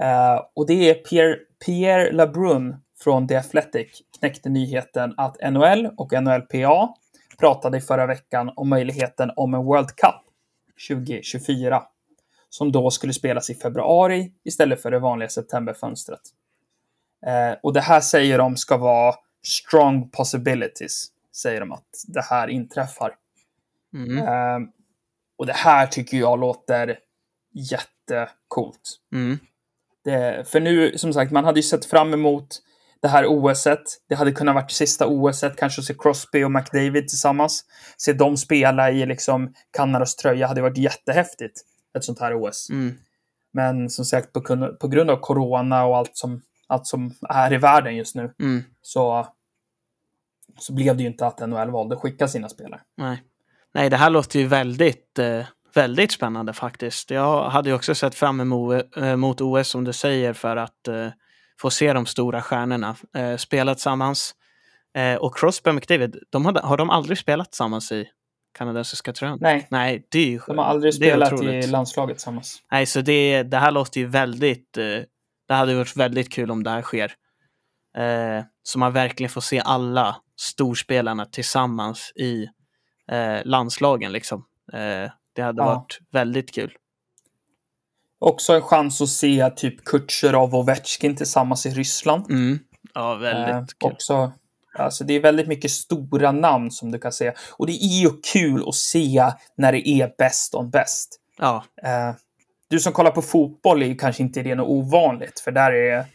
Eh, 0.00 0.40
och 0.54 0.66
det 0.66 0.90
är 0.90 0.94
Pierre, 0.94 1.36
Pierre 1.66 2.12
Labrun 2.12 2.76
från 3.04 3.28
The 3.28 3.36
Athletic 3.36 4.02
knäckte 4.18 4.48
nyheten 4.48 5.14
att 5.16 5.36
NHL 5.52 5.90
och 5.96 6.12
NHLPA 6.22 6.88
pratade 7.38 7.78
i 7.78 7.80
förra 7.80 8.06
veckan 8.06 8.52
om 8.56 8.68
möjligheten 8.68 9.30
om 9.36 9.54
en 9.54 9.64
World 9.64 9.88
Cup 9.88 10.14
2024. 10.88 11.82
Som 12.48 12.72
då 12.72 12.90
skulle 12.90 13.12
spelas 13.12 13.50
i 13.50 13.54
februari 13.54 14.32
istället 14.44 14.82
för 14.82 14.90
det 14.90 14.98
vanliga 14.98 15.28
septemberfönstret. 15.28 16.20
Eh, 17.26 17.58
och 17.62 17.72
det 17.72 17.80
här 17.80 18.00
säger 18.00 18.38
de 18.38 18.56
ska 18.56 18.76
vara 18.76 19.14
strong 19.46 20.10
possibilities. 20.10 21.06
Säger 21.36 21.60
de 21.60 21.72
att 21.72 22.04
det 22.06 22.22
här 22.24 22.48
inträffar. 22.48 23.14
Mm, 23.94 24.28
Ehm, 24.28 24.68
och 25.38 25.46
det 25.46 25.52
här 25.52 25.86
tycker 25.86 26.16
jag 26.16 26.40
låter 26.40 26.98
jättecoolt. 27.52 29.00
mm, 29.12 29.38
Det, 30.04 30.48
för 30.48 30.60
nu, 30.60 30.98
som 30.98 31.12
sagt, 31.12 31.32
man 31.32 31.44
hade 31.44 31.58
ju 31.58 31.62
sett 31.62 31.84
fram 31.84 32.14
emot 32.14 32.62
det 33.02 33.08
här 33.08 33.26
OSet. 33.26 33.82
Det 34.08 34.14
hade 34.14 34.32
kunnat 34.32 34.54
varit 34.54 34.70
sista 34.70 35.06
OSet, 35.06 35.56
kanske 35.56 35.82
se 35.82 35.94
Crosby 35.98 36.44
och 36.44 36.50
McDavid 36.50 37.08
tillsammans. 37.08 37.64
Se 37.96 38.12
dem 38.12 38.36
spela 38.36 38.90
i 38.90 39.06
liksom 39.06 39.54
Kanadas 39.76 40.16
tröja 40.16 40.46
hade 40.46 40.62
varit 40.62 40.78
jättehäftigt. 40.78 41.60
Ett 41.98 42.04
sånt 42.04 42.20
här 42.20 42.34
OS. 42.42 42.70
mm. 42.70 42.94
Men 43.52 43.90
som 43.90 44.04
sagt, 44.04 44.32
på, 44.32 44.40
på 44.80 44.88
grund 44.88 45.10
av 45.10 45.16
corona 45.16 45.84
och 45.84 45.96
allt 45.96 46.16
som, 46.16 46.42
allt 46.66 46.86
som 46.86 47.14
är 47.28 47.52
i 47.52 47.56
världen 47.56 47.96
just 47.96 48.14
nu 48.14 48.32
Mm. 48.40 48.62
så, 48.82 49.26
så 50.58 50.72
blev 50.72 50.96
det 50.96 51.02
ju 51.02 51.08
inte 51.08 51.26
att 51.26 51.48
NHL 51.48 51.70
valde 51.70 51.94
att 51.94 52.00
skicka 52.00 52.28
sina 52.28 52.48
spelare. 52.48 52.80
Nej. 52.96 53.22
Nej, 53.74 53.90
det 53.90 53.96
här 53.96 54.10
låter 54.10 54.38
ju 54.38 54.46
väldigt, 54.46 55.18
eh, 55.18 55.44
väldigt 55.74 56.12
spännande 56.12 56.52
faktiskt. 56.52 57.10
Jag 57.10 57.50
hade 57.50 57.68
ju 57.68 57.74
också 57.74 57.94
sett 57.94 58.14
fram 58.14 58.40
emot 58.40 59.40
eh, 59.40 59.46
OS 59.46 59.68
som 59.68 59.84
du 59.84 59.92
säger 59.92 60.32
för 60.32 60.56
att 60.56 60.88
eh, 60.88 61.08
få 61.60 61.70
se 61.70 61.92
de 61.92 62.06
stora 62.06 62.42
stjärnorna 62.42 62.96
eh, 63.16 63.36
spela 63.36 63.74
tillsammans. 63.74 64.34
Eh, 64.96 65.14
och 65.14 65.36
Crosby 65.36 65.70
och 65.70 65.74
McDavid, 65.74 66.16
de 66.30 66.46
hade, 66.46 66.60
har 66.60 66.76
de 66.76 66.90
aldrig 66.90 67.18
spelat 67.18 67.52
tillsammans 67.52 67.92
i 67.92 68.08
kanadensiska 68.58 69.12
tröjan? 69.12 69.38
Nej, 69.40 69.66
Nej, 69.70 70.06
det 70.10 70.34
är 70.34 70.42
de 70.46 70.58
har 70.58 70.64
aldrig 70.64 70.94
spelat 70.94 71.42
i 71.42 71.66
landslaget 71.66 72.16
tillsammans. 72.16 72.58
Nej, 72.72 72.86
så 72.86 73.00
det, 73.00 73.42
det 73.42 73.56
här 73.58 73.70
låter 73.70 74.00
ju 74.00 74.06
väldigt... 74.06 74.76
Eh, 74.76 74.84
det 75.48 75.54
hade 75.54 75.74
varit 75.74 75.96
väldigt 75.96 76.32
kul 76.32 76.50
om 76.50 76.62
det 76.62 76.70
här 76.70 76.82
sker. 76.82 77.12
Eh, 77.98 78.44
så 78.62 78.78
man 78.78 78.92
verkligen 78.92 79.30
får 79.30 79.40
se 79.40 79.60
alla 79.64 80.16
storspelarna 80.40 81.24
tillsammans 81.26 82.12
i 82.16 82.46
eh, 83.12 83.44
landslagen. 83.44 84.12
Liksom. 84.12 84.44
Eh, 84.72 85.10
det 85.34 85.42
hade 85.42 85.62
Ja. 85.62 85.66
varit 85.66 85.98
väldigt 86.12 86.54
kul. 86.54 86.72
Också 88.18 88.52
en 88.54 88.62
chans 88.62 89.00
att 89.00 89.08
se 89.08 89.50
typ 89.56 89.84
Kutjerov 89.84 90.54
och 90.54 90.60
Ovechkin 90.60 91.16
tillsammans 91.16 91.66
i 91.66 91.70
Ryssland. 91.70 92.30
Mm. 92.30 92.58
Ja, 92.94 93.14
väldigt 93.14 93.54
Eh, 93.54 93.64
kul. 93.78 93.92
också, 93.92 94.32
alltså 94.78 95.04
det 95.04 95.14
är 95.14 95.20
väldigt 95.20 95.48
mycket 95.48 95.70
stora 95.70 96.32
namn 96.32 96.70
som 96.70 96.92
du 96.92 96.98
kan 96.98 97.12
se. 97.12 97.32
Och 97.52 97.66
det 97.66 97.72
är 97.72 98.00
ju 98.02 98.10
kul 98.32 98.68
att 98.68 98.74
se 98.74 99.24
när 99.56 99.72
det 99.72 99.88
är 99.88 100.12
bäst 100.18 100.54
on 100.54 100.70
bäst. 100.70 101.20
Ja, 101.38 101.64
Eh, 101.84 102.14
du 102.70 102.80
som 102.80 102.92
kollar 102.92 103.10
på 103.10 103.22
fotboll 103.22 103.82
är 103.82 103.86
ju 103.86 103.94
kanske 103.94 104.22
inte 104.22 104.42
det 104.42 104.54
något 104.54 104.68
ovanligt, 104.68 105.40
för 105.40 105.50
där, 105.52 105.72
är, 105.72 105.96
där 105.96 106.06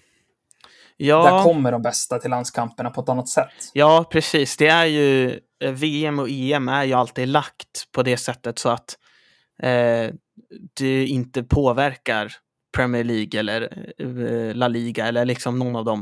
ja, 0.98 1.44
kommer 1.44 1.72
de 1.72 1.82
bästa 1.82 2.20
till 2.20 2.30
landskamperna 2.30 2.90
på 2.90 3.02
ett 3.02 3.10
annat 3.10 3.30
sätt. 3.30 3.48
ja, 3.74 4.06
precis. 4.12 4.58
Det 4.58 4.68
är 4.68 4.86
ju... 4.86 5.40
eh, 5.64 5.72
VM 5.72 6.20
och 6.20 6.28
EM 6.30 6.70
är 6.70 6.84
ju 6.84 6.94
alltid 6.94 7.28
lagt 7.28 7.92
på 7.92 8.04
det 8.04 8.18
sättet 8.18 8.60
så 8.60 8.70
att 8.70 8.98
eh, 9.64 10.10
det 10.80 11.06
inte 11.06 11.44
påverkar 11.44 12.34
Premier 12.76 13.04
League 13.04 13.40
eller 13.40 13.62
eh, 13.98 14.56
La 14.56 14.68
Liga 14.68 15.06
eller 15.08 15.26
liksom 15.26 15.60
någon 15.60 15.76
av 15.76 15.86
dem. 15.86 16.00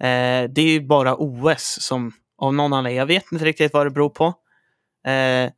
Eh, 0.00 0.50
det 0.50 0.60
är 0.60 0.68
ju 0.68 0.80
bara 0.86 1.16
OS 1.18 1.78
som 1.80 2.12
av 2.38 2.54
någon 2.54 2.72
anledning, 2.72 2.98
jag 2.98 3.06
vet 3.06 3.32
inte 3.32 3.44
riktigt 3.44 3.72
vad 3.72 3.86
det 3.86 3.90
beror 3.90 4.10
på. 4.10 4.34
Eh, 5.06 5.50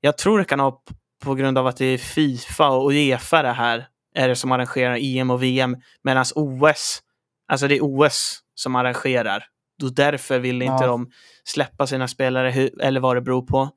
jag 0.00 0.18
tror 0.18 0.38
det 0.38 0.44
kan 0.44 0.60
ha 0.60 0.82
på 1.24 1.34
grund 1.34 1.58
av 1.58 1.66
att 1.66 1.76
det 1.76 1.84
är 1.86 1.98
Fifa 1.98 2.68
och 2.68 2.90
Uefa 2.90 3.42
det 3.42 3.52
här 3.52 3.86
är 4.14 4.28
det 4.28 4.36
som 4.36 4.52
arrangerar 4.52 4.98
EM 5.00 5.30
och 5.30 5.42
VM 5.42 5.76
medan 6.02 6.24
OS, 6.34 7.02
alltså 7.48 7.68
det 7.68 7.76
är 7.76 7.80
OS 7.82 8.40
som 8.54 8.76
arrangerar. 8.76 9.44
Då 9.78 9.88
därför 9.88 10.38
vill 10.38 10.62
inte 10.62 10.84
Ja. 10.84 10.86
de 10.86 11.10
släppa 11.44 11.86
sina 11.86 12.08
spelare 12.08 12.68
eller 12.80 13.00
vad 13.00 13.16
det 13.16 13.20
beror 13.20 13.42
på. 13.42 13.70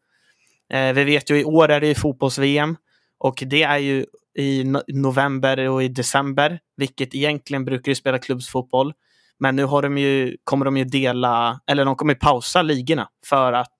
Vi 0.95 1.03
vet 1.03 1.29
ju 1.29 1.39
i 1.39 1.43
år 1.43 1.71
är 1.71 1.81
det 1.81 1.87
ju 1.87 1.95
fotbolls-VM 1.95 2.77
och 3.23 3.43
det 3.47 3.63
är 3.63 3.77
ju 3.77 4.05
i 4.37 4.63
no- 4.63 4.83
november 4.87 5.69
och 5.69 5.83
i 5.83 5.87
december, 5.87 6.59
vilket 6.77 7.15
egentligen 7.15 7.65
brukar 7.65 7.91
ju 7.91 7.95
spela 7.95 8.19
klubbsfotboll. 8.19 8.93
Men 9.39 9.55
nu 9.55 9.63
har 9.65 9.81
de 9.81 9.97
ju, 9.97 10.37
kommer 10.43 10.65
de 10.65 10.77
ju 10.77 10.83
dela, 10.83 11.61
eller 11.67 11.85
de 11.85 11.95
kommer 11.95 12.15
pausa 12.15 12.61
ligorna 12.61 13.09
för 13.25 13.53
att 13.53 13.75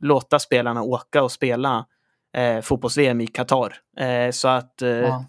låta 0.00 0.38
spelarna 0.38 0.82
åka 0.82 1.22
och 1.22 1.32
spela 1.32 1.86
eh, 2.36 2.60
fotbolls-VM 2.60 3.20
i 3.20 3.26
Qatar. 3.26 3.74
Eh, 3.98 4.30
så 4.30 4.48
att, 4.48 4.82
eh, 4.82 4.88
Ja. 4.90 5.24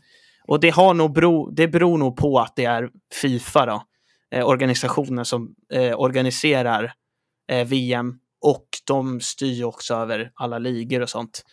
och 0.48 0.60
det, 0.60 0.70
har 0.70 0.94
nog 0.94 1.14
bero, 1.14 1.50
det 1.52 1.68
beror 1.68 1.98
nog 1.98 2.18
på 2.18 2.40
att 2.40 2.56
det 2.56 2.66
är 2.66 2.90
Fifa, 3.22 3.66
då, 3.66 3.84
eh, 4.32 4.48
organisationen 4.48 5.26
som 5.26 5.56
eh, 5.74 6.00
organiserar 6.00 6.94
eh, 7.52 7.68
VM 7.68 8.20
och 8.42 8.68
de 8.88 9.22
styr 9.22 9.64
också 9.64 9.96
över 9.96 10.32
alla 10.36 10.58
ligor 10.60 11.02
och 11.02 11.10
sånt. 11.10 11.44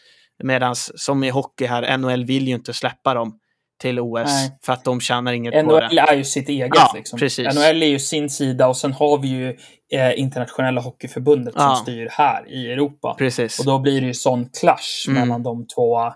Medan 0.42 0.74
som 0.76 1.24
i 1.24 1.30
hockey 1.30 1.66
här, 1.66 1.98
NHL 1.98 2.24
vill 2.24 2.48
ju 2.48 2.54
inte 2.54 2.72
släppa 2.72 3.14
dem 3.14 3.38
till 3.80 4.00
OS 4.00 4.22
Nej. 4.24 4.58
för 4.62 4.72
att 4.72 4.84
de 4.84 5.00
tjänar 5.00 5.32
inget 5.32 5.54
på 5.54 5.62
NHL 5.62 5.88
det. 5.96 5.98
är 6.00 6.14
ju 6.16 6.24
sitt 6.24 6.48
eget. 6.48 6.70
Ja, 6.74 6.92
liksom. 6.94 7.18
precis. 7.18 7.54
NHL 7.54 7.82
är 7.82 7.86
ju 7.86 7.98
sin 7.98 8.30
sida 8.30 8.68
och 8.68 8.76
sen 8.76 8.92
har 8.92 9.18
vi 9.18 9.28
ju 9.28 9.56
eh, 9.92 10.18
internationella 10.20 10.80
hockeyförbundet 10.80 11.54
som 11.54 11.62
Ja. 11.62 11.76
styr 11.82 12.08
här 12.10 12.48
i 12.48 12.72
Europa. 12.72 13.14
Precis. 13.18 13.58
Och 13.58 13.64
då 13.66 13.78
blir 13.78 14.00
det 14.00 14.06
ju 14.06 14.14
sån 14.14 14.48
clash 14.60 15.08
Mm. 15.08 15.20
mellan 15.20 15.42
de 15.42 15.66
två, 15.66 16.00
eh, 16.06 16.12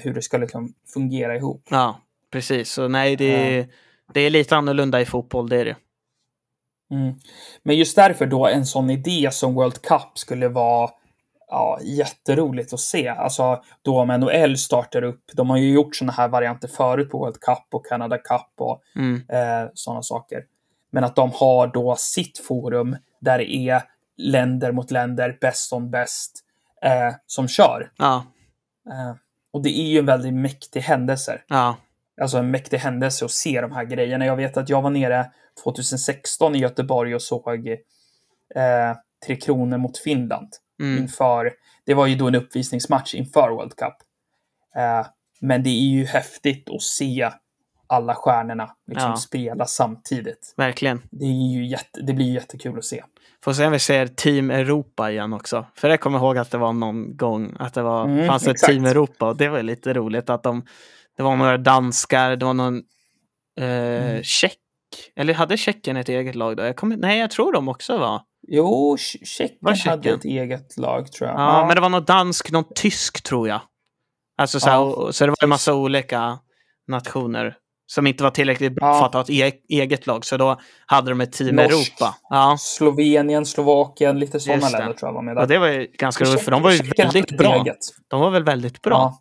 hur 0.00 0.14
det 0.14 0.22
ska 0.22 0.38
liksom 0.38 0.72
fungera 0.94 1.36
ihop. 1.36 1.62
Ja, 1.70 2.00
precis. 2.32 2.72
Så 2.72 2.88
nej, 2.88 3.16
det 3.16 3.58
är, 3.58 3.68
det 4.14 4.20
är 4.20 4.30
lite 4.30 4.56
annorlunda 4.56 5.00
i 5.00 5.04
fotboll, 5.06 5.48
det 5.48 5.56
är 5.60 5.64
det. 5.64 5.76
Mm. 6.92 7.14
Men 7.62 7.76
just 7.76 7.96
därför 7.96 8.26
då 8.26 8.46
en 8.46 8.66
sån 8.66 8.90
idé 8.90 9.28
som 9.32 9.54
World 9.54 9.82
Cup 9.82 10.10
skulle 10.14 10.48
vara 10.48 10.90
ja, 11.50 11.78
jätteroligt 11.82 12.72
att 12.72 12.80
se. 12.80 13.08
Alltså 13.08 13.62
då 13.82 14.00
om 14.00 14.08
NHL 14.08 14.56
startar 14.56 15.02
upp, 15.02 15.24
de 15.32 15.50
har 15.50 15.56
ju 15.56 15.72
gjort 15.72 15.96
såna 15.96 16.12
här 16.12 16.28
varianter 16.28 16.68
förut 16.68 17.10
på 17.10 17.18
World 17.18 17.40
Cup 17.40 17.64
och 17.74 17.86
Canada 17.86 18.18
Cup 18.18 18.50
och 18.58 18.82
Mm. 18.96 19.22
eh, 19.28 19.70
sådana 19.74 20.02
saker. 20.02 20.44
Men 20.90 21.04
att 21.04 21.16
de 21.16 21.30
har 21.34 21.66
då 21.66 21.96
sitt 21.98 22.38
forum 22.38 22.96
där 23.20 23.38
det 23.38 23.54
är 23.54 23.82
länder 24.16 24.72
mot 24.72 24.90
länder, 24.90 25.38
bäst 25.40 25.68
som 25.68 25.90
bäst, 25.90 26.44
eh, 26.82 27.14
som 27.26 27.48
kör. 27.48 27.92
Ja, 27.96 28.24
Eh, 28.92 29.14
och 29.52 29.62
det 29.62 29.78
är 29.80 29.86
ju 29.86 29.98
en 29.98 30.06
väldigt 30.06 30.34
mäktig 30.34 30.80
händelse. 30.80 31.40
ja, 31.48 31.76
Alltså 32.20 32.38
en 32.38 32.50
mäktig 32.50 32.78
händelse 32.78 33.24
att 33.24 33.30
se 33.30 33.60
de 33.60 33.72
här 33.72 33.84
grejerna. 33.84 34.26
Jag 34.26 34.36
vet 34.36 34.56
att 34.56 34.68
jag 34.68 34.82
var 34.82 34.90
nere 34.90 35.30
2016 35.64 36.54
i 36.54 36.58
Göteborg 36.58 37.14
och 37.14 37.22
såg 37.22 37.68
eh, 38.54 38.96
Tre 39.26 39.36
Kronor 39.36 39.78
mot 39.78 39.98
Finland. 39.98 40.48
Mm, 40.80 40.98
Inför, 41.02 41.52
det 41.86 41.94
var 41.94 42.06
ju 42.06 42.14
då 42.14 42.28
en 42.28 42.34
uppvisningsmatch 42.34 43.14
inför 43.14 43.50
World 43.50 43.76
Cup. 43.76 43.94
Eh, 44.76 45.06
men 45.40 45.62
det 45.62 45.70
är 45.70 45.90
ju 45.90 46.04
häftigt 46.04 46.70
att 46.70 46.82
se 46.82 47.30
alla 47.86 48.14
stjärnorna 48.14 48.70
liksom 48.86 49.10
Ja. 49.10 49.16
spela 49.16 49.66
samtidigt. 49.66 50.54
verkligen. 50.56 51.02
Det, 51.10 51.24
är 51.24 51.52
ju 51.54 51.66
jätte, 51.66 52.00
det 52.02 52.12
blir 52.12 52.26
ju 52.26 52.32
jättekul 52.34 52.78
att 52.78 52.84
se. 52.84 53.04
Får 53.44 53.52
se 53.52 53.66
om 53.66 53.72
vi 53.72 53.78
ser 53.78 54.06
Team 54.06 54.50
Europa 54.50 55.10
igen 55.10 55.32
också. 55.32 55.66
För 55.74 55.88
jag 55.88 56.00
kommer 56.00 56.18
ihåg 56.18 56.38
att 56.38 56.50
det 56.50 56.58
var 56.58 56.72
någon 56.72 57.16
gång 57.16 57.56
att 57.58 57.74
det 57.74 57.82
var, 57.82 58.04
Mm, 58.04 58.26
fanns 58.26 58.42
ett 58.42 58.48
exakt. 58.48 58.72
Team 58.72 58.84
Europa 58.84 59.28
och 59.28 59.36
det 59.36 59.48
var 59.48 59.62
lite 59.62 59.92
roligt 59.94 60.30
att 60.30 60.42
de, 60.42 60.66
det 61.16 61.22
var 61.22 61.36
några 61.36 61.58
danskar, 61.58 62.36
det 62.36 62.44
var 62.46 62.54
någon 62.54 62.76
eh, 63.60 63.64
Mm. 64.10 64.22
tjeck. 64.22 64.56
Eller 65.16 65.34
hade 65.34 65.56
Tjeckien 65.56 65.96
ett 65.96 66.08
eget 66.08 66.34
lag 66.34 66.56
då? 66.56 66.62
Jag 66.62 66.76
kommer, 66.76 66.96
nej, 66.96 67.18
jag 67.18 67.30
tror 67.30 67.52
de 67.52 67.68
också 67.68 67.98
var. 67.98 68.22
Jo, 68.48 68.96
Tj- 68.96 69.24
Tjeckien 69.24 69.76
hade 69.86 70.10
ett 70.10 70.24
eget 70.24 70.76
lag 70.76 71.12
tror 71.12 71.30
jag. 71.30 71.40
Ja, 71.40 71.66
men 71.66 71.74
det 71.74 71.80
var 71.80 71.88
någon 71.88 72.04
dansk, 72.04 72.50
någon 72.50 72.64
tysk 72.74 73.22
tror 73.22 73.48
jag. 73.48 73.60
Alltså 74.38 74.60
så, 74.60 74.70
här, 74.70 74.76
Ja, 74.76 75.12
så 75.12 75.24
det 75.24 75.30
var 75.30 75.36
en 75.42 75.48
massa 75.48 75.74
olika 75.74 76.38
nationer 76.88 77.56
som 77.86 78.06
inte 78.06 78.22
var 78.22 78.30
tillräckligt 78.30 78.74
bra 78.74 78.86
Ja. 78.88 78.98
för 78.98 79.06
att 79.06 79.14
ha 79.14 79.20
ett 79.20 79.30
e- 79.54 79.60
eget 79.68 80.06
lag. 80.06 80.24
Så 80.24 80.36
då 80.36 80.60
hade 80.86 81.10
de 81.10 81.20
ett 81.20 81.32
Team 81.32 81.56
Norsk. 81.56 81.70
Europa. 81.70 82.14
Ja, 82.30 82.56
Slovenien, 82.58 83.46
Slovakien, 83.46 84.18
lite 84.18 84.40
sådana 84.40 84.68
länder 84.68 84.92
tror 84.92 85.08
jag 85.08 85.14
var 85.14 85.22
med 85.22 85.36
där. 85.36 85.42
och 85.42 85.48
det 85.48 85.58
var 85.58 85.68
ju 85.68 85.86
ganska 85.98 86.24
roligt 86.24 86.40
för 86.44 86.50
de 86.50 86.62
var 86.62 86.70
ju 86.70 86.90
väldigt 86.96 87.36
bra. 87.38 87.54
eget. 87.54 87.78
De 88.08 88.20
var 88.20 88.30
väl 88.30 88.44
väldigt 88.44 88.82
bra. 88.82 88.92
Ja. 88.94 89.20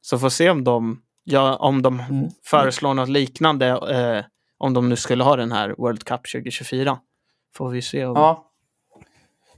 Så 0.00 0.18
får 0.18 0.28
se 0.28 0.50
om 0.50 0.64
de, 0.64 1.02
ja, 1.24 1.56
om 1.56 1.82
de 1.82 2.00
Mm. 2.00 2.28
föreslår 2.44 2.94
något 2.94 3.08
liknande. 3.08 3.66
Eh, 3.68 4.24
om 4.58 4.74
de 4.74 4.88
nu 4.88 4.96
skulle 4.96 5.24
ha 5.24 5.36
den 5.36 5.52
här 5.52 5.74
World 5.78 6.04
Cup 6.04 6.20
2024. 6.32 6.98
Får 7.56 7.70
vi 7.70 7.82
se. 7.82 8.04
Om... 8.04 8.12
Ja. 8.16 8.46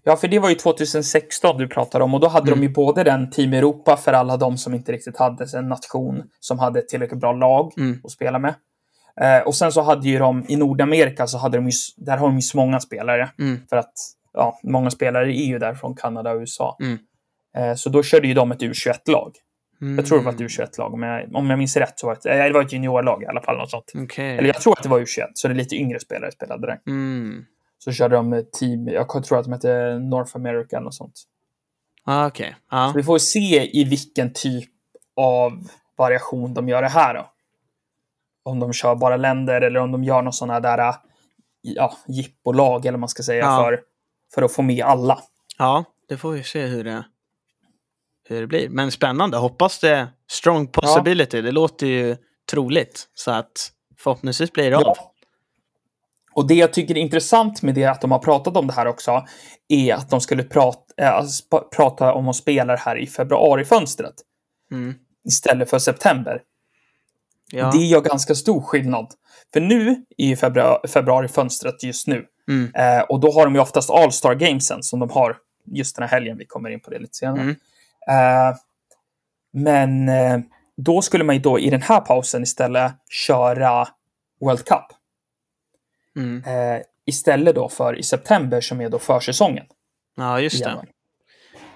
Ja, 0.04 0.16
för 0.16 0.28
det 0.28 0.38
var 0.38 0.48
ju 0.48 0.54
2016 0.54 1.58
du 1.58 1.68
pratade 1.68 2.04
om 2.04 2.14
och 2.14 2.20
då 2.20 2.28
hade 2.28 2.46
Mm. 2.52 2.60
de 2.60 2.66
ju 2.66 2.72
både 2.72 3.04
den 3.04 3.30
Team 3.30 3.52
Europa 3.52 3.96
för 3.96 4.12
alla 4.12 4.36
de 4.36 4.58
som 4.58 4.74
inte 4.74 4.92
riktigt 4.92 5.16
hade 5.16 5.58
en 5.58 5.68
nation 5.68 6.22
som 6.40 6.58
hade 6.58 6.78
ett 6.78 6.88
tillräckligt 6.88 7.20
bra 7.20 7.32
lag 7.32 7.72
Mm. 7.78 8.00
att 8.04 8.10
spela 8.10 8.38
med. 8.38 8.54
Eh, 9.20 9.46
och 9.46 9.54
sen 9.54 9.72
så 9.72 9.82
hade 9.82 10.08
ju 10.08 10.18
de 10.18 10.44
i 10.48 10.56
Nordamerika 10.56 11.26
så 11.26 11.38
hade 11.38 11.58
de 11.58 11.66
ju, 11.66 11.72
där 11.96 12.16
har 12.16 12.26
de 12.26 12.36
ju 12.36 12.42
så 12.42 12.56
många 12.56 12.80
spelare 12.80 13.30
Mm. 13.38 13.60
för 13.70 13.76
att 13.76 13.92
ja, 14.32 14.60
många 14.62 14.90
spelare 14.90 15.32
är 15.36 15.46
ju 15.46 15.58
där 15.58 15.74
från 15.74 15.94
Kanada 15.96 16.30
och 16.32 16.40
USA. 16.40 16.76
Mm. 16.80 16.98
Eh, 17.56 17.74
så 17.74 17.88
då 17.90 18.02
körde 18.02 18.28
ju 18.28 18.34
de 18.34 18.52
ett 18.52 18.60
U21-lag. 18.62 19.32
Mm. 19.80 19.96
Jag 19.98 20.06
tror 20.06 20.18
det 20.18 20.24
var 20.24 20.32
ett 20.32 20.40
U21-lag, 20.40 20.94
om 20.94 21.02
jag, 21.02 21.34
om 21.34 21.50
jag 21.50 21.58
minns 21.58 21.76
rätt 21.76 21.98
så 21.98 22.06
var 22.06 22.18
det, 22.22 22.30
eh, 22.30 22.44
det 22.44 22.52
var 22.52 22.62
ett 22.62 22.72
juniorlag 22.72 23.22
i 23.22 23.26
alla 23.26 23.40
fall. 23.40 23.56
Något 23.58 23.70
sånt. 23.70 23.92
Okej. 23.94 24.30
Eller 24.38 24.48
jag 24.48 24.60
tror 24.60 24.72
att 24.72 24.82
det 24.82 24.88
var 24.88 25.00
U21, 25.00 25.26
så 25.34 25.48
det 25.48 25.54
är 25.54 25.56
lite 25.56 25.76
yngre 25.76 26.00
spelare 26.00 26.32
spelade 26.32 26.66
där. 26.66 26.78
Så 27.84 27.92
körde 27.92 28.16
de 28.16 28.44
team, 28.52 28.88
jag 28.88 29.24
tror 29.24 29.38
att 29.38 29.44
de 29.44 29.52
hette 29.52 29.98
North 29.98 30.36
America 30.36 30.80
och 30.80 30.94
sånt. 30.94 31.22
Ah, 32.04 32.26
Okej. 32.26 32.56
Ja. 32.70 32.88
Så 32.92 32.96
vi 32.96 33.02
får 33.02 33.18
se 33.18 33.78
i 33.80 33.84
vilken 33.84 34.32
typ 34.32 34.70
av 35.16 35.68
variation 35.96 36.54
de 36.54 36.68
gör 36.68 36.82
det 36.82 36.88
här 36.88 37.14
då. 37.14 37.30
Om 38.42 38.60
de 38.60 38.72
kör 38.72 38.94
bara 38.94 39.16
länder 39.16 39.60
eller 39.60 39.80
om 39.80 39.92
de 39.92 40.04
gör 40.04 40.22
någon 40.22 40.32
sån 40.32 40.50
här 40.50 40.60
där, 40.60 40.94
ja, 41.60 41.96
jippolag 42.08 42.80
eller 42.86 42.92
vad 42.92 43.00
man 43.00 43.08
ska 43.08 43.22
säga 43.22 43.44
Ja. 43.44 43.64
för, 43.64 43.80
för 44.34 44.42
att 44.42 44.52
få 44.52 44.62
med 44.62 44.84
alla. 44.84 45.20
ja, 45.58 45.84
det 46.08 46.16
får 46.16 46.30
vi 46.32 46.42
se 46.42 46.66
hur 46.66 46.84
det, 46.84 47.04
hur 48.28 48.40
det 48.40 48.46
blir. 48.46 48.68
Men 48.68 48.90
spännande. 48.92 49.36
Hoppas 49.36 49.78
det 49.80 50.08
strong 50.30 50.66
possibility. 50.66 51.40
Det 51.42 51.52
låter 51.52 51.86
ju 51.86 52.16
troligt. 52.50 53.08
Så 53.14 53.30
att 53.30 53.72
förhoppningsvis 53.98 54.52
blir 54.52 54.70
det 54.70 54.76
av. 54.76 54.96
Och 56.34 56.46
det 56.46 56.54
jag 56.54 56.72
tycker 56.72 56.96
är 56.96 57.00
intressant 57.00 57.62
med 57.62 57.74
det 57.74 57.84
att 57.84 58.00
de 58.00 58.10
har 58.10 58.18
pratat 58.18 58.56
om 58.56 58.66
det 58.66 58.72
här 58.72 58.86
också 58.86 59.24
är 59.68 59.94
att 59.94 60.10
de 60.10 60.20
skulle 60.20 60.42
prata, 60.42 60.80
äh, 60.96 61.20
sp- 61.22 61.68
prata 61.76 62.14
om 62.14 62.28
att 62.28 62.36
spela 62.36 62.72
det 62.72 62.80
här 62.80 62.98
i 62.98 63.06
februarifönstret 63.06 64.14
Mm. 64.72 64.94
istället 65.24 65.70
för 65.70 65.78
september. 65.78 66.42
Ja. 67.52 67.70
Det 67.70 67.78
gör 67.78 68.00
ganska 68.00 68.34
stor 68.34 68.60
skillnad. 68.62 69.06
För 69.52 69.60
nu 69.60 70.04
är 70.16 70.26
ju 70.26 70.36
februari, 70.36 70.88
februarifönstret 70.88 71.82
just 71.82 72.06
nu. 72.06 72.26
Mm. 72.48 72.74
Eh, 72.74 73.02
och 73.02 73.20
då 73.20 73.30
har 73.32 73.44
de 73.44 73.54
ju 73.54 73.60
oftast 73.60 73.90
All-Star 73.90 74.34
Gamesen 74.34 74.82
som 74.82 75.00
de 75.00 75.10
har 75.10 75.36
just 75.66 75.96
den 75.96 76.02
här 76.02 76.10
helgen. 76.10 76.38
Vi 76.38 76.46
kommer 76.46 76.70
in 76.70 76.80
på 76.80 76.90
det 76.90 76.98
lite 76.98 77.16
senare. 77.16 77.40
Mm. 77.42 77.56
Eh, 78.08 78.56
men 79.52 80.08
eh, 80.08 80.40
då 80.76 81.02
skulle 81.02 81.24
man 81.24 81.34
ju 81.36 81.40
då 81.42 81.58
i 81.58 81.70
den 81.70 81.82
här 81.82 82.00
pausen 82.00 82.42
istället 82.42 82.92
köra 83.26 83.88
World 84.40 84.64
Cup. 84.64 84.84
Mm. 86.16 86.44
Eh, 86.44 86.82
istället 87.06 87.54
då 87.54 87.68
för 87.68 87.98
i 87.98 88.02
september 88.02 88.60
som 88.60 88.80
är 88.80 88.88
då 88.88 88.98
försäsongen. 88.98 89.64
ja, 90.16 90.40
just 90.40 90.64
det. 90.64 90.82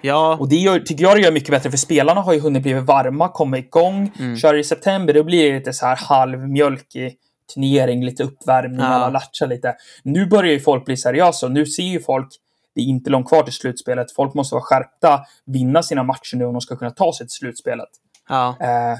Ja, 0.01 0.37
Och 0.41 0.49
det 0.49 0.57
gör, 0.57 0.79
tycker 0.81 1.05
jag 1.05 1.17
det 1.17 1.21
gör 1.23 1.33
mycket 1.33 1.51
bättre 1.51 1.71
för 1.71 1.79
spelarna 1.79 2.21
har 2.21 2.33
ju 2.33 2.41
hunnit 2.41 2.63
bli 2.63 2.73
varma, 2.75 3.29
komma 3.29 3.59
igång. 3.59 4.13
Mm. 4.19 4.37
Kör 4.37 4.55
i 4.55 4.65
september, 4.65 5.15
då 5.15 5.25
blir 5.25 5.51
det 5.53 5.59
lite 5.59 5.73
så 5.73 5.87
här 5.87 5.97
halvmjölkig 5.97 7.17
turnering, 7.55 8.05
lite 8.05 8.23
uppvärmning, 8.25 8.81
Ja. 8.81 8.87
alla 8.87 9.09
latchar 9.11 9.47
lite. 9.47 9.77
Nu 10.03 10.27
börjar 10.27 10.53
ju 10.53 10.61
folk 10.61 10.85
bli 10.85 10.97
seriösa 10.97 11.47
och 11.47 11.53
nu 11.53 11.67
ser 11.67 11.83
ju 11.83 12.01
folk, 12.01 12.29
det 12.75 12.81
är 12.81 12.85
inte 12.85 13.11
långt 13.11 13.29
kvar 13.29 13.43
till 13.43 13.53
slutspelet. 13.53 14.13
Folk 14.13 14.35
måste 14.35 14.55
vara 14.55 14.63
skärpta, 14.65 15.21
vinna 15.47 15.83
sina 15.83 16.03
matcher 16.03 16.37
nu 16.37 16.45
om 16.45 16.53
de 16.53 16.61
ska 16.61 16.77
kunna 16.77 16.91
ta 16.91 17.13
sig 17.13 17.27
till 17.27 17.35
slutspelet. 17.35 17.89
ja. 18.29 18.57
Eh, 18.61 18.99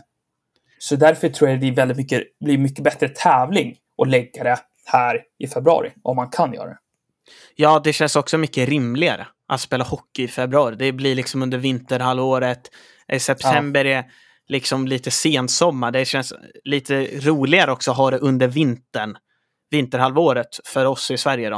så 0.79 0.97
därför 0.97 1.29
tror 1.29 1.51
jag 1.51 1.61
det 1.61 1.69
är 1.69 1.73
väldigt 1.73 1.97
mycket, 1.97 2.23
blir 2.45 2.59
mycket 2.59 2.85
bättre 2.85 3.09
tävling 3.09 3.77
att 4.03 4.09
lägga 4.09 4.45
det 4.45 4.59
här 4.87 5.23
i 5.39 5.47
februari, 5.49 5.93
om 6.03 6.17
man 6.17 6.29
kan 6.29 6.53
göra 6.53 6.69
det. 6.69 6.79
ja, 7.55 7.81
det 7.85 7.93
känns 7.93 8.17
också 8.17 8.39
mycket 8.39 8.69
rimligare 8.69 9.27
att 9.49 9.61
spela 9.61 9.85
hockey 9.85 10.23
i 10.23 10.29
februari. 10.29 10.77
Det 10.77 10.93
blir 10.93 11.15
liksom 11.15 11.43
under 11.43 11.59
vinterhalvåret. 11.59 12.71
I 13.13 13.19
september 13.19 13.85
är 13.85 14.05
liksom 14.49 14.87
lite 14.87 15.11
sensommar. 15.11 15.91
Det 15.91 16.05
känns 16.05 16.33
lite 16.65 17.21
roligare 17.21 17.73
också 17.73 17.91
att 17.91 17.97
ha 17.97 18.11
det 18.11 18.19
under 18.19 18.49
vintern. 18.49 19.17
Vinterhalvåret 19.71 20.61
för 20.65 20.85
oss 20.85 21.11
i 21.11 21.19
Sverige 21.19 21.51
då. 21.51 21.57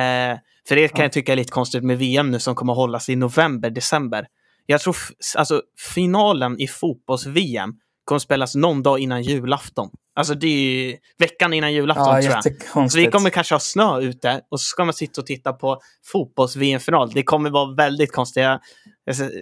Eh, 0.00 0.38
för 0.68 0.76
det 0.76 0.88
kan 0.88 1.02
jag 1.02 1.12
tycka 1.12 1.32
är 1.32 1.36
lite 1.36 1.52
konstigt 1.52 1.84
med 1.84 1.98
VM 1.98 2.30
nu 2.30 2.38
som 2.38 2.54
kommer 2.54 2.72
att 2.72 2.76
hållas 2.76 3.08
i 3.08 3.16
november, 3.16 3.70
december. 3.70 4.26
Jag 4.66 4.80
tror 4.80 4.96
alltså 5.36 5.62
finalen 5.94 6.60
i 6.60 6.68
fotbolls-VM 6.68 7.74
kommer 8.04 8.16
att 8.16 8.22
spelas 8.22 8.54
någon 8.54 8.82
dag 8.82 8.98
innan 8.98 9.22
julafton. 9.22 9.90
Alltså 10.16 10.34
det 10.34 10.46
är 10.46 10.60
ju 10.60 10.96
veckan 11.18 11.52
innan 11.52 11.72
julafton 11.72 12.06
Ja, 12.06 12.22
tror 12.22 12.54
jag. 12.74 12.90
Så 12.92 12.98
vi 12.98 13.10
kommer 13.10 13.30
kanske 13.30 13.54
ha 13.54 13.60
snö 13.60 14.00
ute 14.00 14.40
och 14.48 14.60
så 14.60 14.64
ska 14.64 14.84
man 14.84 14.94
sitta 14.94 15.20
och 15.20 15.26
titta 15.26 15.52
på 15.52 15.80
fotbolls-VM-final. 16.12 17.10
Det 17.10 17.22
kommer 17.22 17.50
vara 17.50 17.74
väldigt 17.74 18.12
konstigt. 18.12 18.42
Jag, 18.42 18.60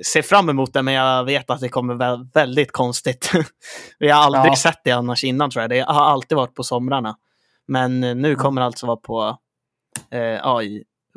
ser 0.06 0.22
fram 0.22 0.48
emot 0.48 0.72
det, 0.72 0.82
men 0.82 0.94
jag 0.94 1.24
vet 1.24 1.50
att 1.50 1.60
det 1.60 1.68
kommer 1.68 1.94
vara 1.94 2.28
väldigt 2.34 2.72
konstigt. 2.72 3.30
vi 3.98 4.10
har 4.10 4.22
aldrig 4.22 4.44
Ja. 4.52 4.56
sett 4.56 4.80
det 4.84 4.90
annars 4.90 5.24
innan 5.24 5.50
tror 5.50 5.62
jag. 5.62 5.70
Det 5.70 5.80
har 5.80 6.04
alltid 6.04 6.36
varit 6.36 6.54
på 6.54 6.62
somrarna. 6.62 7.16
Men 7.68 8.04
eh, 8.04 8.14
nu 8.14 8.34
kommer 8.34 8.60
det 8.60 8.66
alltså 8.66 8.86
vara 8.86 8.96
på, 8.96 9.38
eh, 10.10 10.20
ja, 10.20 10.60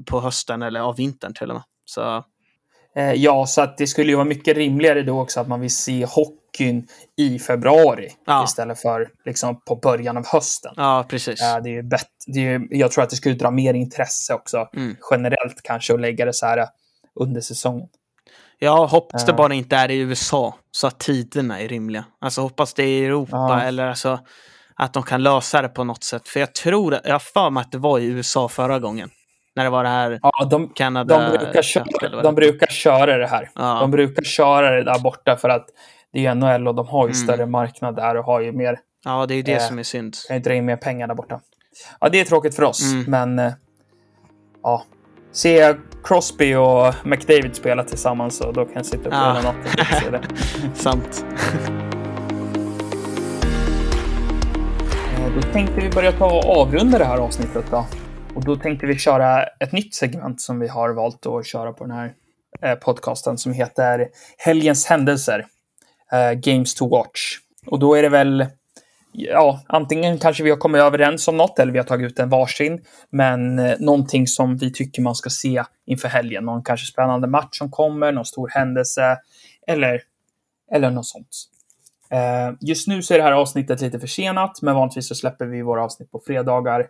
på 0.05 0.19
hösten 0.21 0.61
eller 0.61 0.79
av 0.79 0.95
vintern 0.95 1.33
till 1.33 1.49
och 1.49 1.55
med. 1.55 1.63
Så 1.85 2.23
ja, 3.03 3.45
så 3.45 3.61
att 3.61 3.77
det 3.77 3.87
skulle 3.87 4.09
ju 4.09 4.15
vara 4.15 4.25
mycket 4.25 4.57
rimligare 4.57 5.03
då 5.03 5.21
också 5.21 5.39
att 5.39 5.47
man 5.47 5.59
vill 5.61 5.75
se 5.75 6.05
hockeyn 6.05 6.87
i 7.17 7.39
februari 7.39 8.09
Ja. 8.25 8.43
istället 8.43 8.79
för 8.81 9.09
liksom 9.25 9.61
på 9.61 9.75
början 9.75 10.17
av 10.17 10.27
hösten. 10.27 10.73
ja, 10.77 11.05
precis. 11.09 11.41
Eh, 11.41 11.57
det 11.63 11.69
är 11.69 11.73
ju 11.73 11.83
bett, 11.83 12.07
det 12.27 12.39
är 12.39 12.43
ju, 12.59 12.67
jag 12.71 12.91
tror 12.91 13.03
att 13.03 13.09
det 13.09 13.15
skulle 13.15 13.35
dra 13.35 13.51
mer 13.51 13.73
intresse 13.73 14.33
också 14.33 14.67
Mm. 14.75 14.95
generellt 15.11 15.61
kanske 15.63 15.93
att 15.93 16.01
lägga 16.01 16.25
det 16.25 16.33
så 16.33 16.45
här 16.45 16.57
eh, 16.57 16.65
under 17.19 17.41
säsongen. 17.41 17.87
Jag 18.59 18.87
hoppas 18.87 19.25
det 19.25 19.31
Ja. 19.31 19.35
bara 19.37 19.53
inte 19.53 19.75
är 19.75 19.91
i 19.91 19.97
USA 19.99 20.55
så 20.71 20.87
att 20.87 20.99
tiderna 20.99 21.61
är 21.61 21.67
rimliga. 21.67 22.05
Alltså 22.21 22.41
hoppas 22.41 22.73
det 22.73 22.83
är 22.83 22.87
i 22.87 23.05
Europa 23.05 23.35
Ja. 23.37 23.61
eller 23.61 23.87
alltså 23.87 24.19
att 24.75 24.93
de 24.93 25.03
kan 25.03 25.23
lösa 25.23 25.61
det 25.61 25.69
på 25.69 25.83
något 25.83 26.03
sätt. 26.03 26.27
För 26.27 26.39
jag 26.39 26.53
tror, 26.53 26.99
jag 27.03 27.11
har 27.13 27.19
för 27.19 27.49
mig 27.49 27.61
att 27.61 27.71
det 27.71 27.77
var 27.77 27.99
i 27.99 28.05
USA 28.05 28.47
förra 28.49 28.79
gången. 28.79 29.09
När 29.57 29.63
det 29.63 29.69
var 29.69 29.83
det 29.83 29.89
här 29.89 30.19
Ja, 30.23 30.45
de, 30.45 30.69
Kanada. 30.69 31.19
de, 31.31 31.37
brukar 31.37 31.61
köra, 31.61 32.21
de 32.23 32.35
brukar 32.35 32.67
köra 32.67 33.17
det 33.17 33.27
här. 33.27 33.49
Ja. 33.55 33.77
De 33.81 33.91
brukar 33.91 34.23
köra 34.23 34.71
det 34.75 34.83
där 34.83 34.99
borta 34.99 35.35
för 35.37 35.49
att 35.49 35.65
det 36.13 36.25
är 36.25 36.35
NHL 36.35 36.67
och 36.67 36.75
de 36.75 36.87
har 36.87 37.07
ju 37.07 37.13
Mm. 37.13 37.27
större 37.27 37.45
marknad 37.45 37.95
där 37.95 38.17
och 38.17 38.23
har 38.25 38.41
ju 38.41 38.51
mer, 38.51 38.79
Ja, 39.05 39.25
det 39.25 39.33
är 39.35 39.43
det 39.43 39.51
Eh, 39.53 39.59
som 39.59 39.79
är 39.79 39.83
synd. 39.83 40.15
kan 40.27 40.37
ju 40.37 40.43
dra 40.43 40.53
in 40.53 40.65
mer 40.65 40.75
pengar 40.75 41.07
där 41.07 41.15
borta. 41.15 41.39
Ja, 41.99 42.09
det 42.09 42.19
är 42.19 42.25
tråkigt 42.25 42.55
för 42.55 42.63
oss, 42.63 42.81
Mm. 42.93 43.05
men 43.07 43.39
eh, 43.47 43.53
ja. 44.63 44.83
Se 45.31 45.73
Crosby 46.03 46.55
och 46.55 46.93
McDavid 47.05 47.55
spela 47.55 47.83
tillsammans 47.83 48.41
och 48.41 48.53
då 48.53 48.65
kan 48.65 48.73
jag 48.75 48.85
sitta 48.85 49.09
på 49.09 49.15
Ja. 49.15 49.33
hela 49.33 49.41
natten 49.41 49.71
och 49.79 50.01
se 50.03 50.09
det. 50.09 50.21
Sant. 50.75 51.25
Eh, 55.17 55.35
Då 55.35 55.41
tänkte 55.41 55.81
vi 55.81 55.89
börja 55.89 56.11
ta 56.11 56.25
och 56.25 56.57
avrunda 56.61 56.97
det 56.97 57.05
här 57.05 57.17
avsnittet 57.17 57.65
då. 57.71 57.85
Och 58.37 58.45
då 58.45 58.55
tänkte 58.55 58.85
vi 58.85 58.97
köra 58.97 59.43
ett 59.43 59.71
nytt 59.71 59.95
segment 59.95 60.41
som 60.41 60.59
vi 60.59 60.67
har 60.67 60.89
valt 60.89 61.25
att 61.25 61.47
köra 61.47 61.73
på 61.73 61.83
den 61.83 61.95
här 61.95 62.13
eh, 62.61 62.75
podcasten 62.75 63.37
som 63.37 63.53
heter 63.53 64.07
Helgens 64.37 64.85
händelser. 64.85 65.45
Eh, 66.11 66.31
Games 66.31 66.75
to 66.75 66.89
watch. 66.89 67.37
Och 67.65 67.79
då 67.79 67.95
är 67.95 68.01
det 68.01 68.09
väl, 68.09 68.45
ja, 69.11 69.61
antingen 69.67 70.17
kanske 70.17 70.43
vi 70.43 70.49
har 70.49 70.57
kommit 70.57 70.81
överens 70.81 71.27
om 71.27 71.37
något 71.37 71.59
eller 71.59 71.71
vi 71.71 71.77
har 71.77 71.85
tagit 71.85 72.11
ut 72.11 72.19
en 72.19 72.29
varsin. 72.29 72.81
Men 73.09 73.59
eh, 73.59 73.75
någonting 73.79 74.27
som 74.27 74.57
vi 74.57 74.73
tycker 74.73 75.01
man 75.01 75.15
ska 75.15 75.29
se 75.29 75.63
inför 75.85 76.07
helgen. 76.07 76.45
Någon 76.45 76.63
kanske 76.63 76.85
spännande 76.85 77.27
match 77.27 77.57
som 77.57 77.71
kommer, 77.71 78.11
någon 78.11 78.25
stor 78.25 78.49
händelse 78.49 79.17
eller, 79.67 80.01
eller 80.71 80.89
något 80.89 81.07
sånt. 81.07 81.47
Eh, 82.09 82.55
just 82.61 82.87
nu 82.87 83.01
så 83.01 83.13
är 83.13 83.17
det 83.17 83.23
här 83.23 83.31
avsnittet 83.31 83.81
lite 83.81 83.99
försenat, 83.99 84.61
men 84.61 84.75
vanligtvis 84.75 85.07
så 85.07 85.15
släpper 85.15 85.45
vi 85.45 85.61
våra 85.61 85.83
avsnitt 85.83 86.11
på 86.11 86.19
fredagar. 86.25 86.87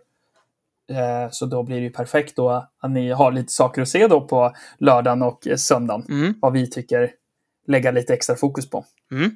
Eh, 0.90 1.30
så 1.30 1.46
då 1.46 1.62
blir 1.62 1.76
det 1.76 1.82
ju 1.82 1.90
perfekt 1.90 2.36
då 2.36 2.68
att 2.80 2.90
ni 2.90 3.10
har 3.10 3.32
lite 3.32 3.52
saker 3.52 3.82
att 3.82 3.88
se 3.88 4.06
då 4.06 4.20
på 4.20 4.52
lördagen 4.78 5.22
och 5.22 5.46
eh, 5.46 5.56
söndagen. 5.56 6.06
Mm. 6.08 6.34
Vad 6.40 6.52
vi 6.52 6.70
tycker 6.70 7.10
lägga 7.66 7.90
lite 7.90 8.14
extra 8.14 8.36
fokus 8.36 8.70
på. 8.70 8.84
Mm. 9.12 9.30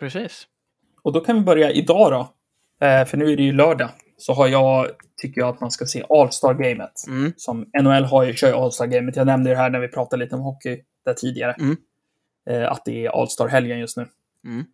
Precis. 0.00 0.46
Och 1.02 1.12
då 1.12 1.20
kan 1.20 1.36
vi 1.36 1.42
börja 1.42 1.70
idag 1.70 2.12
då. 2.12 2.20
Eh, 2.86 3.04
för 3.04 3.16
nu 3.16 3.32
är 3.32 3.36
det 3.36 3.42
ju 3.42 3.52
lördag. 3.52 3.88
Så 4.16 4.32
har 4.32 4.48
jag, 4.48 4.86
tycker 5.16 5.40
jag 5.40 5.48
att 5.48 5.60
man 5.60 5.70
ska 5.70 5.86
se 5.86 6.04
All-Star-gamet. 6.08 6.92
Mm. 7.08 7.32
Som 7.36 7.66
NHL 7.82 8.04
har 8.04 8.24
ju, 8.24 8.34
kör 8.34 8.48
ju 8.48 8.54
All-Star-gamet. 8.54 9.16
Jag 9.16 9.26
nämnde 9.26 9.50
det 9.50 9.56
här 9.56 9.70
när 9.70 9.80
vi 9.80 9.88
pratade 9.88 10.24
lite 10.24 10.34
om 10.36 10.42
hockey 10.42 10.80
där 11.04 11.14
tidigare. 11.14 11.56
Mm. 11.60 11.76
Att 12.68 12.84
det 12.84 13.06
är 13.06 13.10
All-Star-helgen 13.10 13.78
just 13.78 13.96
nu. 13.96 14.06
Mm. 14.44 14.64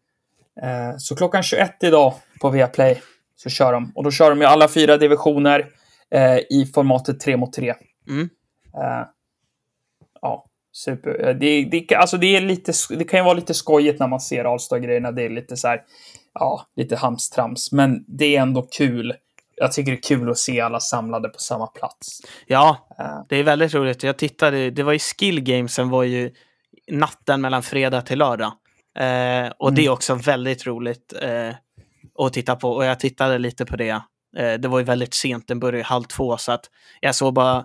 Så 0.99 1.17
klockan 1.17 1.43
21 1.43 1.83
idag 1.83 2.15
på 2.41 2.51
Viaplay 2.51 3.03
så 3.37 3.51
kör 3.51 3.73
de. 3.73 3.93
Och 3.95 4.05
då 4.05 4.11
kör 4.11 4.31
de 4.31 4.41
ju 4.41 4.47
alla 4.47 4.69
fyra 4.69 4.97
divisioner 4.97 5.67
eh, 6.11 6.37
i 6.37 6.71
formatet 6.75 7.21
3 7.21 7.37
mot 7.37 7.53
3. 7.53 7.75
Mm. 8.09 8.29
Eh, 8.75 9.07
ja, 10.21 10.47
super. 10.73 11.29
Eh, 11.29 11.37
Det, 11.37 11.65
det, 11.65 11.95
alltså 11.95 12.17
det, 12.17 12.37
är 12.37 12.41
lite, 12.41 12.73
det 12.91 13.05
kan 13.05 13.21
ju 13.21 13.25
vara 13.25 13.35
lite 13.35 13.55
skojigt 13.55 14.01
när 14.01 14.09
man 14.09 14.21
ser 14.21 14.45
All-Star-grejerna. 14.45 15.13
Det 15.13 15.23
är 15.23 15.31
lite 15.31 15.57
så 15.57 15.69
här, 15.69 15.83
ja, 16.35 16.67
lite 16.77 16.97
hamstrams. 16.97 17.73
Men 17.73 18.05
det 18.09 18.37
är 18.37 18.41
ändå 18.43 18.63
kul. 18.63 19.15
Jag 19.57 19.73
tycker 19.73 19.93
det 19.93 19.99
är 19.99 20.03
kul 20.03 20.31
att 20.31 20.39
se 20.39 20.61
alla 20.61 20.81
samlade 20.81 21.29
på 21.29 21.39
samma 21.39 21.67
plats. 21.67 22.21
Ja, 22.47 22.87
Eh, 23.01 23.23
det 23.29 23.37
är 23.37 23.43
väldigt 23.43 23.75
roligt. 23.75 24.03
Jag 24.03 24.19
tittade, 24.19 24.71
det 24.71 24.83
var 24.83 24.93
ju 24.93 24.99
skill 24.99 25.41
gamesen 25.41 25.89
var 25.89 26.03
ju 26.03 26.31
natten 26.91 27.41
mellan 27.41 27.63
fredag 27.63 28.03
till 28.03 28.19
lördag. 28.19 28.53
Eh, 28.99 29.53
och 29.59 29.73
det 29.73 29.87
är 29.87 29.91
också 29.91 30.15
väldigt 30.15 30.67
roligt 30.67 31.13
eh, 31.23 31.55
att 32.19 32.33
titta 32.33 32.57
på. 32.57 32.71
Och 32.71 32.85
jag 32.85 33.01
tittade 33.01 33.39
lite 33.39 33.67
på 33.67 33.77
det. 33.77 34.03
Eh, 34.37 34.53
det 34.55 34.69
var 34.69 34.79
ju 34.79 34.85
väldigt 34.85 35.15
sent, 35.15 35.49
den 35.49 35.61
började 35.61 35.85
halv 35.85 36.05
två. 36.05 36.37
Så 36.37 36.53
att 36.53 36.65
jag 37.01 37.15
såg 37.15 37.35
bara, 37.35 37.65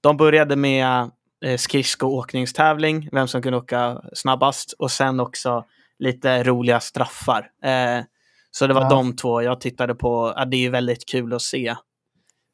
de 0.00 0.16
började 0.16 0.56
med 0.56 1.10
eh, 1.44 1.56
skridskoåkningstävling, 1.56 3.08
vem 3.12 3.28
som 3.28 3.42
kunde 3.42 3.58
åka 3.58 4.00
snabbast. 4.14 4.72
Och 4.78 4.90
sen 4.90 5.20
också 5.20 5.64
lite 5.98 6.42
roliga 6.42 6.80
straffar. 6.80 7.46
Eh, 7.64 8.04
så 8.50 8.66
det 8.66 8.74
var 8.74 8.82
Ja. 8.82 8.88
de 8.88 9.16
två 9.16 9.42
jag 9.42 9.60
tittade 9.60 9.94
på. 9.94 10.32
Ja, 10.36 10.44
det 10.44 10.56
är 10.56 10.60
ju 10.60 10.70
väldigt 10.70 11.08
kul 11.08 11.32
att 11.34 11.42
se. 11.42 11.74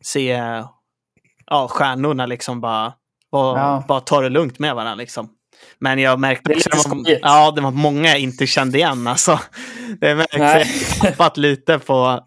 Se 0.04 0.42
ja, 1.46 1.68
stjärnorna 1.68 2.26
liksom 2.26 2.60
bara, 2.60 2.92
bara, 3.32 3.58
Ja. 3.58 3.84
bara 3.88 4.00
ta 4.00 4.20
det 4.20 4.28
lugnt 4.28 4.58
med 4.58 4.74
varandra 4.74 4.94
liksom. 4.94 5.28
Men 5.78 5.98
jag 5.98 6.20
märkte 6.20 6.54
också 6.54 6.68
lite 6.68 6.78
att 6.78 7.04
det 7.04 7.12
var, 7.12 7.18
ja, 7.22 7.50
det 7.50 7.60
var 7.60 7.70
många 7.70 8.08
jag 8.08 8.18
inte 8.18 8.46
kände 8.46 8.78
igen. 8.78 9.06
Alltså. 9.06 9.40
Det 10.00 10.14
märks 10.14 10.34
jag 11.02 11.12
har 11.18 11.40
lite 11.40 11.78
på. 11.78 12.26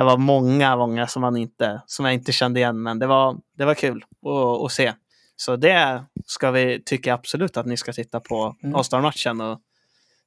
Det 0.00 0.04
var 0.04 0.16
många, 0.16 0.76
många 0.76 1.06
som, 1.06 1.22
man 1.22 1.36
inte, 1.36 1.82
som 1.86 2.04
jag 2.04 2.14
inte 2.14 2.32
kände 2.32 2.60
igen. 2.60 2.82
Men 2.82 2.98
det 2.98 3.06
var, 3.06 3.36
det 3.56 3.64
var 3.64 3.74
kul 3.74 4.04
att, 4.26 4.64
att 4.64 4.72
se. 4.72 4.92
Så 5.36 5.56
det 5.56 6.04
ska 6.26 6.50
vi 6.50 6.82
tycka 6.84 7.14
absolut 7.14 7.56
att 7.56 7.66
ni 7.66 7.76
ska 7.76 7.92
titta 7.92 8.20
på 8.20 8.56
Mm. 8.62 8.74
All-Star-matchen 8.74 9.40
och 9.40 9.60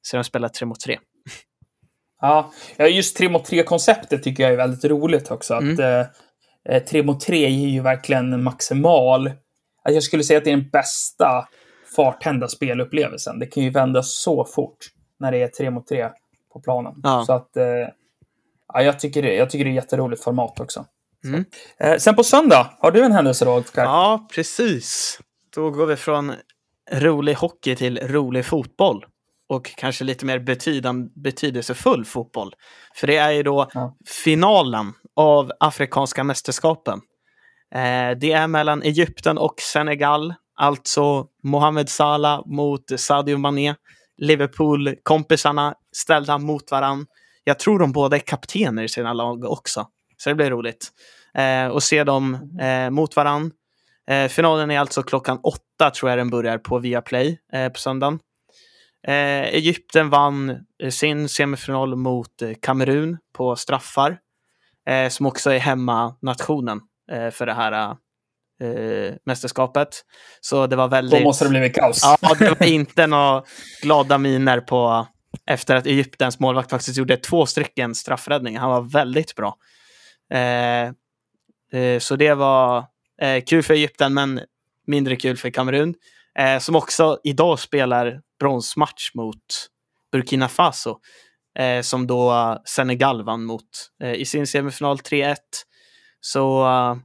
se 0.06 0.16
dem 0.16 0.24
spela 0.24 0.48
tre 0.48 0.66
mot 0.66 0.80
tre. 0.80 0.98
Ja, 2.20 2.50
just 2.78 3.16
3 3.16 3.28
mot 3.28 3.50
3-konceptet 3.50 4.22
tycker 4.22 4.42
jag 4.42 4.52
är 4.52 4.56
väldigt 4.56 4.84
roligt 4.84 5.30
också. 5.30 5.54
Att 5.54 5.62
Mm. 5.62 5.80
eh, 5.80 6.06
eh, 6.68 6.82
3 6.82 7.02
mot 7.02 7.20
3 7.20 7.48
ger 7.50 7.68
ju 7.68 7.80
verkligen 7.80 8.42
maximal... 8.42 9.32
Jag 9.84 10.02
skulle 10.02 10.24
säga 10.24 10.38
att 10.38 10.44
det 10.44 10.50
är 10.50 10.56
den 10.56 10.70
bästa 10.72 11.48
farthända 11.96 12.48
spelupplevelsen. 12.48 13.38
Det 13.38 13.46
kan 13.46 13.62
ju 13.62 13.70
vända 13.70 14.02
så 14.02 14.44
fort 14.44 14.78
när 15.20 15.32
det 15.32 15.42
är 15.42 15.48
3 15.48 15.70
mot 15.70 15.86
3 15.86 16.08
på 16.52 16.60
planen. 16.60 16.94
Ja. 17.02 17.24
Så 17.26 17.32
att... 17.32 17.56
Eh, 17.56 17.64
ja, 18.74 18.82
jag, 18.82 19.00
tycker 19.00 19.22
det, 19.22 19.34
jag 19.34 19.50
tycker 19.50 19.64
det 19.64 19.70
är 19.70 19.74
jätteroligt 19.74 20.24
format 20.24 20.60
också. 20.60 20.86
Mm. 21.24 21.44
Eh, 21.80 21.96
sen 21.98 22.14
på 22.16 22.24
söndag, 22.24 22.70
har 22.80 22.90
du 22.90 23.04
en 23.04 23.12
händelse 23.12 23.44
då? 23.44 23.62
Ja, 23.74 24.28
precis. 24.34 25.18
Då 25.54 25.70
går 25.70 25.86
vi 25.86 25.96
från 25.96 26.32
rolig 26.92 27.34
hockey 27.34 27.76
till 27.76 27.98
rolig 27.98 28.46
fotboll. 28.46 29.04
Och 29.48 29.64
kanske 29.76 30.04
lite 30.04 30.26
mer 30.26 30.38
betydan, 30.38 31.08
betydelsefull 31.22 32.04
fotboll. 32.04 32.52
För 32.94 33.06
det 33.06 33.16
är 33.16 33.30
ju 33.30 33.42
då 33.42 33.68
Ja. 33.74 33.96
finalen 34.24 34.92
av 35.16 35.52
Afrikanska 35.60 36.24
mästerskapen. 36.24 37.00
Eh, 37.74 38.18
det 38.20 38.32
är 38.32 38.46
mellan 38.46 38.82
Egypten 38.82 39.38
och 39.38 39.54
Senegal. 39.60 40.34
Alltså 40.56 41.26
Mohamed 41.42 41.88
Salah 41.88 42.42
mot 42.46 43.00
Sadio 43.00 43.36
Mané. 43.38 43.74
Liverpool-kompisarna 44.18 45.74
ställda 45.96 46.38
mot 46.38 46.70
varann. 46.70 47.06
Jag 47.44 47.58
tror 47.58 47.78
de 47.78 47.92
båda 47.92 48.16
är 48.16 48.20
kaptener 48.20 48.82
i 48.82 48.88
sina 48.88 49.12
lag 49.12 49.44
också. 49.44 49.86
Så 50.16 50.28
det 50.28 50.34
blir 50.34 50.50
roligt. 50.50 50.88
Eh, 51.34 51.66
och 51.66 51.82
se 51.82 52.04
dem 52.04 52.58
eh, 52.60 52.90
mot 52.90 53.16
varann. 53.16 53.52
Eh, 54.10 54.28
finalen 54.28 54.70
är 54.70 54.78
alltså 54.78 55.02
klockan 55.02 55.40
åtta 55.42 55.90
tror 55.90 56.10
jag 56.10 56.18
den 56.18 56.30
börjar 56.30 56.58
på 56.58 56.78
Viaplay 56.78 57.38
eh, 57.52 57.68
på 57.68 57.78
söndagen. 57.78 58.18
Eh, 59.06 59.42
Egypten 59.42 60.10
vann 60.10 60.50
eh, 60.82 60.90
sin 60.90 61.28
semifinal 61.28 61.96
mot 61.96 62.42
eh, 62.42 62.50
Kamerun 62.62 63.18
på 63.36 63.56
straffar. 63.56 64.18
Som 65.10 65.26
också 65.26 65.50
är 65.50 65.58
hemmanationen 65.58 66.80
eh, 67.12 67.30
för 67.30 67.46
det 67.46 67.54
här 67.54 67.96
eh, 68.62 69.14
mästerskapet. 69.26 69.88
Så 70.40 70.66
det 70.66 70.76
var 70.76 70.88
väldigt... 70.88 71.20
Då 71.20 71.24
måste 71.24 71.44
det 71.44 71.50
blivit 71.50 71.74
kaos. 71.74 72.18
Ja, 72.22 72.34
det 72.38 72.60
var 72.60 72.66
inte 72.66 73.06
några 73.06 73.42
glada 73.82 74.18
miner 74.18 74.60
på 74.60 75.06
efter 75.46 75.76
att 75.76 75.86
Egyptens 75.86 76.40
målvakt 76.40 76.70
faktiskt 76.70 76.98
gjorde 76.98 77.16
två 77.16 77.46
stycken 77.46 77.94
straffräddningar. 77.94 78.60
Han 78.60 78.70
var 78.70 78.82
väldigt 78.82 79.34
bra. 79.34 79.56
Eh, 80.32 80.84
eh, 81.80 81.98
så 81.98 82.16
det 82.16 82.34
var 82.34 82.84
eh, 83.20 83.44
kul 83.44 83.62
för 83.62 83.74
Egypten, 83.74 84.14
men 84.14 84.40
mindre 84.86 85.16
kul 85.16 85.36
för 85.36 85.50
Kamerun. 85.50 85.94
Eh, 86.38 86.58
som 86.58 86.76
också 86.76 87.18
idag 87.24 87.58
spelar 87.58 88.20
bronsmatch 88.40 89.14
mot 89.14 89.68
Burkina 90.12 90.48
Faso. 90.48 90.98
Eh, 91.58 91.82
som 91.82 92.06
då 92.06 92.58
Senegal 92.64 93.24
vann 93.24 93.44
mot 93.44 93.90
eh, 94.02 94.12
i 94.12 94.24
sin 94.24 94.46
semifinal 94.46 94.96
3-1. 94.96 95.36
Så 96.20 96.66
eh, 96.66 96.96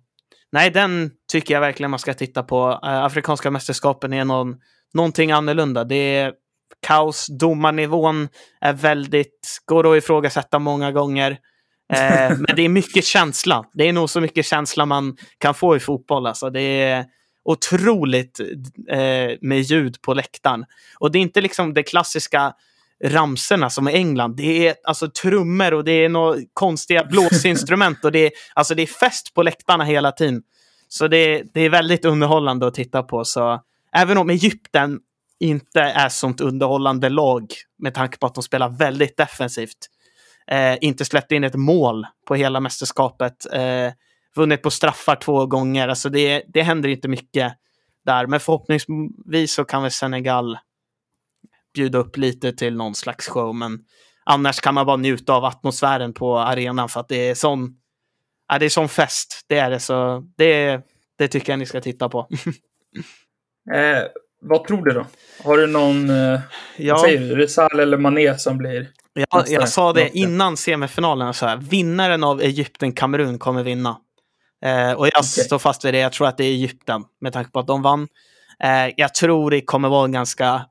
nej, 0.51 0.71
den 0.71 1.11
tycker 1.31 1.53
jag 1.53 1.61
verkligen 1.61 1.91
man 1.91 1.99
ska 1.99 2.13
titta 2.13 2.43
på. 2.43 2.79
Eh, 2.83 3.03
Afrikanska 3.03 3.51
mästerskapen 3.51 4.13
är 4.13 4.25
någon, 4.25 4.55
någonting 4.93 5.31
annorlunda. 5.31 5.83
Det 5.83 5.95
är 5.95 6.33
kaos, 6.81 7.27
domarnivån 7.27 8.29
är 8.61 8.73
väldigt, 8.73 9.61
går 9.65 9.91
att 9.91 10.03
ifrågasätta 10.03 10.59
många 10.59 10.91
gånger. 10.91 11.31
Eh, 11.93 12.37
men 12.37 12.55
det 12.55 12.61
är 12.61 12.69
mycket 12.69 13.05
känsla. 13.05 13.65
Det 13.73 13.89
är 13.89 13.93
nog 13.93 14.09
så 14.09 14.21
mycket 14.21 14.45
känsla 14.45 14.85
man 14.85 15.17
kan 15.37 15.53
få 15.53 15.75
i 15.75 15.79
fotboll. 15.79 16.27
Alltså. 16.27 16.49
Det 16.49 16.61
är 16.61 17.05
otroligt 17.43 18.39
eh, 18.89 19.37
med 19.41 19.61
ljud 19.61 20.01
på 20.01 20.13
läktaren. 20.13 20.65
Och 20.99 21.11
det 21.11 21.17
är 21.17 21.21
inte 21.21 21.41
liksom 21.41 21.73
det 21.73 21.83
klassiska 21.83 22.53
ramserna 23.03 23.69
som 23.69 23.87
i 23.87 23.93
England. 23.93 24.35
Det 24.35 24.67
är 24.67 24.75
alltså 24.83 25.09
trummor 25.09 25.73
och 25.73 25.83
det 25.83 25.91
är 25.91 26.09
några 26.09 26.37
konstiga 26.53 27.03
blåsinstrument. 27.03 28.05
och 28.05 28.11
det 28.11 28.19
är, 28.19 28.31
alltså 28.53 28.75
det 28.75 28.81
är 28.81 28.87
fest 28.87 29.33
på 29.33 29.43
läktarna 29.43 29.83
hela 29.83 30.11
tiden. 30.11 30.41
Så 30.87 31.07
det, 31.07 31.43
det 31.53 31.61
är 31.61 31.69
väldigt 31.69 32.05
underhållande 32.05 32.67
att 32.67 32.73
titta 32.73 33.03
på. 33.03 33.25
Så 33.25 33.61
även 33.95 34.17
om 34.17 34.29
Egypten 34.29 34.99
inte 35.39 35.81
är 35.81 36.09
sånt 36.09 36.41
underhållande 36.41 37.09
lag 37.09 37.53
med 37.77 37.93
tanke 37.93 38.17
på 38.17 38.27
att 38.27 38.35
de 38.35 38.43
spelar 38.43 38.69
väldigt 38.69 39.17
defensivt. 39.17 39.77
Eh, 40.47 40.77
inte 40.81 41.05
släppt 41.05 41.31
in 41.31 41.43
ett 41.43 41.55
mål 41.55 42.07
på 42.27 42.35
hela 42.35 42.59
mästerskapet. 42.59 43.53
Eh, 43.53 43.91
vunnit 44.35 44.61
på 44.61 44.71
straffar 44.71 45.15
två 45.15 45.45
gånger. 45.45 45.87
Alltså 45.87 46.09
det, 46.09 46.43
det 46.47 46.61
händer 46.61 46.89
inte 46.89 47.07
mycket 47.07 47.53
där. 48.05 48.27
Men 48.27 48.39
förhoppningsvis 48.39 49.53
så 49.53 49.65
kan 49.65 49.81
väl 49.81 49.91
Senegal 49.91 50.57
bjuda 51.73 51.97
upp 51.97 52.17
lite 52.17 52.53
till 52.53 52.75
någon 52.75 52.95
slags 52.95 53.27
show. 53.27 53.55
Men 53.55 53.79
annars 54.23 54.59
kan 54.59 54.73
man 54.73 54.85
bara 54.85 54.97
njuta 54.97 55.33
av 55.33 55.45
atmosfären 55.45 56.13
på 56.13 56.39
arenan 56.39 56.89
för 56.89 56.99
att 56.99 57.07
det 57.07 57.29
är 57.29 57.35
sån, 57.35 57.77
ja, 58.47 58.59
det 58.59 58.65
är 58.65 58.69
sån 58.69 58.89
fest. 58.89 59.45
Det 59.47 59.57
är 59.57 59.69
det. 59.69 59.79
Så 59.79 60.23
det, 60.37 60.81
det 61.17 61.27
tycker 61.27 61.51
jag 61.51 61.59
ni 61.59 61.65
ska 61.65 61.81
titta 61.81 62.09
på. 62.09 62.27
Eh, 63.73 64.03
vad 64.41 64.67
tror 64.67 64.85
du 64.85 64.91
då? 64.91 65.05
Har 65.43 65.57
du 65.57 65.67
någon... 65.67 66.09
Eh, 66.09 66.39
Ja. 66.81 66.93
Vad 66.93 67.01
säger 67.01 67.19
du? 67.19 67.35
Rizal 67.35 67.79
eller 67.79 67.97
Mané 67.97 68.37
som 68.37 68.57
blir... 68.57 68.87
Ja, 69.13 69.45
jag 69.47 69.69
sa 69.69 69.93
det 69.93 70.17
innan 70.17 70.57
semifinalen. 70.57 71.33
Så 71.33 71.45
här, 71.45 71.57
vinnaren 71.57 72.23
av 72.23 72.41
Egypten-Kamerun 72.41 73.39
kommer 73.39 73.63
vinna. 73.63 73.97
Eh, 74.65 74.91
och 74.91 75.07
jag 75.07 75.25
står 75.25 75.59
fast 75.59 75.85
vid 75.85 75.93
det. 75.93 75.99
Jag 75.99 76.11
tror 76.11 76.27
att 76.27 76.37
det 76.37 76.43
är 76.43 76.51
Egypten 76.51 77.03
med 77.21 77.33
tanke 77.33 77.51
på 77.51 77.59
att 77.59 77.67
de 77.67 77.81
vann. 77.81 78.07
Eh, 78.63 78.93
jag 78.97 79.13
tror 79.13 79.51
det 79.51 79.61
kommer 79.61 79.89
vara 79.89 80.05
en 80.05 80.11
ganska 80.11 80.65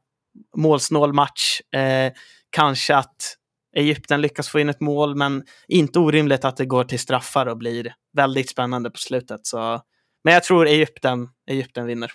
målsnål 0.56 1.12
match. 1.12 1.60
Eh, 1.76 2.12
kanske 2.50 2.96
att 2.96 3.34
Egypten 3.76 4.20
lyckas 4.20 4.48
få 4.48 4.60
in 4.60 4.68
ett 4.68 4.80
mål, 4.80 5.14
men 5.14 5.42
inte 5.68 5.98
orimligt 5.98 6.44
att 6.44 6.56
det 6.56 6.64
går 6.66 6.84
till 6.84 6.98
straffar 6.98 7.46
och 7.46 7.56
blir 7.56 7.94
väldigt 8.16 8.50
spännande 8.50 8.90
på 8.90 8.98
slutet. 8.98 9.40
Så, 9.46 9.80
men 10.24 10.34
jag 10.34 10.44
tror 10.44 10.66
Egypten, 10.66 11.28
Egypten 11.50 11.86
vinner. 11.86 12.10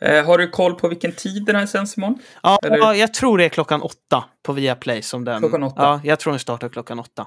Eh, 0.00 0.24
har 0.26 0.38
du 0.38 0.48
koll 0.50 0.74
på 0.74 0.88
vilken 0.88 1.12
tid 1.12 1.44
den 1.44 1.56
här 1.56 1.66
sänds 1.66 1.96
imorgon? 1.98 2.18
Ja, 2.42 2.58
Eller- 2.62 2.92
jag 2.94 3.14
tror 3.14 3.38
det 3.38 3.44
är 3.44 3.48
klockan 3.48 3.82
åtta 3.82 4.24
på 4.42 4.52
Viaplay. 4.52 5.02
Som 5.02 5.24
den, 5.24 5.38
Klockan 5.40 5.62
åtta? 5.62 5.82
Ja, 5.82 6.00
jag 6.04 6.18
tror 6.20 6.32
den 6.32 6.40
startar 6.40 6.68
klockan 6.68 6.98
åtta. 6.98 7.26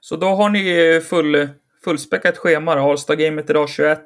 Så 0.00 0.16
då 0.16 0.26
har 0.28 0.50
ni 0.50 1.00
full, 1.00 1.48
fullspäckat 1.84 2.38
schema. 2.38 2.72
All-Star-gamet 2.74 3.50
idag 3.50 3.68
21. 3.68 3.98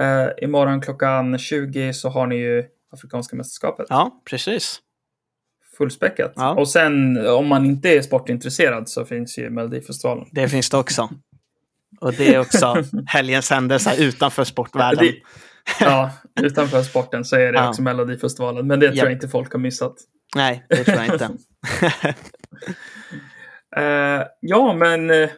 Eh, 0.00 0.44
imorgon 0.44 0.80
klockan 0.80 1.38
20 1.38 1.92
så 1.94 2.08
har 2.08 2.26
ni 2.26 2.36
ju 2.36 2.64
Afrikanska 2.92 3.36
mästerskapet. 3.36 3.86
Ja, 3.90 4.22
precis. 4.24 4.80
Fullspäckat. 5.78 6.32
Ja. 6.36 6.50
Och 6.54 6.68
sen 6.68 7.26
om 7.26 7.46
man 7.46 7.66
inte 7.66 7.88
är 7.88 8.02
sportintresserad 8.02 8.88
så 8.88 9.04
finns 9.04 9.38
ju 9.38 9.50
Melodifestivalen. 9.50 10.26
Det 10.32 10.48
finns 10.48 10.70
det 10.70 10.76
också. 10.76 11.10
Och 12.00 12.12
det 12.12 12.34
är 12.34 12.38
också 12.40 12.84
helgens 13.06 13.50
händelse 13.50 13.94
utanför 13.98 14.44
sportvärlden. 14.44 15.04
Det- 15.04 15.22
Ja, 15.80 16.10
utanför 16.42 16.82
sporten 16.82 17.24
så 17.24 17.36
är 17.36 17.52
det 17.52 17.58
Ja. 17.58 17.68
också 17.68 17.82
Melodifestivalen. 17.82 18.66
Men 18.66 18.80
det 18.80 18.86
tror 18.86 18.96
Japp. 18.96 19.04
jag 19.04 19.12
inte 19.12 19.28
folk 19.28 19.52
har 19.52 19.60
missat. 19.60 19.94
Nej, 20.36 20.66
det 20.68 20.84
tror 20.84 20.96
jag 20.96 21.06
inte. 21.06 21.28
Eh, 23.76 24.22
ja, 24.40 24.74
men 24.74 25.10
eh, 25.10 25.28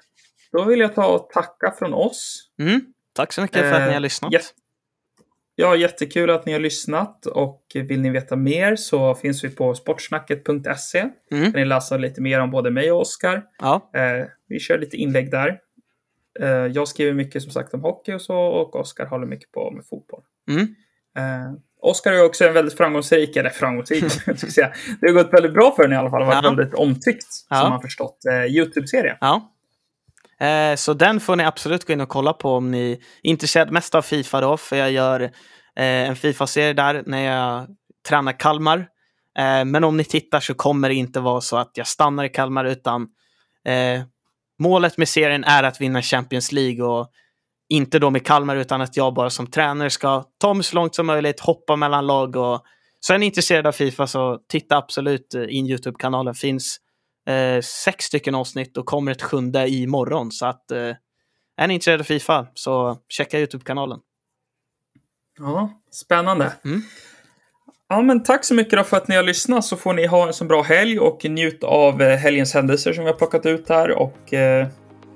då 0.53 0.65
vill 0.65 0.81
jag 0.81 0.95
ta 0.95 1.07
och 1.07 1.31
tacka 1.31 1.75
från 1.79 1.95
oss. 1.95 2.51
Mm. 2.61 2.81
Tack 3.13 3.33
så 3.33 3.43
mycket 3.43 3.61
för 3.61 3.73
att 3.73 3.81
ni 3.81 3.87
har 3.87 3.93
Eh, 3.95 4.01
lyssnat. 4.01 4.33
jät- 4.33 4.55
Ja, 5.55 5.77
jättekul 5.77 6.31
att 6.31 6.47
ni 6.47 6.53
har 6.53 6.61
lyssnat 6.61 7.27
och 7.27 7.63
vill 7.75 8.01
ni 8.01 8.11
veta 8.11 8.37
mer 8.37 8.77
så 8.77 9.15
finns 9.15 9.45
vi 9.45 9.49
på 9.51 9.75
sportsnacket.se. 9.75 10.99
Mm. 11.31 11.53
Kan 11.53 11.61
ni 11.61 11.65
läsa 11.65 11.97
lite 11.97 12.21
mer 12.21 12.41
om 12.41 12.51
både 12.51 12.71
mig 12.71 12.93
och 12.93 13.01
Oskar. 13.01 13.43
Ja, 13.59 13.91
vi 14.49 14.59
kör 14.61 14.79
lite 14.79 14.97
inlägg 14.97 15.31
där. 15.31 15.59
Eh, 16.41 16.49
jag 16.49 16.89
skriver 16.89 17.13
mycket 17.13 17.43
som 17.43 17.53
sagt 17.53 17.75
om 17.75 17.81
hockey 17.83 18.13
och 18.13 18.23
så 18.23 18.37
och 18.37 18.77
Oskar 18.77 19.07
håller 19.07 19.27
mycket 19.27 19.53
på 19.53 19.71
med 19.71 19.85
fotboll. 19.91 20.23
mm. 20.51 20.63
Eh, 21.19 21.53
Oskar 21.83 22.13
är 22.13 22.25
också 22.25 22.45
en 22.45 22.53
väldigt 22.55 22.77
framgångsrik, 22.77 23.37
eller 23.37 23.51
framgångsrik, 23.51 24.05
jag 24.27 24.39
ska 24.39 24.47
säga. 24.51 24.73
Det 25.01 25.07
har 25.07 25.15
gått 25.15 25.33
väldigt 25.33 25.55
bra 25.55 25.73
för 25.77 25.83
den 25.83 25.93
i 25.93 25.97
alla 25.97 26.11
fall. 26.11 26.25
Varit 26.25 26.45
Ja. 26.45 26.51
väldigt 26.51 26.75
omtyckt, 26.75 27.27
Ja. 27.51 27.61
som 27.61 27.71
man 27.71 27.81
förstått. 27.83 28.19
Eh, 28.31 28.45
Youtube-serie. 28.45 29.17
ja. 29.21 29.53
Eh, 30.47 30.77
så 30.77 30.95
den 30.95 31.21
får 31.21 31.37
ni 31.37 31.45
absolut 31.45 31.87
gå 31.87 31.93
in 31.93 32.01
och 32.01 32.09
kolla 32.09 32.33
på 32.33 32.51
om 32.55 32.71
ni 32.71 32.93
är 32.93 32.99
intresserade 33.23 33.73
mest 33.73 33.95
av 33.95 34.03
Fifa 34.03 34.41
då, 34.41 34.57
för 34.57 34.77
jag 34.77 34.91
gör 34.91 35.21
eh, 35.21 35.31
en 36.09 36.17
Fifa-serie 36.17 36.73
där 36.73 37.03
när 37.07 37.21
jag 37.23 37.67
tränar 38.09 38.39
Kalmar. 38.41 38.79
Eh, 39.39 39.65
men 39.65 39.85
om 39.85 39.97
ni 39.97 40.05
tittar 40.05 40.41
så 40.41 40.55
kommer 40.55 40.89
det 40.89 40.95
inte 40.95 41.21
vara 41.21 41.41
så 41.41 41.57
att 41.57 41.71
jag 41.75 41.87
stannar 41.87 42.25
i 42.25 42.29
Kalmar, 42.29 42.65
utan 42.65 43.09
målet 44.61 44.99
med 44.99 45.09
serien 45.09 45.45
är 45.45 45.63
att 45.63 45.81
vinna 45.81 46.03
Champions 46.03 46.53
League 46.53 46.85
och 46.85 47.11
inte 47.69 47.99
då 47.99 48.11
med 48.11 48.27
Kalmar 48.27 48.57
utan 48.57 48.81
att 48.81 48.97
jag 48.97 49.15
bara 49.15 49.31
som 49.31 49.47
tränare 49.47 49.91
ska 49.91 50.25
ta 50.39 50.55
mig 50.55 50.65
så 50.65 50.77
långt 50.77 50.95
som 50.95 51.07
möjligt, 51.07 51.41
hoppa 51.41 51.77
mellan 51.77 52.07
lag 52.07 52.37
och 52.37 52.65
så 53.01 53.15
är 53.15 53.19
ni 53.19 53.27
intresserade 53.27 53.69
av 53.69 53.73
Fifa 53.73 54.07
så 54.07 54.39
titta 54.49 54.77
absolut 54.77 55.35
eh, 55.35 55.45
in 55.49 55.67
Youtube-kanalen. 55.67 56.35
finns 56.35 56.79
eh, 57.29 57.61
sex 57.61 58.05
stycken 58.05 58.35
avsnitt 58.35 58.77
och 58.77 58.87
kommer 58.87 59.13
ett 59.13 59.23
sjunde 59.23 59.69
imorgon. 59.69 60.33
Så 60.33 60.47
att 60.47 60.71
eh, 60.71 60.95
är 61.57 61.67
ni 61.67 61.75
intresserade 61.75 62.01
av 62.01 62.05
Fifa 62.05 62.47
så 62.55 62.99
checka 63.09 63.39
Youtube-kanalen. 63.39 64.01
Ja, 65.39 65.83
spännande. 65.91 66.53
Mm. 66.65 66.83
Ja, 67.93 68.03
men 68.03 68.23
tack 68.23 68.45
så 68.45 68.55
mycket 68.55 68.87
för 68.87 68.97
att 68.97 69.09
ni 69.09 69.17
har 69.17 69.23
lyssnat 69.23 69.65
så 69.65 69.77
får 69.77 69.93
ni 69.93 70.07
ha 70.07 70.27
en 70.27 70.33
så 70.33 70.45
bra 70.45 70.63
helg 70.63 70.99
och 70.99 71.25
njut 71.25 71.65
av 71.65 72.03
eh, 72.03 72.17
helgens 72.17 72.55
händelser 72.55 72.93
som 72.93 73.05
vi 73.05 73.11
har 73.11 73.17
plockat 73.17 73.47
ut 73.47 73.69
här 73.69 73.91
och 73.91 74.35
eh, 74.35 74.67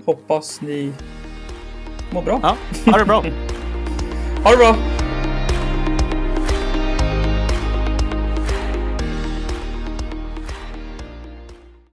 hoppas 0.04 0.60
ni 0.60 0.92
mår 2.10 2.22
bra. 2.22 2.40
Ja, 2.42 2.56
ha 2.92 2.98
det 2.98 3.04
bra! 3.04 3.24
Ha 4.44 4.50
det 4.50 4.56
bra! 4.56 5.03